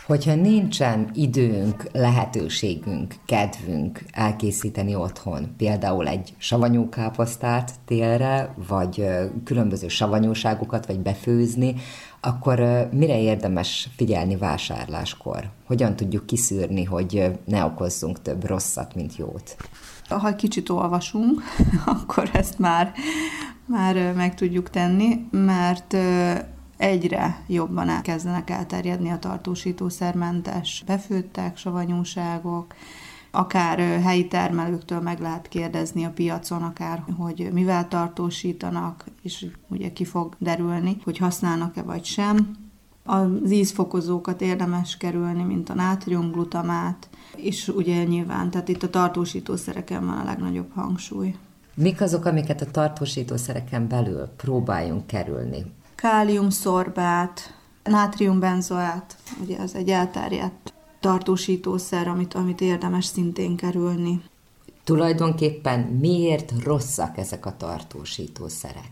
Hogyha 0.07 0.34
nincsen 0.34 1.11
időnk, 1.12 1.88
lehetőségünk, 1.92 3.14
kedvünk 3.26 4.05
elkészíteni 4.11 4.94
otthon, 4.94 5.55
például 5.57 6.09
egy 6.09 6.34
savanyú 6.38 6.88
káposztát 6.88 7.72
télre, 7.84 8.55
vagy 8.68 9.07
különböző 9.44 9.88
savanyúságokat, 9.88 10.86
vagy 10.86 11.00
befőzni, 11.00 11.74
akkor 12.20 12.88
mire 12.92 13.20
érdemes 13.20 13.88
figyelni 13.96 14.36
vásárláskor? 14.36 15.50
Hogyan 15.66 15.96
tudjuk 15.96 16.26
kiszűrni, 16.26 16.84
hogy 16.84 17.30
ne 17.44 17.64
okozzunk 17.64 18.22
több 18.22 18.44
rosszat, 18.46 18.94
mint 18.94 19.16
jót? 19.16 19.57
Ha 20.09 20.34
kicsit 20.34 20.68
olvasunk, 20.68 21.42
akkor 22.02 22.30
ezt 22.32 22.59
már, 22.59 22.92
már 23.66 24.12
meg 24.12 24.34
tudjuk 24.34 24.70
tenni, 24.70 25.26
mert 25.30 25.96
egyre 26.77 27.43
jobban 27.47 27.89
elkezdenek 27.89 28.51
elterjedni 28.51 29.11
a 29.11 29.18
tartósítószermentes 29.18 30.83
befőttek, 30.87 31.57
savanyúságok, 31.57 32.75
akár 33.31 33.79
helyi 33.79 34.29
termelőktől 34.29 35.01
meg 35.01 35.20
lehet 35.20 35.49
kérdezni 35.49 36.05
a 36.05 36.11
piacon, 36.11 36.62
akár 36.62 37.05
hogy 37.18 37.49
mivel 37.53 37.89
tartósítanak, 37.89 39.05
és 39.22 39.47
ugye 39.68 39.93
ki 39.93 40.05
fog 40.05 40.35
derülni, 40.39 40.97
hogy 41.05 41.18
használnak-e 41.18 41.83
vagy 41.83 42.05
sem. 42.05 42.57
Az 43.05 43.51
ízfokozókat 43.51 44.41
érdemes 44.41 44.97
kerülni, 44.97 45.43
mint 45.43 45.68
a 45.68 45.75
nátriumglutamát, 45.75 47.09
és 47.37 47.68
ugye 47.68 48.05
nyilván, 48.05 48.51
tehát 48.51 48.68
itt 48.68 48.83
a 48.83 48.91
tartósítószereken 48.91 50.07
van 50.07 50.18
a 50.18 50.25
legnagyobb 50.25 50.70
hangsúly. 50.75 51.35
Mik 51.75 52.01
azok, 52.01 52.25
amiket 52.25 52.61
a 52.61 52.70
tartósítószereken 52.70 53.89
belül 53.89 54.29
próbáljunk 54.37 55.07
kerülni? 55.07 55.64
Káliumszorbát, 56.05 57.55
nátriumbenzoát, 57.84 59.16
ugye 59.42 59.59
ez 59.59 59.74
egy 59.74 59.88
elterjedt 59.88 60.72
tartósítószer, 61.00 62.09
amit, 62.09 62.34
amit 62.34 62.61
érdemes 62.61 63.05
szintén 63.05 63.57
kerülni. 63.57 64.22
Tulajdonképpen 64.84 65.80
miért 65.80 66.52
rosszak 66.64 67.18
ezek 67.18 67.46
a 67.46 67.57
tartósítószerek? 67.57 68.90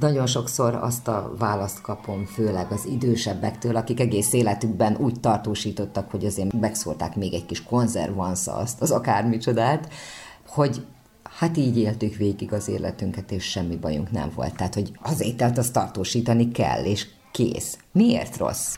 Nagyon 0.00 0.26
sokszor 0.26 0.74
azt 0.74 1.08
a 1.08 1.32
választ 1.38 1.80
kapom, 1.80 2.24
főleg 2.24 2.72
az 2.72 2.86
idősebbektől, 2.86 3.76
akik 3.76 4.00
egész 4.00 4.32
életükben 4.32 4.96
úgy 4.96 5.20
tartósítottak, 5.20 6.10
hogy 6.10 6.24
azért 6.24 6.52
megszólták 6.52 7.16
még 7.16 7.34
egy 7.34 7.46
kis 7.46 7.62
konzervansza 7.62 8.54
azt, 8.54 8.80
az 8.80 8.90
akármicsodát, 8.90 9.92
hogy 10.46 10.86
hát 11.38 11.56
így 11.56 11.78
éltük 11.78 12.14
végig 12.14 12.52
az 12.52 12.68
életünket, 12.68 13.30
és 13.30 13.44
semmi 13.44 13.76
bajunk 13.76 14.10
nem 14.10 14.30
volt. 14.34 14.56
Tehát, 14.56 14.74
hogy 14.74 14.92
az 15.02 15.20
ételt 15.20 15.58
azt 15.58 15.72
tartósítani 15.72 16.50
kell, 16.52 16.84
és 16.84 17.06
kész. 17.32 17.78
Miért 17.92 18.36
rossz? 18.36 18.76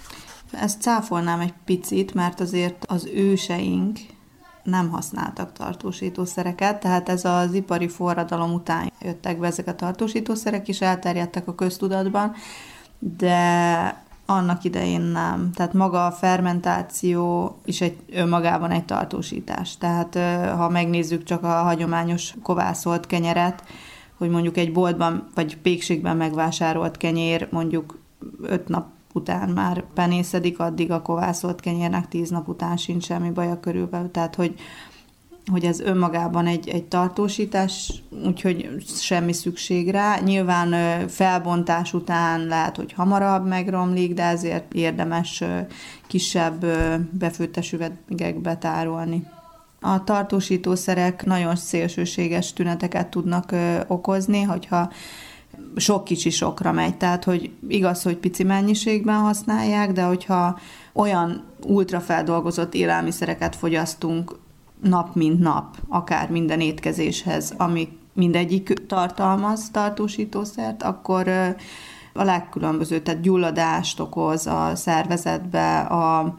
Ezt 0.52 0.80
cáfolnám 0.80 1.40
egy 1.40 1.54
picit, 1.64 2.14
mert 2.14 2.40
azért 2.40 2.84
az 2.88 3.09
őseink 3.14 3.98
nem 4.62 4.90
használtak 4.90 5.52
tartósítószereket, 5.52 6.80
tehát 6.80 7.09
ez 7.09 7.24
az 7.24 7.52
ipari 7.52 7.88
forradalom 7.88 8.52
után 8.52 8.92
jöttek 9.00 9.38
be 9.38 9.46
ezek 9.46 9.66
a 9.66 9.74
tartósítószerek, 9.74 10.68
és 10.68 10.80
elterjedtek 10.80 11.48
a 11.48 11.54
köztudatban, 11.54 12.34
de 12.98 14.06
annak 14.31 14.64
idején 14.64 15.01
nem. 15.01 15.51
Tehát 15.55 15.72
maga 15.72 16.07
a 16.07 16.12
fermentáció 16.12 17.55
is 17.64 17.81
egy, 17.81 17.97
önmagában 18.12 18.70
egy 18.70 18.85
tartósítás. 18.85 19.76
Tehát 19.76 20.18
ha 20.57 20.68
megnézzük 20.68 21.22
csak 21.22 21.43
a 21.43 21.62
hagyományos 21.62 22.35
kovászolt 22.43 23.07
kenyeret, 23.07 23.62
hogy 24.16 24.31
mondjuk 24.31 24.57
egy 24.57 24.72
boltban 24.72 25.29
vagy 25.35 25.57
pékségben 25.57 26.16
megvásárolt 26.16 26.97
kenyér 26.97 27.49
mondjuk 27.51 27.99
öt 28.43 28.68
nap 28.68 28.87
után 29.12 29.49
már 29.49 29.85
penészedik, 29.95 30.59
addig 30.59 30.91
a 30.91 31.03
kovászolt 31.03 31.61
kenyérnek 31.61 32.09
tíz 32.09 32.31
nap 32.31 32.49
után 32.49 32.76
sincs 32.76 33.05
semmi 33.05 33.31
baja 33.31 33.61
körülbelül. 33.61 34.11
Tehát, 34.11 34.35
hogy, 34.35 34.55
hogy 35.51 35.64
ez 35.64 35.80
önmagában 35.80 36.46
egy, 36.46 36.68
egy 36.68 36.84
tartósítás, 36.84 37.92
úgyhogy 38.26 38.68
semmi 38.86 39.32
szükség 39.32 39.90
rá. 39.90 40.18
Nyilván 40.20 40.74
felbontás 41.09 41.92
után 41.92 42.46
lehet, 42.46 42.76
hogy 42.76 42.92
hamarabb 42.92 43.46
megromlik, 43.46 44.14
de 44.14 44.22
ezért 44.22 44.72
érdemes 44.72 45.44
kisebb 46.07 46.66
befőttes 47.11 47.72
üvegekbe 47.72 48.57
tárolni. 48.57 49.26
A 49.80 50.05
tartósítószerek 50.05 51.24
nagyon 51.24 51.57
szélsőséges 51.57 52.53
tüneteket 52.53 53.07
tudnak 53.07 53.55
okozni, 53.86 54.42
hogyha 54.42 54.92
sok 55.76 56.05
kicsi 56.05 56.30
sokra 56.30 56.72
megy, 56.72 56.96
tehát 56.96 57.24
hogy 57.24 57.51
igaz, 57.68 58.03
hogy 58.03 58.16
pici 58.16 58.42
mennyiségben 58.42 59.18
használják, 59.18 59.92
de 59.92 60.03
hogyha 60.03 60.59
olyan 60.92 61.44
ultrafeldolgozott 61.66 62.74
élelmiszereket 62.74 63.57
fogyasztunk 63.57 64.38
nap 64.83 65.14
mint 65.14 65.41
nap, 65.41 65.76
akár 65.89 66.31
minden 66.31 66.61
étkezéshez, 66.61 67.55
ami 67.57 67.89
mindegyik 68.12 68.87
tartalmaz 68.87 69.70
tartósítószert, 69.70 70.83
akkor 70.83 71.29
a 72.19 72.25
legkülönböző, 72.25 73.01
tehát 73.01 73.21
gyulladást 73.21 74.01
okoz 74.01 74.47
a 74.47 74.73
szervezetbe, 74.75 75.79
a 75.79 76.35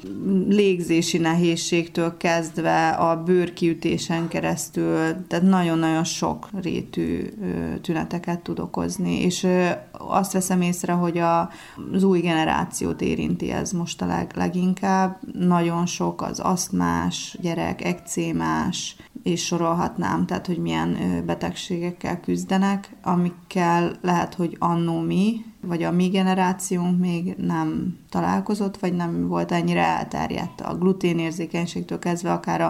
légzési 0.47 1.17
nehézségtől 1.17 2.17
kezdve 2.17 2.89
a 2.89 3.23
bőrkiütésen 3.23 4.27
keresztül, 4.27 4.97
tehát 5.27 5.45
nagyon-nagyon 5.45 6.03
sok 6.03 6.49
rétű 6.61 7.33
tüneteket 7.81 8.39
tud 8.39 8.59
okozni, 8.59 9.21
és 9.21 9.47
azt 9.91 10.33
veszem 10.33 10.61
észre, 10.61 10.93
hogy 10.93 11.17
a, 11.17 11.49
az 11.93 12.03
új 12.03 12.19
generációt 12.19 13.01
érinti 13.01 13.51
ez 13.51 13.71
most 13.71 14.01
a 14.01 14.05
leg, 14.05 14.31
leginkább. 14.35 15.19
Nagyon 15.33 15.85
sok 15.85 16.21
az 16.21 16.39
asztmás 16.39 17.37
gyerek, 17.41 17.83
ekcémás, 17.85 18.95
és 19.23 19.45
sorolhatnám, 19.45 20.25
tehát 20.25 20.47
hogy 20.47 20.57
milyen 20.57 21.23
betegségekkel 21.25 22.19
küzdenek, 22.19 22.95
amikkel 23.03 23.91
lehet, 24.01 24.33
hogy 24.33 24.55
annó 24.59 24.99
mi, 24.99 25.45
vagy 25.61 25.83
a 25.83 25.91
mi 25.91 26.07
generációnk 26.07 26.99
még 26.99 27.35
nem 27.37 27.97
találkozott, 28.09 28.77
vagy 28.77 28.93
nem 28.93 29.27
volt 29.27 29.51
ennyire 29.51 29.85
elterjedt. 29.85 30.61
A 30.61 30.77
gluténérzékenységtől 30.77 31.99
kezdve 31.99 32.31
akár 32.31 32.61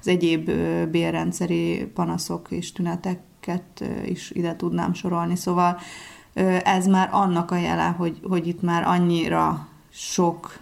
az 0.00 0.08
egyéb 0.08 0.50
bélrendszeri 0.90 1.90
panaszok 1.94 2.50
és 2.50 2.72
tüneteket 2.72 3.84
is 4.04 4.30
ide 4.30 4.56
tudnám 4.56 4.92
sorolni. 4.94 5.36
Szóval 5.36 5.78
ez 6.62 6.86
már 6.86 7.08
annak 7.12 7.50
a 7.50 7.56
jele, 7.56 7.86
hogy, 7.86 8.20
hogy 8.22 8.46
itt 8.46 8.62
már 8.62 8.86
annyira 8.86 9.68
sok 9.90 10.58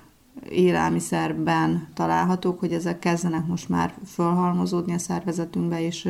élelmiszerben 0.49 1.88
találhatók, 1.95 2.61
hogy 2.61 2.72
ezek 2.72 2.99
kezdenek 2.99 3.47
most 3.47 3.68
már 3.68 3.95
fölhalmozódni 4.07 4.95
a 4.95 4.99
szervezetünkbe, 4.99 5.80
és 5.80 6.09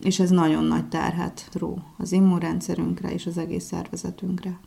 és 0.00 0.20
ez 0.20 0.30
nagyon 0.30 0.64
nagy 0.64 0.88
terhet 0.88 1.48
ró 1.52 1.78
az 1.98 2.12
immunrendszerünkre 2.12 3.12
és 3.12 3.26
az 3.26 3.38
egész 3.38 3.64
szervezetünkre. 3.64 4.58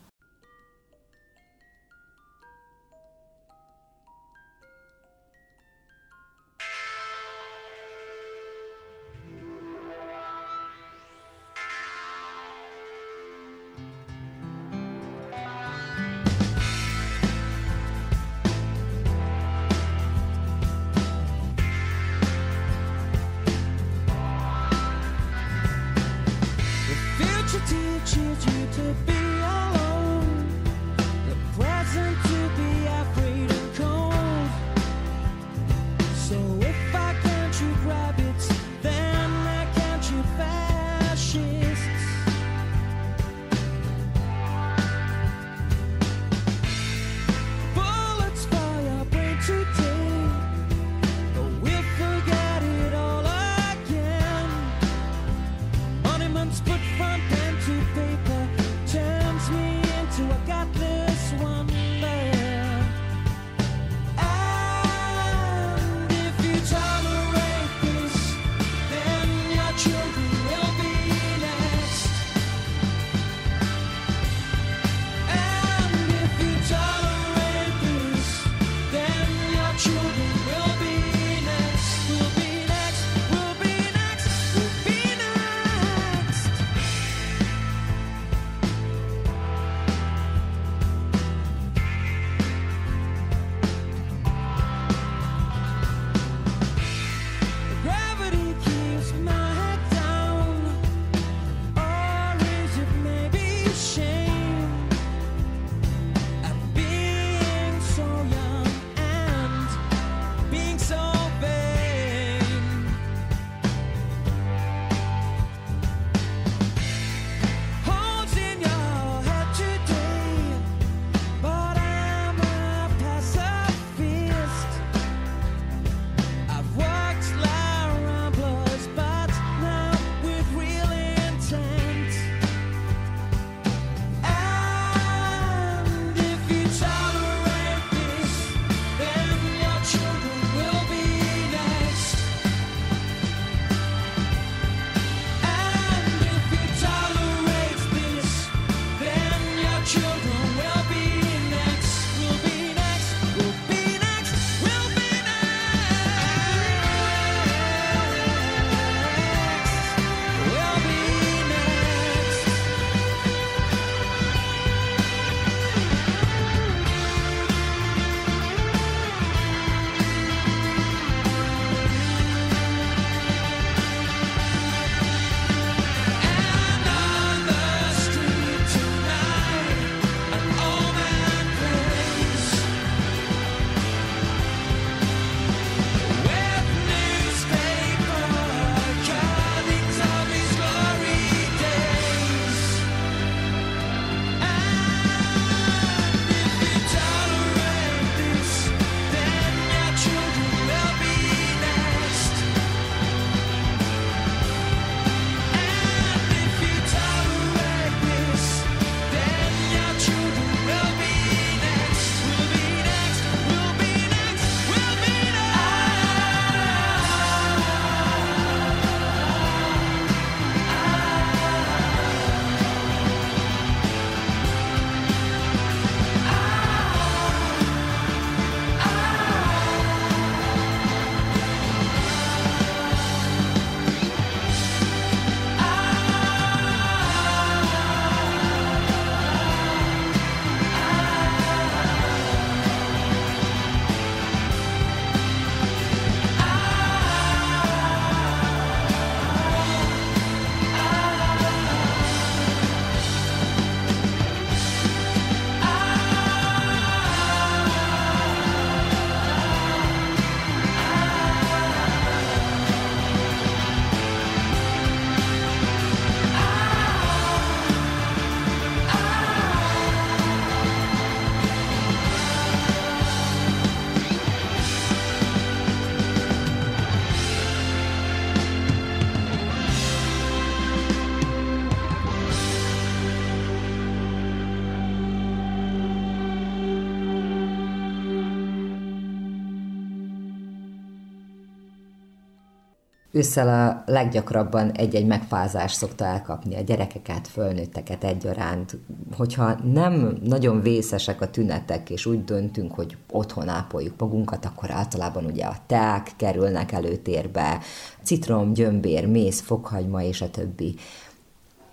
Ősszel 293.16 293.48
a 293.70 293.92
leggyakrabban 293.92 294.72
egy-egy 294.72 295.06
megfázás 295.06 295.72
szokta 295.72 296.06
elkapni 296.06 296.56
a 296.56 296.62
gyerekeket, 296.62 297.28
fölnőtteket 297.28 298.04
egyaránt. 298.04 298.78
Hogyha 299.18 299.56
nem 299.64 300.18
nagyon 300.24 300.62
vészesek 300.62 301.22
a 301.22 301.30
tünetek, 301.30 301.90
és 301.90 302.06
úgy 302.06 302.24
döntünk, 302.24 302.74
hogy 302.74 302.98
otthon 303.12 303.48
ápoljuk 303.48 303.94
magunkat, 303.98 304.46
akkor 304.46 304.72
általában 304.72 305.26
ugye 305.26 305.46
a 305.46 305.56
teák 305.68 306.12
kerülnek 306.18 306.72
előtérbe, 306.72 307.60
citrom, 308.04 308.54
gyömbér, 308.54 309.08
méz, 309.08 309.40
fokhagyma 309.40 310.04
és 310.04 310.22
a 310.22 310.30
többi. 310.30 310.76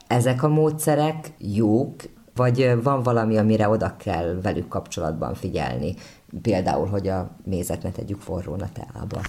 Ezek 0.07 0.43
a 0.43 0.49
módszerek 0.49 1.33
jók, 1.39 1.95
vagy 2.35 2.83
van 2.83 3.03
valami, 3.03 3.37
amire 3.37 3.69
oda 3.69 3.97
kell 3.97 4.39
velük 4.43 4.69
kapcsolatban 4.69 5.35
figyelni? 5.35 5.95
Például, 6.43 6.87
hogy 6.87 7.09
a 7.09 7.31
mézet 7.45 7.83
ne 7.83 7.91
tegyük 7.91 8.21
forrón 8.21 8.61
a 8.61 8.69
teába. 8.73 9.21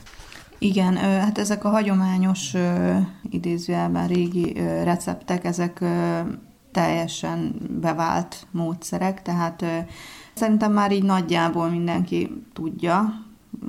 Igen, 0.64 0.96
hát 0.98 1.38
ezek 1.38 1.64
a 1.66 1.70
hagyományos, 1.70 2.54
idézőjelben 3.30 4.08
régi 4.08 4.54
receptek, 4.84 5.46
ezek 5.46 5.84
teljesen 6.72 7.56
bevált 7.82 8.48
módszerek, 8.52 9.22
tehát 9.22 9.66
szerintem 10.34 10.72
már 10.72 10.92
így 10.92 11.04
nagyjából 11.04 11.70
mindenki 11.70 12.44
tudja, 12.54 13.26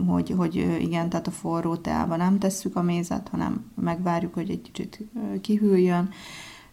hogy, 0.06 0.34
hogy 0.36 0.54
igen, 0.80 1.08
tehát 1.08 1.26
a 1.26 1.30
forró 1.30 1.76
teába 1.76 2.16
nem 2.16 2.38
tesszük 2.38 2.76
a 2.76 2.82
mézet, 2.82 3.28
hanem 3.28 3.64
megvárjuk, 3.74 4.34
hogy 4.34 4.50
egy 4.50 4.62
kicsit 4.62 5.00
kihűljön. 5.40 6.08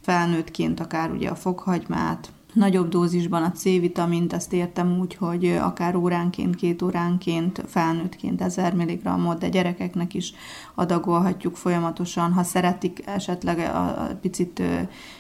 Felnőttként 0.02 0.80
akár 0.80 1.12
ugye 1.12 1.30
a 1.30 1.36
fokhagymát, 1.36 2.32
nagyobb 2.54 2.90
dózisban 2.90 3.44
a 3.44 3.52
C-vitamint, 3.52 4.34
ezt 4.34 4.54
értem 4.54 5.00
úgy, 5.00 5.16
hogy 5.16 5.46
akár 5.46 5.96
óránként, 5.96 6.56
két 6.56 6.82
óránként, 6.82 7.64
felnőttként 7.68 8.42
1000 8.42 8.74
mg 8.74 9.38
de 9.38 9.50
gyerekeknek 9.50 10.14
is 10.14 10.34
adagolhatjuk 10.76 11.56
folyamatosan. 11.56 12.34
Ha 12.34 12.44
szeretik 12.44 13.02
esetleg 13.06 13.60
a, 13.60 14.18
picit 14.22 14.62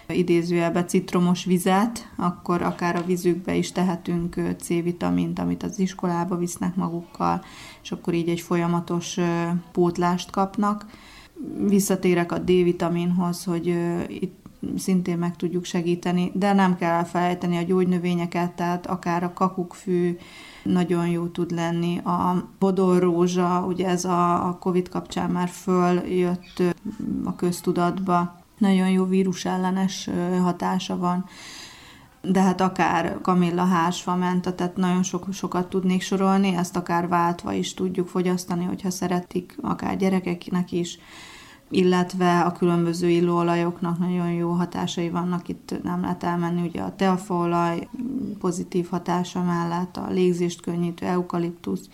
idézőjelbe 0.07 0.85
citromos 0.85 1.45
vizet, 1.45 2.11
akkor 2.15 2.61
akár 2.61 2.95
a 2.95 3.03
vízükbe 3.05 3.55
is 3.55 3.71
tehetünk 3.71 4.35
C-vitamint, 4.59 5.39
amit 5.39 5.63
az 5.63 5.79
iskolába 5.79 6.35
visznek 6.35 6.75
magukkal, 6.75 7.43
és 7.83 7.91
akkor 7.91 8.13
így 8.13 8.29
egy 8.29 8.41
folyamatos 8.41 9.17
pótlást 9.71 10.31
kapnak. 10.31 10.85
Visszatérek 11.67 12.31
a 12.31 12.37
D-vitaminhoz, 12.37 13.43
hogy 13.43 13.75
itt 14.07 14.40
szintén 14.77 15.17
meg 15.17 15.35
tudjuk 15.35 15.63
segíteni, 15.63 16.31
de 16.33 16.53
nem 16.53 16.77
kell 16.77 16.91
elfelejteni 16.91 17.57
a 17.57 17.61
gyógynövényeket, 17.61 18.51
tehát 18.51 18.87
akár 18.87 19.23
a 19.23 19.33
kakukkfű 19.33 20.17
nagyon 20.63 21.07
jó 21.07 21.27
tud 21.27 21.51
lenni. 21.51 21.97
A 21.97 22.49
bodorrózsa, 22.59 23.65
ugye 23.67 23.87
ez 23.87 24.05
a, 24.05 24.47
a 24.47 24.57
COVID 24.57 24.89
kapcsán 24.89 25.29
már 25.29 25.49
följött 25.49 26.63
a 27.23 27.35
köztudatba, 27.35 28.39
nagyon 28.57 28.89
jó 28.89 29.05
vírusellenes 29.05 30.09
hatása 30.41 30.97
van 30.97 31.25
de 32.21 32.41
hát 32.41 32.61
akár 32.61 33.17
kamilla 33.21 33.65
hársfa 33.65 34.15
menta, 34.15 34.55
tehát 34.55 34.75
nagyon 34.75 35.03
sok, 35.03 35.27
sokat 35.31 35.69
tudnék 35.69 36.01
sorolni, 36.01 36.55
ezt 36.55 36.75
akár 36.75 37.07
váltva 37.07 37.53
is 37.53 37.73
tudjuk 37.73 38.07
fogyasztani, 38.07 38.65
hogyha 38.65 38.89
szeretik, 38.89 39.57
akár 39.61 39.97
gyerekeknek 39.97 40.71
is 40.71 40.99
illetve 41.71 42.41
a 42.41 42.51
különböző 42.51 43.09
illóolajoknak 43.09 43.99
nagyon 43.99 44.31
jó 44.31 44.49
hatásai 44.51 45.09
vannak, 45.09 45.47
itt 45.47 45.75
nem 45.83 46.01
lehet 46.01 46.23
elmenni, 46.23 46.67
ugye 46.67 46.81
a 46.81 46.95
teafaolaj 46.95 47.87
pozitív 48.39 48.89
hatása 48.89 49.43
mellett, 49.43 49.97
a 49.97 50.07
légzést 50.09 50.61
könnyítő 50.61 51.05
eukaliptusz, 51.05 51.89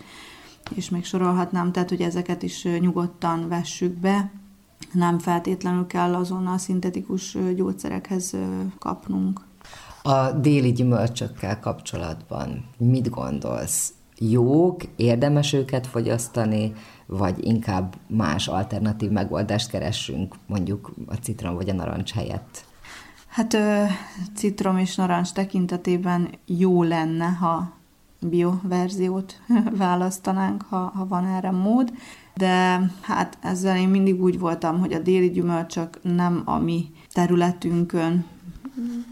és 0.74 0.90
még 0.90 1.04
sorolhatnám, 1.04 1.72
tehát 1.72 1.88
hogy 1.88 2.00
ezeket 2.00 2.42
is 2.42 2.66
nyugodtan 2.80 3.48
vessük 3.48 3.92
be, 3.92 4.30
nem 4.92 5.18
feltétlenül 5.18 5.86
kell 5.86 6.14
azonnal 6.14 6.58
szintetikus 6.58 7.36
gyógyszerekhez 7.54 8.36
kapnunk. 8.78 9.40
A 10.02 10.30
déli 10.30 10.72
gyümölcsökkel 10.72 11.60
kapcsolatban 11.60 12.64
mit 12.78 13.10
gondolsz? 13.10 13.92
Jók, 14.18 14.82
érdemes 14.96 15.52
őket 15.52 15.86
fogyasztani, 15.86 16.72
vagy 17.10 17.46
inkább 17.46 17.96
más 18.06 18.48
alternatív 18.48 19.10
megoldást 19.10 19.70
keressünk, 19.70 20.34
mondjuk 20.46 20.90
a 21.06 21.14
citrom 21.14 21.54
vagy 21.54 21.68
a 21.68 21.74
narancs 21.74 22.12
helyett? 22.12 22.64
Hát 23.28 23.56
citrom 24.34 24.78
és 24.78 24.94
narancs 24.94 25.32
tekintetében 25.32 26.28
jó 26.46 26.82
lenne, 26.82 27.26
ha 27.26 27.72
bioverziót 28.20 29.40
választanánk, 29.76 30.62
ha, 30.62 30.92
ha 30.94 31.06
van 31.06 31.26
erre 31.26 31.50
mód, 31.50 31.92
de 32.34 32.80
hát 33.00 33.38
ezzel 33.40 33.76
én 33.76 33.88
mindig 33.88 34.22
úgy 34.22 34.38
voltam, 34.38 34.78
hogy 34.78 34.92
a 34.92 34.98
déli 34.98 35.30
gyümölcsök 35.30 35.98
nem 36.02 36.42
a 36.44 36.58
mi 36.58 36.90
területünkön 37.12 38.24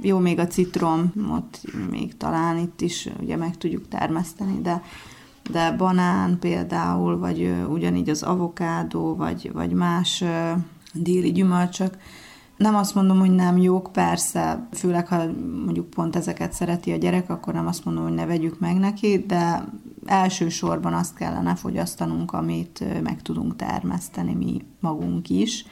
jó, 0.01 0.19
még 0.19 0.39
a 0.39 0.47
citrom, 0.47 1.13
ott 1.31 1.61
még 1.91 2.17
talán 2.17 2.59
itt 2.59 2.81
is 2.81 3.09
ugye 3.21 3.37
meg 3.37 3.57
tudjuk 3.57 3.89
termeszteni, 3.89 4.61
de 4.63 4.83
de 5.51 5.73
banán 5.73 6.39
például, 6.39 7.19
vagy 7.19 7.55
ugyanígy 7.69 8.09
az 8.09 8.23
avokádó, 8.23 9.15
vagy, 9.17 9.51
vagy 9.53 9.73
más 9.73 10.25
déli 10.93 11.33
gyümölcsök, 11.33 11.97
nem 12.57 12.75
azt 12.75 12.95
mondom, 12.95 13.19
hogy 13.19 13.31
nem 13.31 13.57
jók, 13.57 13.93
persze, 13.93 14.69
főleg 14.73 15.09
ha 15.09 15.23
mondjuk 15.65 15.91
pont 15.91 16.17
ezeket 16.17 16.53
szereti 16.53 16.93
a 16.93 16.97
gyerek, 16.97 17.31
akkor 17.31 17.55
nem 17.55 17.67
azt 17.67 17.85
mondom, 17.85 18.05
hogy 18.05 18.15
ne 18.15 18.27
vegyük 18.27 18.59
meg 18.59 18.77
neki, 18.77 19.25
de 19.27 19.65
elsősorban 20.07 20.95
azt 20.95 21.15
kellene 21.15 21.55
fogyasztanunk, 21.55 22.33
amit 22.33 23.03
meg 23.03 23.23
tudunk 23.23 23.57
termeszteni 23.57 24.35
mi 24.35 24.65
magunk 24.81 25.29
is. 25.29 25.65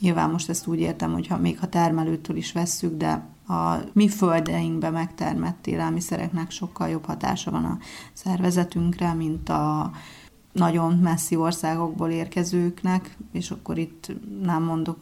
Nyilván 0.00 0.30
most 0.30 0.48
ezt 0.48 0.66
úgy 0.66 0.80
értem, 0.80 1.12
hogy 1.12 1.26
ha 1.26 1.38
még 1.38 1.58
ha 1.58 1.68
termelőtől 1.68 2.36
is 2.36 2.52
vesszük, 2.52 2.96
de 2.96 3.24
a 3.48 3.76
mi 3.92 4.08
földeinkbe 4.08 4.90
megtermett 4.90 5.66
élelmiszereknek 5.66 6.50
sokkal 6.50 6.88
jobb 6.88 7.04
hatása 7.04 7.50
van 7.50 7.64
a 7.64 7.78
szervezetünkre, 8.12 9.12
mint 9.12 9.48
a 9.48 9.90
nagyon 10.52 10.98
messzi 10.98 11.36
országokból 11.36 12.10
érkezőknek, 12.10 13.16
és 13.32 13.50
akkor 13.50 13.78
itt 13.78 14.12
nem 14.42 14.62
mondok 14.62 14.98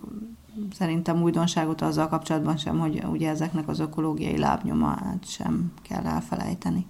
szerintem 0.72 1.22
újdonságot 1.22 1.80
azzal 1.82 2.08
kapcsolatban 2.08 2.56
sem, 2.56 2.78
hogy 2.78 3.04
ugye 3.04 3.28
ezeknek 3.28 3.68
az 3.68 3.80
ökológiai 3.80 4.38
lábnyomát 4.38 5.24
sem 5.28 5.72
kell 5.82 6.04
elfelejteni. 6.04 6.86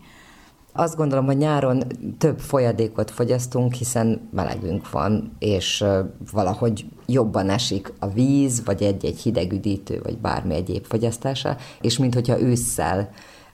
Azt 0.76 0.96
gondolom, 0.96 1.24
hogy 1.24 1.36
nyáron 1.36 1.82
több 2.18 2.38
folyadékot 2.38 3.10
fogyasztunk, 3.10 3.72
hiszen 3.72 4.28
melegünk 4.32 4.90
van, 4.90 5.36
és 5.38 5.84
valahogy 6.32 6.86
jobban 7.06 7.50
esik 7.50 7.92
a 7.98 8.08
víz, 8.08 8.64
vagy 8.64 8.82
egy-egy 8.82 9.18
hidegüdítő, 9.18 10.00
vagy 10.02 10.18
bármi 10.18 10.54
egyéb 10.54 10.84
fogyasztása, 10.84 11.56
és 11.80 11.98
mint 11.98 12.14
hogyha 12.14 12.40
ősszel 12.40 13.10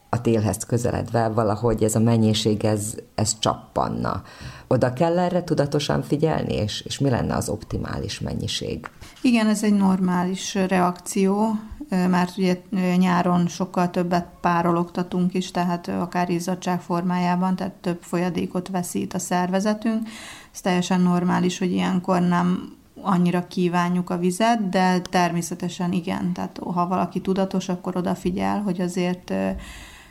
a 0.08 0.20
télhez 0.20 0.64
közeledve 0.64 1.28
valahogy 1.28 1.82
ez 1.82 1.94
a 1.94 2.00
mennyiség, 2.00 2.64
ez, 2.64 2.94
ez 3.14 3.38
csappanna. 3.38 4.22
Oda 4.66 4.92
kell 4.92 5.18
erre 5.18 5.44
tudatosan 5.44 6.02
figyelni, 6.02 6.54
és, 6.54 6.80
és 6.80 6.98
mi 6.98 7.10
lenne 7.10 7.34
az 7.34 7.48
optimális 7.48 8.20
mennyiség? 8.20 8.90
Igen, 9.22 9.46
ez 9.46 9.62
egy 9.62 9.74
normális 9.74 10.54
reakció, 10.54 11.58
mert 11.90 12.36
ugye 12.36 12.60
nyáron 12.96 13.48
sokkal 13.48 13.90
többet 13.90 14.26
párologtatunk 14.40 15.34
is, 15.34 15.50
tehát 15.50 15.88
akár 15.88 16.30
izzadság 16.30 16.80
formájában, 16.80 17.56
tehát 17.56 17.72
több 17.72 18.02
folyadékot 18.02 18.68
veszít 18.68 19.14
a 19.14 19.18
szervezetünk. 19.18 20.08
Ez 20.52 20.60
teljesen 20.60 21.00
normális, 21.00 21.58
hogy 21.58 21.72
ilyenkor 21.72 22.20
nem 22.20 22.78
annyira 23.02 23.46
kívánjuk 23.46 24.10
a 24.10 24.18
vizet, 24.18 24.68
de 24.68 25.00
természetesen 25.00 25.92
igen, 25.92 26.32
tehát 26.32 26.58
ha 26.74 26.86
valaki 26.86 27.20
tudatos, 27.20 27.68
akkor 27.68 27.96
odafigyel, 27.96 28.60
hogy 28.62 28.80
azért 28.80 29.32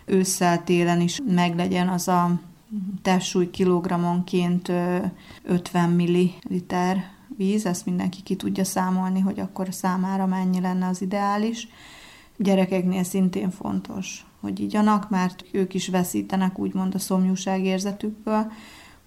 ősszel, 0.06 0.64
télen 0.64 1.02
is 1.02 1.20
meglegyen 1.28 1.88
az 1.88 2.08
a 2.08 2.32
testsúly 3.02 3.50
kilogrammonként 3.50 4.72
50 5.44 5.90
milliliter 5.90 7.18
víz, 7.40 7.66
ezt 7.66 7.86
mindenki 7.86 8.24
ki 8.24 8.36
tudja 8.36 8.64
számolni, 8.64 9.20
hogy 9.20 9.40
akkor 9.40 9.68
számára 9.74 10.26
mennyi 10.26 10.62
lenne 10.62 10.88
az 10.88 11.02
ideális. 11.02 11.68
Gyerekeknél 12.38 13.04
szintén 13.04 13.50
fontos, 13.50 14.26
hogy 14.40 14.60
igyanak, 14.60 15.10
mert 15.10 15.46
ők 15.52 15.74
is 15.74 15.88
veszítenek 15.88 16.60
úgymond 16.60 16.96
a 16.96 17.00
szomjúság 17.00 17.64
érzetükből, 17.64 18.52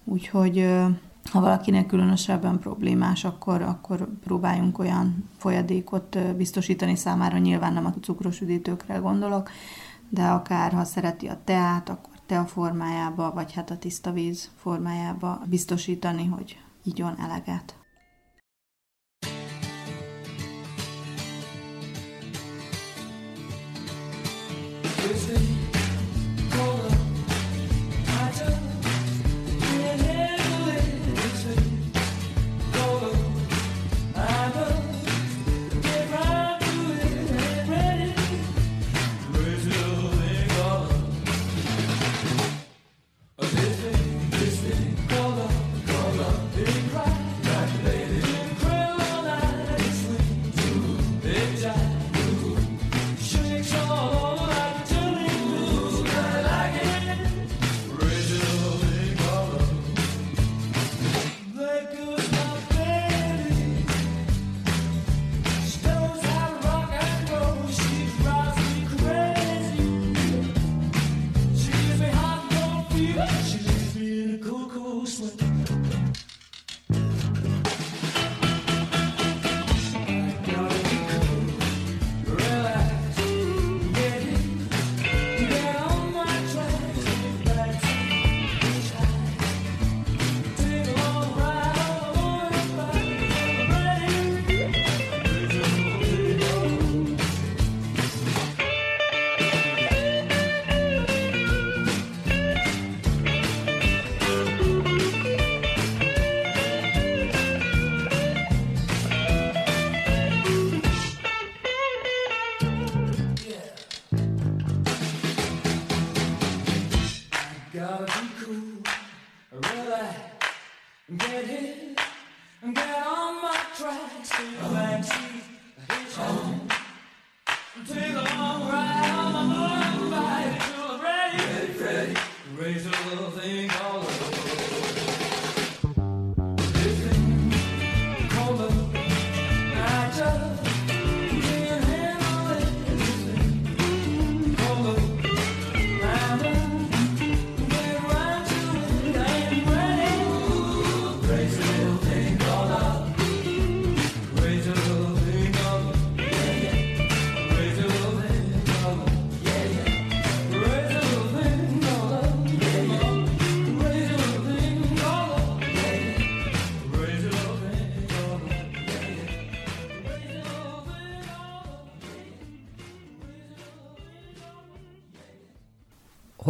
úgyhogy 0.03 0.69
ha 1.31 1.39
valakinek 1.39 1.85
különösebben 1.85 2.59
problémás, 2.59 3.23
akkor, 3.23 3.61
akkor 3.61 4.09
próbáljunk 4.23 4.79
olyan 4.79 5.29
folyadékot 5.37 6.35
biztosítani 6.35 6.95
számára, 6.95 7.37
nyilván 7.37 7.73
nem 7.73 7.85
a 7.85 7.93
cukros 8.01 8.41
üdítőkre 8.41 8.95
gondolok, 8.95 9.49
de 10.09 10.23
akár 10.23 10.71
ha 10.71 10.83
szereti 10.83 11.27
a 11.27 11.41
teát, 11.43 11.89
akkor 11.89 12.13
tea 12.25 12.45
formájába, 12.45 13.31
vagy 13.33 13.53
hát 13.53 13.71
a 13.71 13.77
tiszta 13.77 14.11
víz 14.11 14.51
formájába 14.55 15.41
biztosítani, 15.49 16.25
hogy 16.25 16.59
igyon 16.83 17.19
eleget. 17.19 17.82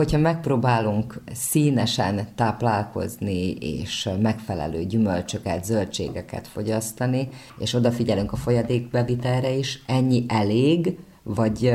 Hogyha 0.03 0.17
megpróbálunk 0.17 1.21
színesen 1.33 2.27
táplálkozni, 2.35 3.51
és 3.51 4.09
megfelelő 4.21 4.85
gyümölcsöket, 4.85 5.65
zöldségeket 5.65 6.47
fogyasztani, 6.47 7.27
és 7.57 7.73
odafigyelünk 7.73 8.31
a 8.31 8.35
folyadékbevitelre 8.35 9.51
is, 9.51 9.83
ennyi 9.87 10.25
elég, 10.27 10.97
vagy 11.23 11.73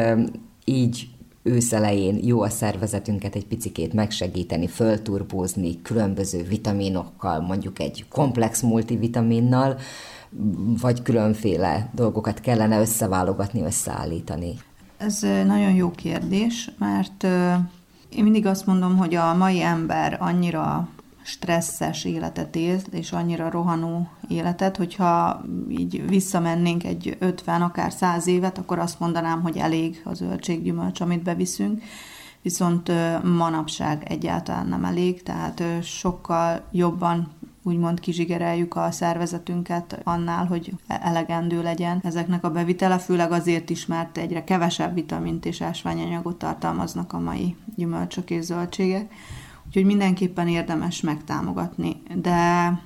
így 0.64 1.08
őszelején 1.42 2.18
jó 2.22 2.42
a 2.42 2.48
szervezetünket 2.48 3.34
egy 3.34 3.46
picikét 3.46 3.92
megsegíteni, 3.92 4.66
fölturbózni 4.66 5.82
különböző 5.82 6.42
vitaminokkal, 6.42 7.40
mondjuk 7.40 7.78
egy 7.78 8.04
komplex 8.08 8.60
multivitaminnal, 8.60 9.78
vagy 10.80 11.02
különféle 11.02 11.90
dolgokat 11.94 12.40
kellene 12.40 12.80
összeválogatni, 12.80 13.62
összeállítani? 13.62 14.54
Ez 14.96 15.20
nagyon 15.46 15.74
jó 15.74 15.90
kérdés, 15.90 16.70
mert 16.78 17.26
én 18.08 18.22
mindig 18.22 18.46
azt 18.46 18.66
mondom, 18.66 18.96
hogy 18.96 19.14
a 19.14 19.34
mai 19.34 19.62
ember 19.62 20.16
annyira 20.20 20.88
stresszes 21.22 22.04
életet 22.04 22.56
él, 22.56 22.80
és 22.90 23.12
annyira 23.12 23.50
rohanó 23.50 24.08
életet, 24.28 24.76
hogyha 24.76 25.44
így 25.68 26.08
visszamennénk 26.08 26.84
egy 26.84 27.16
50, 27.18 27.62
akár 27.62 27.92
100 27.92 28.26
évet, 28.26 28.58
akkor 28.58 28.78
azt 28.78 29.00
mondanám, 29.00 29.42
hogy 29.42 29.56
elég 29.56 30.02
a 30.04 30.14
zöldséggyümölcs, 30.14 31.00
amit 31.00 31.22
beviszünk, 31.22 31.82
viszont 32.42 32.92
manapság 33.24 34.02
egyáltalán 34.08 34.66
nem 34.66 34.84
elég, 34.84 35.22
tehát 35.22 35.62
sokkal 35.82 36.62
jobban 36.72 37.28
úgymond 37.68 38.00
kizsigereljük 38.00 38.76
a 38.76 38.90
szervezetünket 38.90 40.00
annál, 40.04 40.46
hogy 40.46 40.72
elegendő 40.86 41.62
legyen 41.62 42.00
ezeknek 42.02 42.44
a 42.44 42.50
bevitele, 42.50 42.98
főleg 42.98 43.32
azért 43.32 43.70
is, 43.70 43.86
mert 43.86 44.18
egyre 44.18 44.44
kevesebb 44.44 44.94
vitamint 44.94 45.44
és 45.44 45.60
ásványanyagot 45.60 46.36
tartalmaznak 46.36 47.12
a 47.12 47.18
mai 47.18 47.56
gyümölcsök 47.76 48.30
és 48.30 48.44
zöldségek. 48.44 49.12
Úgyhogy 49.66 49.84
mindenképpen 49.84 50.48
érdemes 50.48 51.00
megtámogatni. 51.00 52.02
De 52.14 52.30
e, 52.30 52.80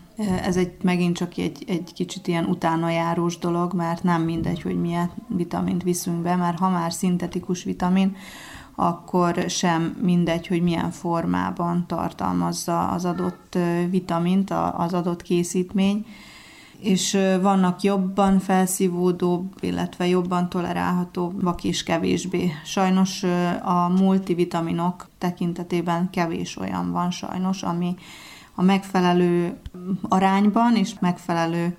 ez 0.45 0.57
egy 0.57 0.73
megint 0.83 1.17
csak 1.17 1.37
egy, 1.37 1.65
egy 1.67 1.93
kicsit 1.95 2.27
ilyen 2.27 2.45
utána 2.45 2.91
járós 2.91 3.39
dolog, 3.39 3.75
mert 3.75 4.03
nem 4.03 4.23
mindegy, 4.23 4.63
hogy 4.63 4.81
milyen 4.81 5.11
vitamint 5.29 5.83
viszünk 5.83 6.23
be, 6.23 6.37
mert 6.37 6.59
ha 6.59 6.69
már 6.69 6.93
szintetikus 6.93 7.65
vitamin, 7.65 8.17
akkor 8.75 9.45
sem 9.49 9.97
mindegy, 10.03 10.47
hogy 10.47 10.63
milyen 10.63 10.91
formában 10.91 11.85
tartalmazza 11.87 12.89
az 12.89 13.05
adott 13.05 13.59
vitamint, 13.91 14.51
az 14.77 14.95
adott 14.95 15.23
készítmény, 15.23 16.07
és 16.79 17.19
vannak 17.41 17.83
jobban 17.83 18.39
felszívódóbb, 18.39 19.53
illetve 19.61 20.07
jobban 20.07 20.49
tolerálhatóbbak 20.49 21.65
és 21.65 21.83
kevésbé. 21.83 22.53
Sajnos 22.65 23.23
a 23.63 23.89
multivitaminok 23.89 25.09
tekintetében 25.19 26.11
kevés 26.11 26.57
olyan 26.57 26.93
van 26.93 27.11
sajnos, 27.11 27.63
ami 27.63 27.95
a 28.55 28.63
megfelelő 28.63 29.59
arányban 30.09 30.77
és 30.77 30.95
megfelelő 31.01 31.77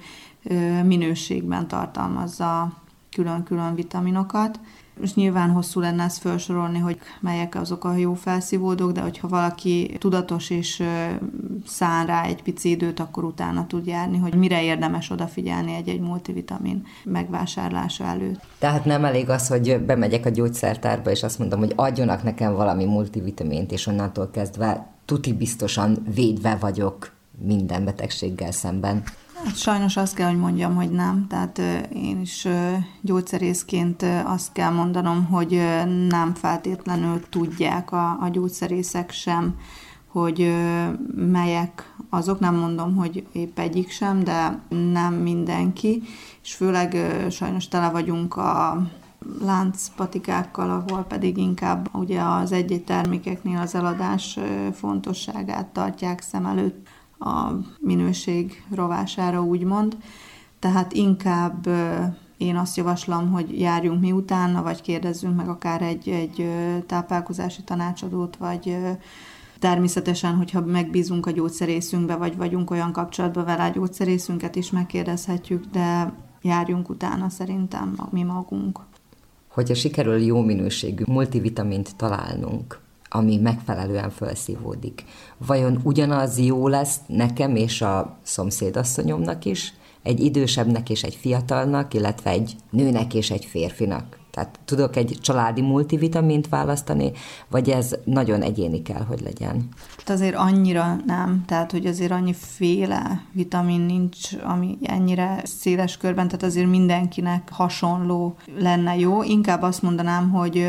minőségben 0.84 1.68
tartalmazza 1.68 2.74
külön-külön 3.12 3.76
vitaminokat. 3.76 4.60
Most 5.00 5.16
nyilván 5.16 5.50
hosszú 5.50 5.80
lenne 5.80 6.04
ezt 6.04 6.18
felsorolni, 6.18 6.80
hogy 6.80 6.98
melyek 7.20 7.56
azok 7.56 7.84
a 7.84 7.96
jó 7.96 8.14
felszívódók, 8.14 8.92
de 8.92 9.02
hogyha 9.02 9.28
valaki 9.28 9.96
tudatos 10.00 10.50
és 10.50 10.84
szán 11.66 12.06
rá 12.06 12.24
egy 12.24 12.44
pici 12.44 12.70
időt, 12.70 13.00
akkor 13.00 13.24
utána 13.24 13.68
tud 13.68 13.86
járni, 13.86 14.18
hogy 14.18 14.36
mire 14.36 14.64
érdemes 14.64 15.10
odafigyelni 15.10 15.74
egy-egy 15.74 16.00
multivitamin 16.00 16.86
megvásárlása 17.04 18.04
előtt. 18.04 18.42
Tehát 18.60 18.86
nem 18.86 19.06
elég 19.06 19.30
az, 19.30 19.48
hogy 19.48 19.80
bemegyek 19.80 20.26
a 20.26 20.30
gyógyszertárba, 20.30 21.12
és 21.12 21.24
azt 21.24 21.40
mondom, 21.40 21.60
hogy 21.60 21.74
adjonak 21.76 22.24
nekem 22.24 22.54
valami 22.54 22.86
multivitamint, 22.86 23.72
és 23.72 23.88
onnantól 23.88 24.30
kezdve 24.32 24.88
tuti 25.06 25.34
biztosan 25.34 25.98
védve 26.16 26.56
vagyok 26.56 27.12
minden 27.40 27.86
betegséggel 27.86 28.52
szemben. 28.52 29.04
Hát 29.46 29.58
sajnos 29.58 29.98
azt 29.98 30.16
kell, 30.16 30.30
hogy 30.30 30.40
mondjam, 30.40 30.76
hogy 30.76 30.90
nem. 30.90 31.28
Tehát 31.28 31.58
én 31.94 32.22
is 32.22 32.48
gyógyszerészként 33.02 34.06
azt 34.26 34.52
kell 34.52 34.72
mondanom, 34.72 35.26
hogy 35.26 35.62
nem 36.08 36.34
feltétlenül 36.34 37.30
tudják 37.30 37.92
a, 37.92 38.18
a 38.22 38.30
gyógyszerészek 38.32 39.12
sem, 39.12 39.56
hogy 40.08 40.56
melyek 41.16 41.96
azok, 42.10 42.40
nem 42.40 42.56
mondom, 42.56 42.96
hogy 42.96 43.26
épp 43.32 43.60
egyik 43.60 43.90
sem, 43.90 44.24
de 44.24 44.60
nem 44.92 45.14
mindenki, 45.14 46.04
és 46.44 46.54
főleg 46.54 46.98
sajnos 47.30 47.68
tele 47.68 47.90
vagyunk 47.90 48.36
a 48.36 48.82
láncpatikákkal, 49.42 50.70
ahol 50.70 51.04
pedig 51.04 51.38
inkább 51.38 51.90
ugye 51.94 52.22
az 52.22 52.52
egy-egy 52.52 52.84
termékeknél 52.84 53.60
az 53.60 53.76
eladás 53.76 54.40
fontosságát 54.74 55.68
tartják 55.68 56.22
szem 56.22 56.46
előtt 56.46 56.83
a 57.24 57.60
minőség 57.80 58.64
rovására, 58.72 59.44
úgymond. 59.44 59.98
Tehát 60.60 60.94
inkább 60.94 61.68
én 62.38 62.56
azt 62.56 62.78
javaslom, 62.78 63.32
hogy 63.32 63.60
járjunk 63.60 64.00
mi 64.00 64.12
utána, 64.12 64.62
vagy 64.62 64.82
kérdezzünk 64.82 65.36
meg 65.36 65.48
akár 65.48 65.82
egy, 65.82 66.10
egy 66.10 66.50
táplálkozási 66.86 67.64
tanácsadót, 67.64 68.36
vagy 68.36 68.78
természetesen, 69.60 70.36
hogyha 70.36 70.62
megbízunk 70.62 71.26
a 71.26 71.32
gyógyszerészünkbe, 71.32 72.16
vagy 72.16 72.38
vagyunk 72.38 72.72
olyan 72.72 72.92
kapcsolatban 72.92 73.46
vele 73.46 73.64
a 73.64 73.70
gyógyszerészünket 73.70 74.56
is 74.56 74.72
megkérdezhetjük, 74.72 75.66
de 75.72 76.14
járjunk 76.42 76.90
utána 76.90 77.30
szerintem 77.30 77.98
mi 78.10 78.24
magunk. 78.24 78.80
Hogyha 79.48 79.74
sikerül 79.74 80.18
jó 80.18 80.42
minőségű 80.42 81.04
multivitamint 81.08 81.96
találnunk, 81.96 82.80
ami 83.16 83.38
megfelelően 83.38 84.10
felszívódik. 84.10 85.04
Vajon 85.38 85.80
ugyanaz 85.84 86.40
jó 86.40 86.68
lesz 86.68 86.98
nekem 87.08 87.56
és 87.56 87.82
a 87.82 88.18
szomszédasszonyomnak 88.22 89.46
is, 89.46 89.74
egy 90.04 90.20
idősebbnek 90.20 90.90
és 90.90 91.04
egy 91.04 91.16
fiatalnak, 91.16 91.94
illetve 91.94 92.30
egy 92.30 92.56
nőnek 92.70 93.14
és 93.14 93.32
egy 93.32 93.46
férfinak? 93.46 94.22
Tehát 94.32 94.60
tudok 94.66 94.96
egy 94.96 95.18
családi 95.22 95.62
multivitamint 95.62 96.50
választani, 96.50 97.12
vagy 97.50 97.70
ez 97.70 97.96
nagyon 98.04 98.42
egyéni 98.42 98.82
kell, 98.82 99.02
hogy 99.02 99.22
legyen? 99.22 99.70
Hát 99.98 100.10
azért 100.10 100.36
annyira 100.36 100.96
nem, 101.06 101.44
tehát 101.48 101.72
hogy 101.72 101.86
azért 101.86 102.12
annyi 102.12 102.34
féle 102.34 103.24
vitamin 103.32 103.82
nincs, 103.82 104.30
ami 104.44 104.78
ennyire 104.84 105.42
széles 105.44 105.98
körben, 105.98 106.26
tehát 106.28 106.44
azért 106.44 106.70
mindenkinek 106.70 107.50
hasonló 107.52 108.36
lenne 108.60 108.98
jó. 108.98 109.24
Inkább 109.24 109.62
azt 109.62 109.82
mondanám, 109.82 110.30
hogy 110.30 110.68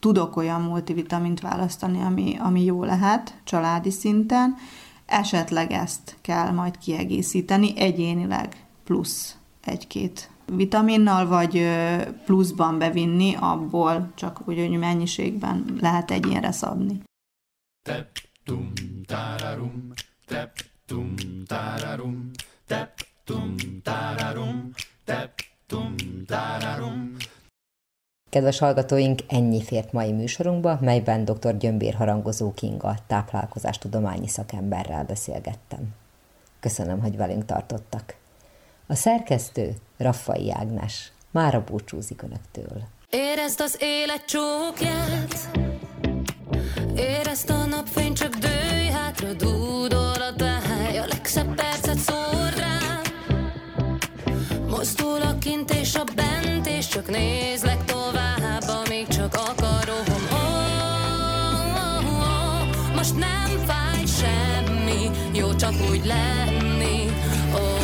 tudok 0.00 0.36
olyan 0.36 0.60
multivitamint 0.60 1.40
választani, 1.40 2.00
ami, 2.00 2.36
ami 2.38 2.64
jó 2.64 2.84
lehet 2.84 3.40
családi 3.44 3.90
szinten, 3.90 4.56
esetleg 5.06 5.72
ezt 5.72 6.16
kell 6.20 6.50
majd 6.50 6.78
kiegészíteni 6.78 7.78
egyénileg 7.78 8.66
plusz 8.84 9.36
egy-két 9.64 10.30
vitaminnal, 10.56 11.26
vagy 11.26 11.68
pluszban 12.24 12.78
bevinni, 12.78 13.34
abból 13.40 14.12
csak 14.14 14.48
úgy, 14.48 14.58
hogy 14.58 14.78
mennyiségben 14.78 15.76
lehet 15.80 16.10
egyénre 16.10 16.52
szabni. 16.52 17.02
Tep, 17.82 18.18
tum, 18.44 18.72
tararum, 19.06 19.88
tep, 20.26 20.58
tum, 20.86 21.14
tararum, 21.46 22.30
tep, 22.66 23.06
tum, 23.24 23.54
tararum, 23.82 24.70
tep, 25.04 25.40
tum, 25.66 25.94
tararum. 26.26 27.16
Kedves 28.30 28.58
hallgatóink, 28.58 29.20
ennyi 29.28 29.62
fért 29.62 29.92
mai 29.92 30.12
műsorunkba, 30.12 30.78
melyben 30.80 31.24
dr. 31.24 31.56
Gyömbér 31.56 31.94
Harangozó 31.94 32.52
Kinga 32.54 32.96
táplálkozástudományi 33.06 34.28
szakemberrel 34.28 35.04
beszélgettem. 35.04 35.94
Köszönöm, 36.60 37.00
hogy 37.00 37.16
velünk 37.16 37.44
tartottak. 37.44 38.14
A 38.86 38.94
szerkesztő 38.94 39.76
Raffai 39.96 40.52
Ágnes. 40.52 41.12
Mára 41.30 41.64
búcsúzik 41.64 42.22
Önöktől. 42.22 42.82
Érezd 43.10 43.60
az 43.60 43.76
élet 43.78 44.24
csókját, 44.24 45.50
érezd 46.96 47.50
a 47.50 47.64
napfény, 47.64 48.14
csak 48.14 48.34
dőj 48.34 48.86
hátra, 48.86 49.32
dúdol 49.32 50.22
a 50.22 50.34
táj, 50.36 50.98
a 50.98 51.06
legszebb 51.06 51.54
percet 51.54 51.98
szór 51.98 52.52
rá. 52.56 53.00
Mozdul 54.68 55.22
a 55.22 55.38
kint 55.38 55.70
és 55.70 55.94
a 55.94 56.04
bent, 56.14 56.59
csak 56.90 57.08
nézlek 57.08 57.84
tovább, 57.84 58.68
amíg 58.68 59.06
csak 59.06 59.34
akarom. 59.34 60.04
Oh, 60.30 60.48
oh, 61.74 62.20
oh, 62.20 62.94
most 62.94 63.16
nem 63.16 63.64
fáj 63.66 64.04
semmi, 64.06 65.10
jó 65.32 65.54
csak 65.54 65.72
úgy 65.90 66.04
lenni. 66.04 67.10
Oh, 67.52 67.80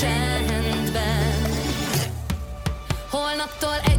csendben 0.00 1.42
Holnaptól 3.10 3.76
egy 3.84 3.93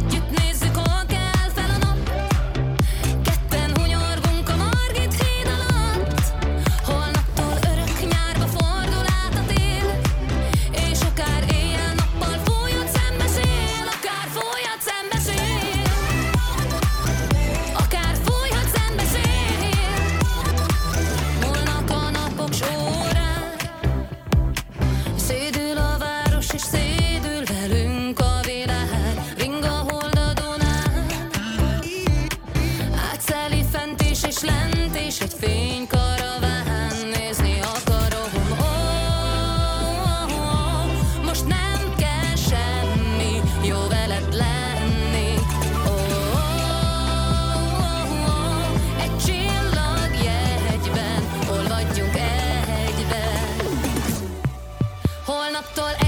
up 55.56 55.78
all 55.78 56.05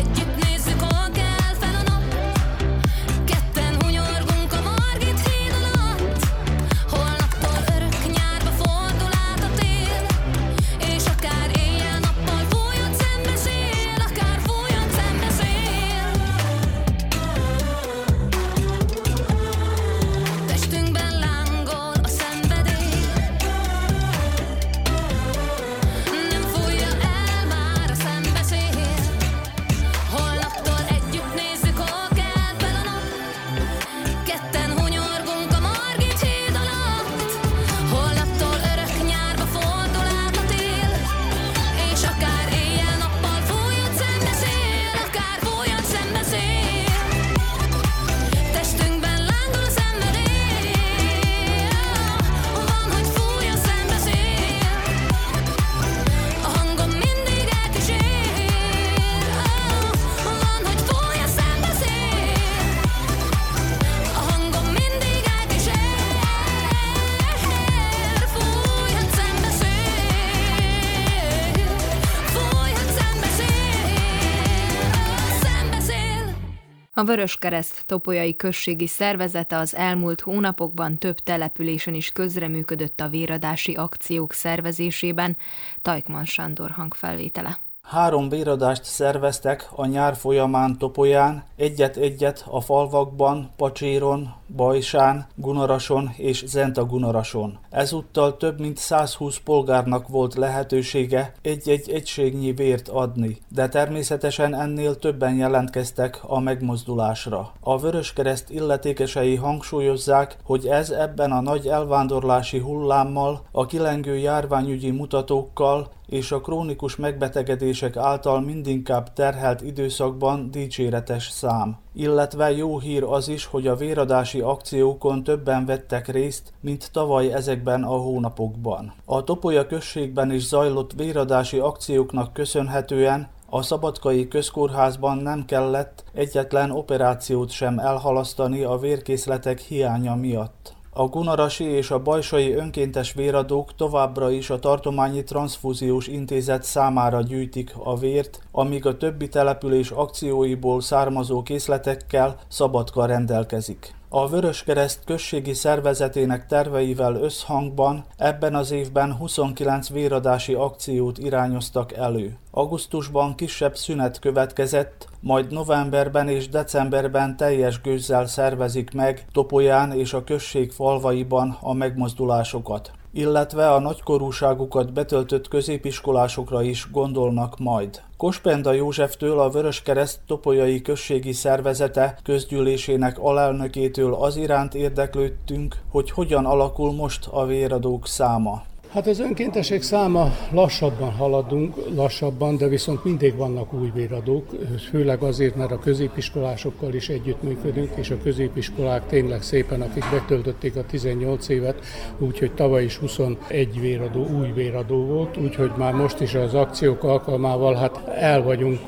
A 76.99 77.05
Vöröskereszt 77.05 77.83
topolyai 77.87 78.37
községi 78.37 78.87
szervezete 78.87 79.57
az 79.57 79.75
elmúlt 79.75 80.21
hónapokban 80.21 80.99
több 80.99 81.19
településen 81.19 81.95
is 81.95 82.11
közreműködött 82.11 83.01
a 83.01 83.09
véradási 83.09 83.75
akciók 83.75 84.33
szervezésében, 84.33 85.37
Tajkman 85.83 86.25
Sándor 86.25 86.71
hangfelvétele. 86.71 87.59
Három 87.83 88.29
véradást 88.29 88.85
szerveztek 88.85 89.69
a 89.75 89.87
nyár 89.87 90.17
folyamán 90.17 90.79
Topolyán, 90.79 91.45
egyet-egyet 91.57 92.45
a 92.51 92.61
falvakban, 92.61 93.51
Pacséron, 93.57 94.35
Bajsán, 94.57 95.27
Gunarason 95.35 96.11
és 96.17 96.45
Zenta 96.47 96.85
Gunarason. 96.85 97.59
Ezúttal 97.71 98.37
több 98.37 98.61
mint 98.61 98.77
120 98.77 99.39
polgárnak 99.45 100.09
volt 100.09 100.35
lehetősége 100.35 101.33
egy-egy 101.43 101.91
egységnyi 101.91 102.53
vért 102.53 102.89
adni, 102.89 103.39
de 103.49 103.69
természetesen 103.69 104.55
ennél 104.55 104.97
többen 104.97 105.35
jelentkeztek 105.35 106.21
a 106.23 106.41
megmozdulásra. 106.41 107.53
A 107.61 107.79
Vöröskereszt 107.79 108.51
illetékesei 108.51 109.35
hangsúlyozzák, 109.35 110.37
hogy 110.43 110.67
ez 110.67 110.91
ebben 110.91 111.33
a 111.33 111.41
nagy 111.41 111.67
elvándorlási 111.67 112.59
hullámmal, 112.59 113.43
a 113.53 113.67
kilengő 113.67 114.17
járványügyi 114.17 114.91
mutatókkal 114.91 115.89
és 116.09 116.33
a 116.33 116.41
krónikus 116.41 116.97
megbetegedések 116.97 117.97
által 117.97 118.41
mindinkább 118.41 119.13
terhelt 119.13 119.63
időszakban 119.63 120.51
dicséretes 120.51 121.29
szám. 121.29 121.79
Illetve 122.01 122.53
jó 122.53 122.79
hír 122.79 123.03
az 123.03 123.29
is, 123.29 123.45
hogy 123.45 123.67
a 123.67 123.77
véradási 123.77 124.41
akciókon 124.41 125.23
többen 125.23 125.67
vettek 125.67 126.09
részt, 126.09 126.53
mint 126.61 126.91
tavaly 126.93 127.33
ezekben 127.33 127.83
a 127.83 127.97
hónapokban. 127.97 128.93
A 129.05 129.25
Topolya 129.25 129.67
községben 129.67 130.33
is 130.33 130.47
zajlott 130.47 130.93
véradási 130.93 131.59
akcióknak 131.59 132.33
köszönhetően 132.33 133.29
a 133.47 133.63
Szabadkai 133.63 134.29
Közkórházban 134.29 135.19
nem 135.19 135.45
kellett 135.45 136.05
egyetlen 136.13 136.71
operációt 136.71 137.51
sem 137.51 137.79
elhalasztani 137.79 138.63
a 138.63 138.77
vérkészletek 138.77 139.59
hiánya 139.59 140.15
miatt. 140.15 140.77
A 140.99 141.07
Gunarasi 141.07 141.65
és 141.65 141.91
a 141.91 142.03
Bajsai 142.03 142.53
önkéntes 142.53 143.13
véradók 143.13 143.75
továbbra 143.75 144.31
is 144.31 144.51
a 144.51 144.59
Tartományi 144.59 145.25
Transfúziós 145.25 146.07
Intézet 146.07 146.63
számára 146.63 147.23
gyűjtik 147.23 147.73
a 147.83 147.97
vért, 147.97 148.41
amíg 148.53 148.87
a 148.87 148.97
többi 148.97 149.29
település 149.29 149.91
akcióiból 149.91 150.81
származó 150.81 151.43
készletekkel 151.43 152.37
Szabadka 152.49 153.07
rendelkezik. 153.07 153.98
A 154.11 154.29
Vöröskereszt 154.29 155.05
községi 155.05 155.55
szervezetének 155.55 156.47
terveivel 156.47 157.15
összhangban 157.15 158.05
ebben 158.17 158.55
az 158.55 158.71
évben 158.71 159.13
29 159.13 159.89
véradási 159.89 160.55
akciót 160.55 161.19
irányoztak 161.19 161.93
elő. 161.93 162.37
Augusztusban 162.51 163.35
kisebb 163.35 163.77
szünet 163.77 164.19
következett, 164.19 165.09
majd 165.21 165.53
novemberben 165.53 166.29
és 166.29 166.49
decemberben 166.49 167.37
teljes 167.37 167.81
gőzzel 167.81 168.27
szervezik 168.27 168.93
meg 168.93 169.27
Topolyán 169.33 169.93
és 169.93 170.13
a 170.13 170.25
község 170.25 170.73
falvaiban 170.73 171.59
a 171.61 171.73
megmozdulásokat 171.73 172.91
illetve 173.19 173.73
a 173.73 173.81
nagykorúságukat 173.81 174.93
betöltött 174.93 175.49
középiskolásokra 175.49 176.63
is 176.63 176.89
gondolnak 176.91 177.59
majd. 177.59 178.03
Kospenda 178.17 178.73
Józseftől 178.73 179.41
a 179.41 179.51
Vöröskereszt 179.51 180.21
Topolyai 180.27 180.83
Községi 180.83 181.33
Szervezete 181.33 182.19
közgyűlésének 182.23 183.19
alelnökétől 183.19 184.15
az 184.15 184.37
iránt 184.37 184.75
érdeklődtünk, 184.75 185.77
hogy 185.91 186.11
hogyan 186.11 186.47
alakul 186.47 186.93
most 186.93 187.27
a 187.31 187.47
véradók 187.47 188.07
száma. 188.07 188.63
Hát 188.93 189.07
az 189.07 189.21
önkéntesek 189.21 189.83
száma 189.83 190.33
lassabban 190.51 191.11
haladunk, 191.11 191.77
lassabban, 191.95 192.57
de 192.57 192.69
viszont 192.69 193.05
mindig 193.05 193.37
vannak 193.37 193.73
új 193.73 193.91
véradók, 193.95 194.45
főleg 194.91 195.23
azért, 195.23 195.57
mert 195.57 195.71
a 195.71 195.79
középiskolásokkal 195.79 196.95
is 196.95 197.09
együttműködünk, 197.09 197.91
és 197.95 198.11
a 198.11 198.19
középiskolák 198.23 199.07
tényleg 199.07 199.43
szépen, 199.43 199.81
akik 199.83 200.05
betöltötték 200.11 200.77
a 200.77 200.85
18 200.87 201.49
évet, 201.49 201.85
úgyhogy 202.19 202.53
tavaly 202.53 202.85
is 202.85 202.97
21 202.97 203.81
véradó, 203.81 204.27
új 204.39 204.53
véradó 204.53 205.05
volt, 205.05 205.37
úgyhogy 205.37 205.71
már 205.77 205.93
most 205.93 206.21
is 206.21 206.35
az 206.35 206.55
akciók 206.55 207.03
alkalmával 207.03 207.75
hát 207.75 208.09
el 208.15 208.43
vagyunk, 208.43 208.81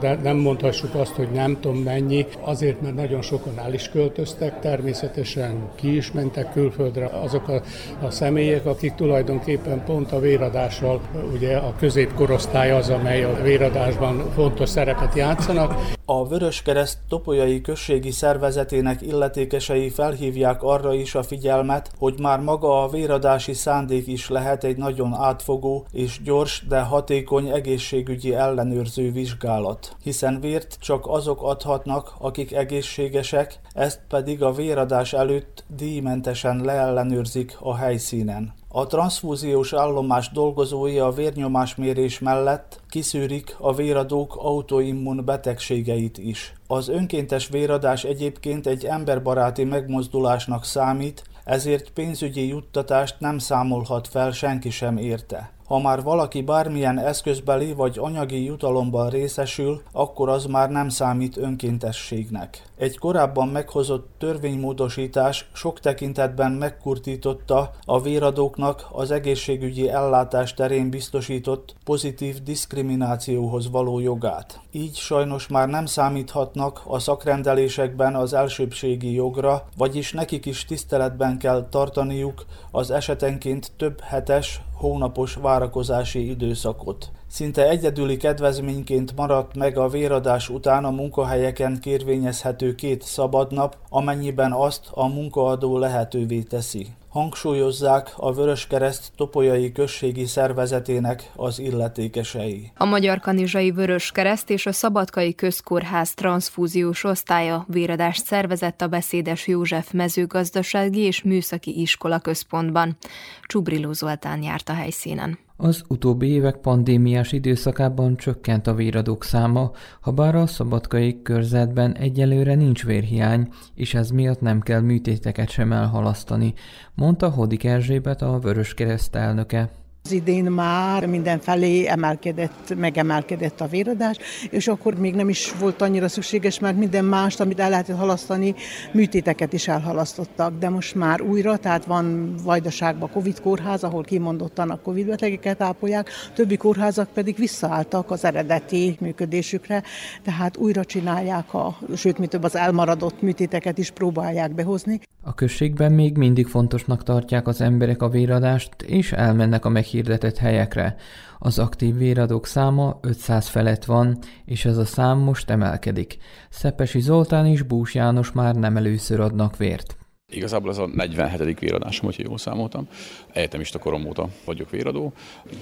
de 0.00 0.18
nem 0.22 0.36
mondhassuk 0.36 0.94
azt, 0.94 1.14
hogy 1.14 1.30
nem 1.30 1.58
tudom 1.60 1.78
mennyi, 1.78 2.26
azért, 2.40 2.80
mert 2.80 2.94
nagyon 2.94 3.22
sokan 3.22 3.58
el 3.58 3.74
is 3.74 3.88
költöztek, 3.88 4.60
természetesen 4.60 5.70
ki 5.74 5.96
is 5.96 6.12
mentek 6.12 6.52
külföldre 6.52 7.06
azok 7.06 7.48
a, 7.48 7.62
a 8.02 8.10
személyek, 8.10 8.66
akik 8.66 8.94
tulajdonképpen 8.94 9.40
tulajdonképpen 9.42 9.84
pont 9.84 10.12
a 10.12 10.20
véradással, 10.20 11.00
ugye 11.32 11.56
a 11.56 11.74
középkorosztály 11.78 12.70
az, 12.70 12.88
amely 12.88 13.24
a 13.24 13.42
véradásban 13.42 14.30
fontos 14.34 14.68
szerepet 14.68 15.14
játszanak. 15.14 15.74
A 16.04 16.28
Vöröskereszt 16.28 16.98
Topolyai 17.08 17.60
Községi 17.60 18.10
Szervezetének 18.10 19.02
illetékesei 19.02 19.88
felhívják 19.90 20.62
arra 20.62 20.94
is 20.94 21.14
a 21.14 21.22
figyelmet, 21.22 21.90
hogy 21.98 22.14
már 22.20 22.40
maga 22.40 22.82
a 22.82 22.88
véradási 22.88 23.52
szándék 23.52 24.06
is 24.06 24.28
lehet 24.28 24.64
egy 24.64 24.76
nagyon 24.76 25.14
átfogó 25.14 25.86
és 25.92 26.22
gyors, 26.22 26.64
de 26.68 26.80
hatékony 26.80 27.48
egészségügyi 27.48 28.34
ellenőrző 28.34 29.12
vizsgálat, 29.12 29.96
hiszen 30.02 30.40
vért 30.40 30.76
csak 30.80 31.06
azok 31.06 31.42
adhatnak, 31.42 32.14
akik 32.18 32.52
egészségesek, 32.52 33.60
ezt 33.72 34.00
pedig 34.08 34.42
a 34.42 34.52
véradás 34.52 35.12
előtt 35.12 35.64
díjmentesen 35.76 36.60
leellenőrzik 36.64 37.56
a 37.60 37.76
helyszínen. 37.76 38.52
A 38.74 38.86
transfúziós 38.86 39.72
állomás 39.72 40.30
dolgozói 40.30 40.98
a 40.98 41.10
vérnyomásmérés 41.10 42.18
mellett 42.18 42.80
kiszűrik 42.88 43.56
a 43.58 43.74
véradók 43.74 44.36
autoimmun 44.36 45.24
betegségeit 45.24 46.18
is. 46.18 46.54
Az 46.66 46.88
önkéntes 46.88 47.48
véradás 47.48 48.04
egyébként 48.04 48.66
egy 48.66 48.84
emberbaráti 48.84 49.64
megmozdulásnak 49.64 50.64
számít, 50.64 51.22
ezért 51.44 51.90
pénzügyi 51.90 52.46
juttatást 52.46 53.16
nem 53.18 53.38
számolhat 53.38 54.08
fel 54.08 54.30
senki 54.30 54.70
sem 54.70 54.96
érte. 54.96 55.52
Ha 55.72 55.78
már 55.78 56.02
valaki 56.02 56.42
bármilyen 56.42 56.98
eszközbeli 56.98 57.72
vagy 57.72 57.98
anyagi 57.98 58.44
jutalomban 58.44 59.10
részesül, 59.10 59.82
akkor 59.92 60.28
az 60.28 60.44
már 60.44 60.70
nem 60.70 60.88
számít 60.88 61.36
önkéntességnek. 61.36 62.62
Egy 62.76 62.98
korábban 62.98 63.48
meghozott 63.48 64.08
törvénymódosítás 64.18 65.50
sok 65.52 65.80
tekintetben 65.80 66.52
megkurtította 66.52 67.70
a 67.84 68.00
véradóknak 68.00 68.86
az 68.90 69.10
egészségügyi 69.10 69.88
ellátás 69.90 70.54
terén 70.54 70.90
biztosított 70.90 71.74
pozitív 71.84 72.42
diszkriminációhoz 72.42 73.70
való 73.70 73.98
jogát. 73.98 74.60
Így 74.70 74.96
sajnos 74.96 75.48
már 75.48 75.68
nem 75.68 75.86
számíthatnak 75.86 76.82
a 76.86 76.98
szakrendelésekben 76.98 78.14
az 78.14 78.32
elsőbségi 78.32 79.12
jogra, 79.12 79.64
vagyis 79.76 80.12
nekik 80.12 80.46
is 80.46 80.64
tiszteletben 80.64 81.38
kell 81.38 81.68
tartaniuk 81.70 82.44
az 82.70 82.90
esetenként 82.90 83.72
több 83.76 84.00
hetes, 84.00 84.60
hónapos 84.82 85.34
várakozási 85.34 86.30
időszakot. 86.30 87.10
Szinte 87.26 87.68
egyedüli 87.68 88.16
kedvezményként 88.16 89.16
maradt 89.16 89.56
meg 89.56 89.78
a 89.78 89.88
véradás 89.88 90.48
után 90.48 90.84
a 90.84 90.90
munkahelyeken 90.90 91.80
kérvényezhető 91.80 92.74
két 92.74 93.02
szabadnap, 93.02 93.76
amennyiben 93.88 94.52
azt 94.52 94.88
a 94.90 95.06
munkaadó 95.06 95.78
lehetővé 95.78 96.42
teszi 96.42 96.86
hangsúlyozzák 97.12 98.12
a 98.16 98.32
Vöröskereszt 98.32 99.12
Topolyai 99.16 99.72
Községi 99.72 100.26
Szervezetének 100.26 101.30
az 101.36 101.58
illetékesei. 101.58 102.70
A 102.76 102.84
Magyar 102.84 103.20
Kanizsai 103.20 103.70
Vöröskereszt 103.70 104.50
és 104.50 104.66
a 104.66 104.72
Szabadkai 104.72 105.34
Közkórház 105.34 106.14
transfúziós 106.14 107.04
osztálya 107.04 107.64
véradást 107.68 108.24
szervezett 108.24 108.80
a 108.80 108.88
Beszédes 108.88 109.46
József 109.46 109.92
mezőgazdasági 109.92 111.00
és 111.00 111.22
műszaki 111.22 111.80
iskola 111.80 112.18
központban. 112.18 112.96
Csubriló 113.42 113.92
Zoltán 113.92 114.42
járt 114.42 114.68
a 114.68 114.74
helyszínen. 114.74 115.38
Az 115.64 115.84
utóbbi 115.88 116.26
évek 116.26 116.56
pandémiás 116.56 117.32
időszakában 117.32 118.16
csökkent 118.16 118.66
a 118.66 118.74
véradók 118.74 119.24
száma, 119.24 119.70
ha 120.00 120.10
bár 120.10 120.34
a 120.34 120.46
szabadkai 120.46 121.22
körzetben 121.22 121.96
egyelőre 121.96 122.54
nincs 122.54 122.84
vérhiány, 122.84 123.48
és 123.74 123.94
ez 123.94 124.10
miatt 124.10 124.40
nem 124.40 124.60
kell 124.60 124.80
műtéteket 124.80 125.50
sem 125.50 125.72
elhalasztani, 125.72 126.54
mondta 126.94 127.30
Hodik 127.30 127.64
Erzsébet 127.64 128.22
a 128.22 128.38
Vöröskereszt 128.38 129.14
elnöke. 129.14 129.81
Az 130.04 130.12
idén 130.12 130.44
már 130.44 131.06
mindenfelé 131.06 131.86
emelkedett, 131.86 132.74
megemelkedett 132.76 133.60
a 133.60 133.66
véradás, 133.66 134.16
és 134.50 134.68
akkor 134.68 134.94
még 134.94 135.14
nem 135.14 135.28
is 135.28 135.52
volt 135.52 135.82
annyira 135.82 136.08
szükséges, 136.08 136.58
mert 136.58 136.76
minden 136.76 137.04
mást, 137.04 137.40
amit 137.40 137.60
el 137.60 137.70
lehetett 137.70 137.96
halasztani, 137.96 138.54
műtéteket 138.92 139.52
is 139.52 139.68
elhalasztottak, 139.68 140.58
de 140.58 140.68
most 140.68 140.94
már 140.94 141.20
újra, 141.20 141.56
tehát 141.56 141.84
van 141.84 142.34
Vajdaságban 142.44 143.10
Covid 143.10 143.40
kórház, 143.40 143.84
ahol 143.84 144.02
kimondottan 144.02 144.70
a 144.70 144.80
Covid 144.80 145.06
betegeket 145.06 145.60
ápolják, 145.60 146.10
többi 146.34 146.56
kórházak 146.56 147.08
pedig 147.08 147.36
visszaálltak 147.36 148.10
az 148.10 148.24
eredeti 148.24 148.96
működésükre, 149.00 149.82
tehát 150.22 150.56
újra 150.56 150.84
csinálják, 150.84 151.54
a, 151.54 151.78
sőt, 151.96 152.18
mi 152.18 152.26
több 152.26 152.42
az 152.42 152.56
elmaradott 152.56 153.22
műtéteket 153.22 153.78
is 153.78 153.90
próbálják 153.90 154.54
behozni. 154.54 155.00
A 155.24 155.34
községben 155.34 155.92
még 155.92 156.16
mindig 156.16 156.46
fontosnak 156.46 157.02
tartják 157.02 157.46
az 157.46 157.60
emberek 157.60 158.02
a 158.02 158.08
véradást, 158.08 158.82
és 158.82 159.12
elmennek 159.12 159.64
a 159.64 159.68
meg 159.68 159.84
meghirdetett 159.92 160.38
helyekre. 160.38 160.96
Az 161.38 161.58
aktív 161.58 161.96
véradók 161.96 162.46
száma 162.46 162.98
500 163.02 163.48
felett 163.48 163.84
van, 163.84 164.18
és 164.44 164.64
ez 164.64 164.76
a 164.76 164.84
szám 164.84 165.18
most 165.18 165.50
emelkedik. 165.50 166.16
Szepesi 166.50 167.00
Zoltán 167.00 167.46
és 167.46 167.62
Bús 167.62 167.94
János 167.94 168.32
már 168.32 168.54
nem 168.54 168.76
először 168.76 169.20
adnak 169.20 169.56
vért. 169.56 169.96
Igazából 170.30 170.70
ez 170.70 170.78
a 170.78 170.86
47. 170.86 171.58
véradásom, 171.58 172.04
hogyha 172.04 172.22
jól 172.26 172.38
számoltam. 172.38 172.88
Egyetemista 173.32 173.78
korom 173.78 174.06
óta 174.06 174.28
vagyok 174.44 174.70
véradó. 174.70 175.12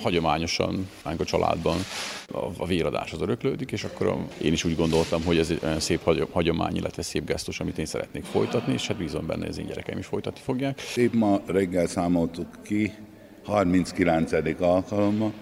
Hagyományosan 0.02 0.88
a 1.02 1.24
családban 1.24 1.76
a 2.58 2.66
véradás 2.66 3.12
az 3.12 3.20
öröklődik, 3.20 3.72
és 3.72 3.84
akkor 3.84 4.16
én 4.42 4.52
is 4.52 4.64
úgy 4.64 4.76
gondoltam, 4.76 5.24
hogy 5.24 5.38
ez 5.38 5.50
egy 5.50 5.60
olyan 5.62 5.80
szép 5.80 6.30
hagyomány, 6.32 6.76
illetve 6.76 7.02
szép 7.02 7.24
gesztus, 7.26 7.60
amit 7.60 7.78
én 7.78 7.86
szeretnék 7.86 8.24
folytatni, 8.24 8.72
és 8.72 8.86
hát 8.86 8.96
bízom 8.96 9.26
benne, 9.26 9.40
hogy 9.40 9.48
az 9.48 9.58
én 9.58 9.66
gyerekeim 9.66 9.98
is 9.98 10.06
folytatni 10.06 10.40
fogják. 10.40 10.80
Épp 10.96 11.12
ma 11.12 11.40
reggel 11.46 11.86
számoltuk 11.86 12.46
ki, 12.62 12.92
39. 13.50 14.32
alkalommal, 14.60 15.32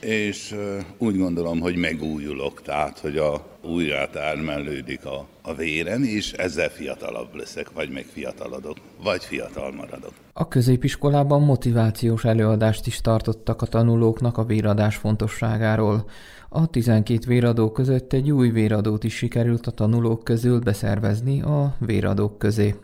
és 0.00 0.54
úgy 0.98 1.16
gondolom, 1.16 1.60
hogy 1.60 1.76
megújulok, 1.76 2.62
tehát, 2.62 2.98
hogy 2.98 3.16
a 3.16 3.52
újra 3.64 4.08
termelődik 4.10 5.04
a, 5.04 5.26
a 5.42 5.54
vérem, 5.54 6.02
és 6.02 6.32
ezzel 6.32 6.68
fiatalabb 6.68 7.34
leszek, 7.34 7.72
vagy 7.72 7.90
meg 7.90 8.04
fiataladok, 8.12 8.76
vagy 9.02 9.24
fiatal 9.24 9.72
maradok. 9.72 10.12
A 10.32 10.48
középiskolában 10.48 11.42
motivációs 11.42 12.24
előadást 12.24 12.86
is 12.86 13.00
tartottak 13.00 13.62
a 13.62 13.66
tanulóknak 13.66 14.38
a 14.38 14.44
véradás 14.44 14.96
fontosságáról. 14.96 16.04
A 16.48 16.66
12 16.66 17.26
véradó 17.26 17.70
között 17.70 18.12
egy 18.12 18.30
új 18.30 18.50
véradót 18.50 19.04
is 19.04 19.14
sikerült 19.14 19.66
a 19.66 19.70
tanulók 19.70 20.24
közül 20.24 20.58
beszervezni 20.58 21.42
a 21.42 21.76
véradók 21.78 22.38
közé. 22.38 22.74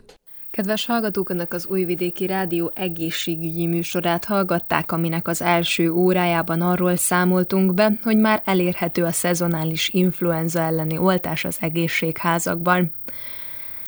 Kedves 0.59 0.85
hallgatók, 0.85 1.29
Önök 1.29 1.53
az 1.53 1.67
Újvidéki 1.67 2.25
Rádió 2.25 2.71
egészségügyi 2.75 3.67
műsorát 3.67 4.25
hallgatták, 4.25 4.91
aminek 4.91 5.27
az 5.27 5.41
első 5.41 5.91
órájában 5.91 6.61
arról 6.61 6.95
számoltunk 6.95 7.73
be, 7.73 7.99
hogy 8.03 8.17
már 8.17 8.41
elérhető 8.45 9.03
a 9.03 9.11
szezonális 9.11 9.89
influenza 9.89 10.59
elleni 10.59 10.97
oltás 10.97 11.45
az 11.45 11.57
egészségházakban. 11.59 12.91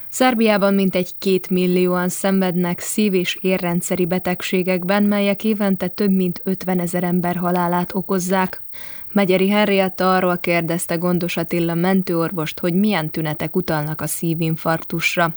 Szerbiában 0.10 0.73
mintegy 0.73 1.18
két 1.18 1.49
millióan 1.49 2.10
szenvednek 2.10 2.80
szív- 2.80 3.14
és 3.14 3.38
érrendszeri 3.41 4.06
betegségekben, 4.06 5.03
melyek 5.03 5.43
évente 5.43 5.88
több 5.88 6.11
mint 6.11 6.41
50 6.43 6.80
ezer 6.80 7.03
ember 7.03 7.35
halálát 7.35 7.93
okozzák. 7.93 8.64
Megyeri 9.11 9.49
Henrietta 9.49 10.15
arról 10.15 10.38
kérdezte 10.38 10.95
Gondos 10.95 11.38
Attila 11.38 11.73
mentőorvost, 11.73 12.60
hogy 12.60 12.73
milyen 12.73 13.10
tünetek 13.10 13.56
utalnak 13.56 14.02
a 14.02 14.07
szívinfarktusra. 14.07 15.34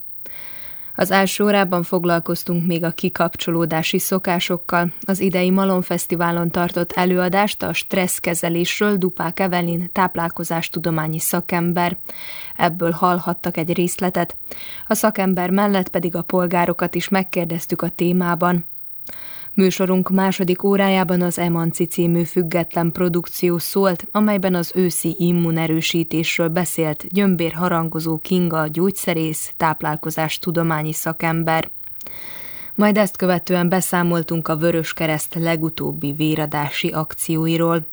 Az 0.97 1.11
első 1.11 1.45
órában 1.45 1.83
foglalkoztunk 1.83 2.67
még 2.67 2.85
a 2.85 2.91
kikapcsolódási 2.91 3.99
szokásokkal. 3.99 4.93
Az 5.01 5.21
idei 5.21 5.51
Malon 5.51 5.83
Fesztiválon 5.83 6.51
tartott 6.51 6.93
előadást 6.93 7.63
a 7.63 7.73
stresszkezelésről 7.73 8.97
Dupák 8.97 9.41
Evelin 9.41 9.89
táplálkozástudományi 9.93 11.19
szakember. 11.19 11.99
Ebből 12.57 12.91
hallhattak 12.91 13.57
egy 13.57 13.73
részletet. 13.73 14.37
A 14.87 14.95
szakember 14.95 15.51
mellett 15.51 15.89
pedig 15.89 16.15
a 16.15 16.23
polgárokat 16.23 16.95
is 16.95 17.09
megkérdeztük 17.09 17.83
a 17.83 17.89
témában. 17.89 18.65
Műsorunk 19.55 20.11
második 20.11 20.63
órájában 20.63 21.21
az 21.23 21.39
Emanci 21.39 21.85
című 21.85 22.23
független 22.23 22.93
produkció 22.93 23.59
szólt, 23.59 24.07
amelyben 24.11 24.55
az 24.55 24.73
őszi 24.75 25.17
immunerősítésről 25.19 26.49
beszélt 26.49 27.07
gyömbér 27.09 27.53
harangozó 27.53 28.19
Kinga 28.19 28.67
gyógyszerész, 28.67 29.53
táplálkozás 29.57 30.39
tudományi 30.39 30.93
szakember. 30.93 31.71
Majd 32.75 32.97
ezt 32.97 33.17
követően 33.17 33.69
beszámoltunk 33.69 34.49
a 34.49 34.57
Vörös 34.57 34.93
Kereszt 34.93 35.35
legutóbbi 35.35 36.13
véradási 36.13 36.89
akcióiról. 36.89 37.87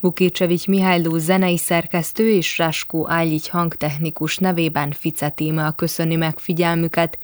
Vukicsevics 0.00 0.66
Mihályló 0.66 1.18
zenei 1.18 1.58
szerkesztő 1.58 2.30
és 2.30 2.58
Raskó 2.58 3.10
Ágyich 3.10 3.50
hangtechnikus 3.50 4.38
nevében 4.38 4.92
Fice 4.92 5.28
Tíma 5.28 5.72
köszöni 5.72 6.16
meg 6.16 6.38
figyelmüket, 6.38 7.18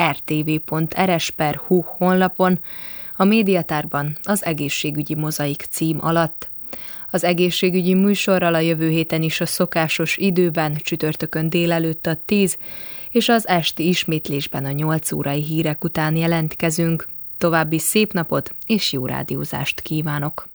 honlapon, 1.81 2.60
a 3.16 3.24
médiatárban 3.24 4.18
az 4.22 4.44
egészségügyi 4.44 5.14
mozaik 5.14 5.66
cím 5.70 5.98
alatt. 6.01 6.51
Az 7.10 7.24
egészségügyi 7.24 7.94
műsorral 7.94 8.55
a 8.55 8.59
jövő 8.59 8.89
héten 8.89 9.22
is 9.22 9.40
a 9.40 9.47
szokásos 9.47 10.16
időben, 10.16 10.76
csütörtökön 10.82 11.48
délelőtt 11.48 12.06
a 12.06 12.16
10, 12.24 12.56
és 13.10 13.28
az 13.28 13.48
esti 13.48 13.89
ismétlésben 13.89 14.64
a 14.64 14.70
8 14.70 15.12
órai 15.12 15.43
hírek 15.43 15.85
után 15.85 16.16
jelentkezünk. 16.16 17.09
További 17.39 17.78
szép 17.78 18.12
napot 18.12 18.55
és 18.66 18.93
jó 18.93 19.06
rádiózást 19.06 19.81
kívánok! 19.81 20.48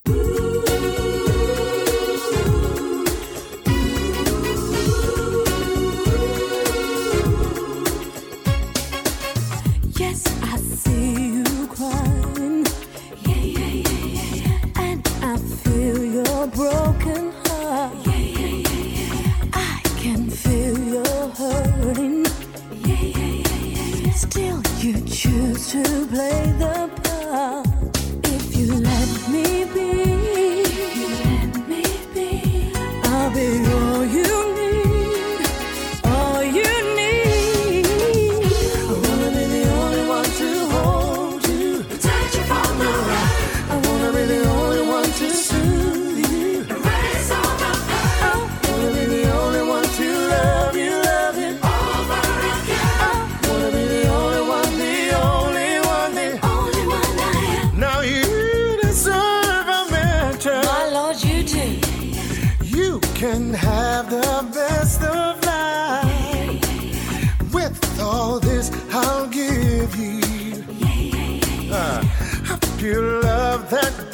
To 25.69 25.83
play 26.07 26.51
the 26.57 27.08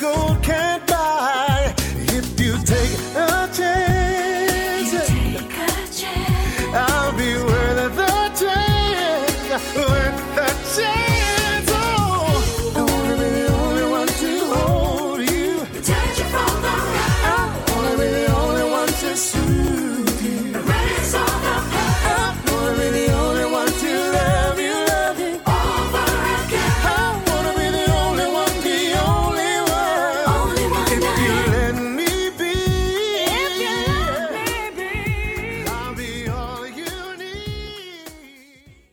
Oh. 0.07 0.34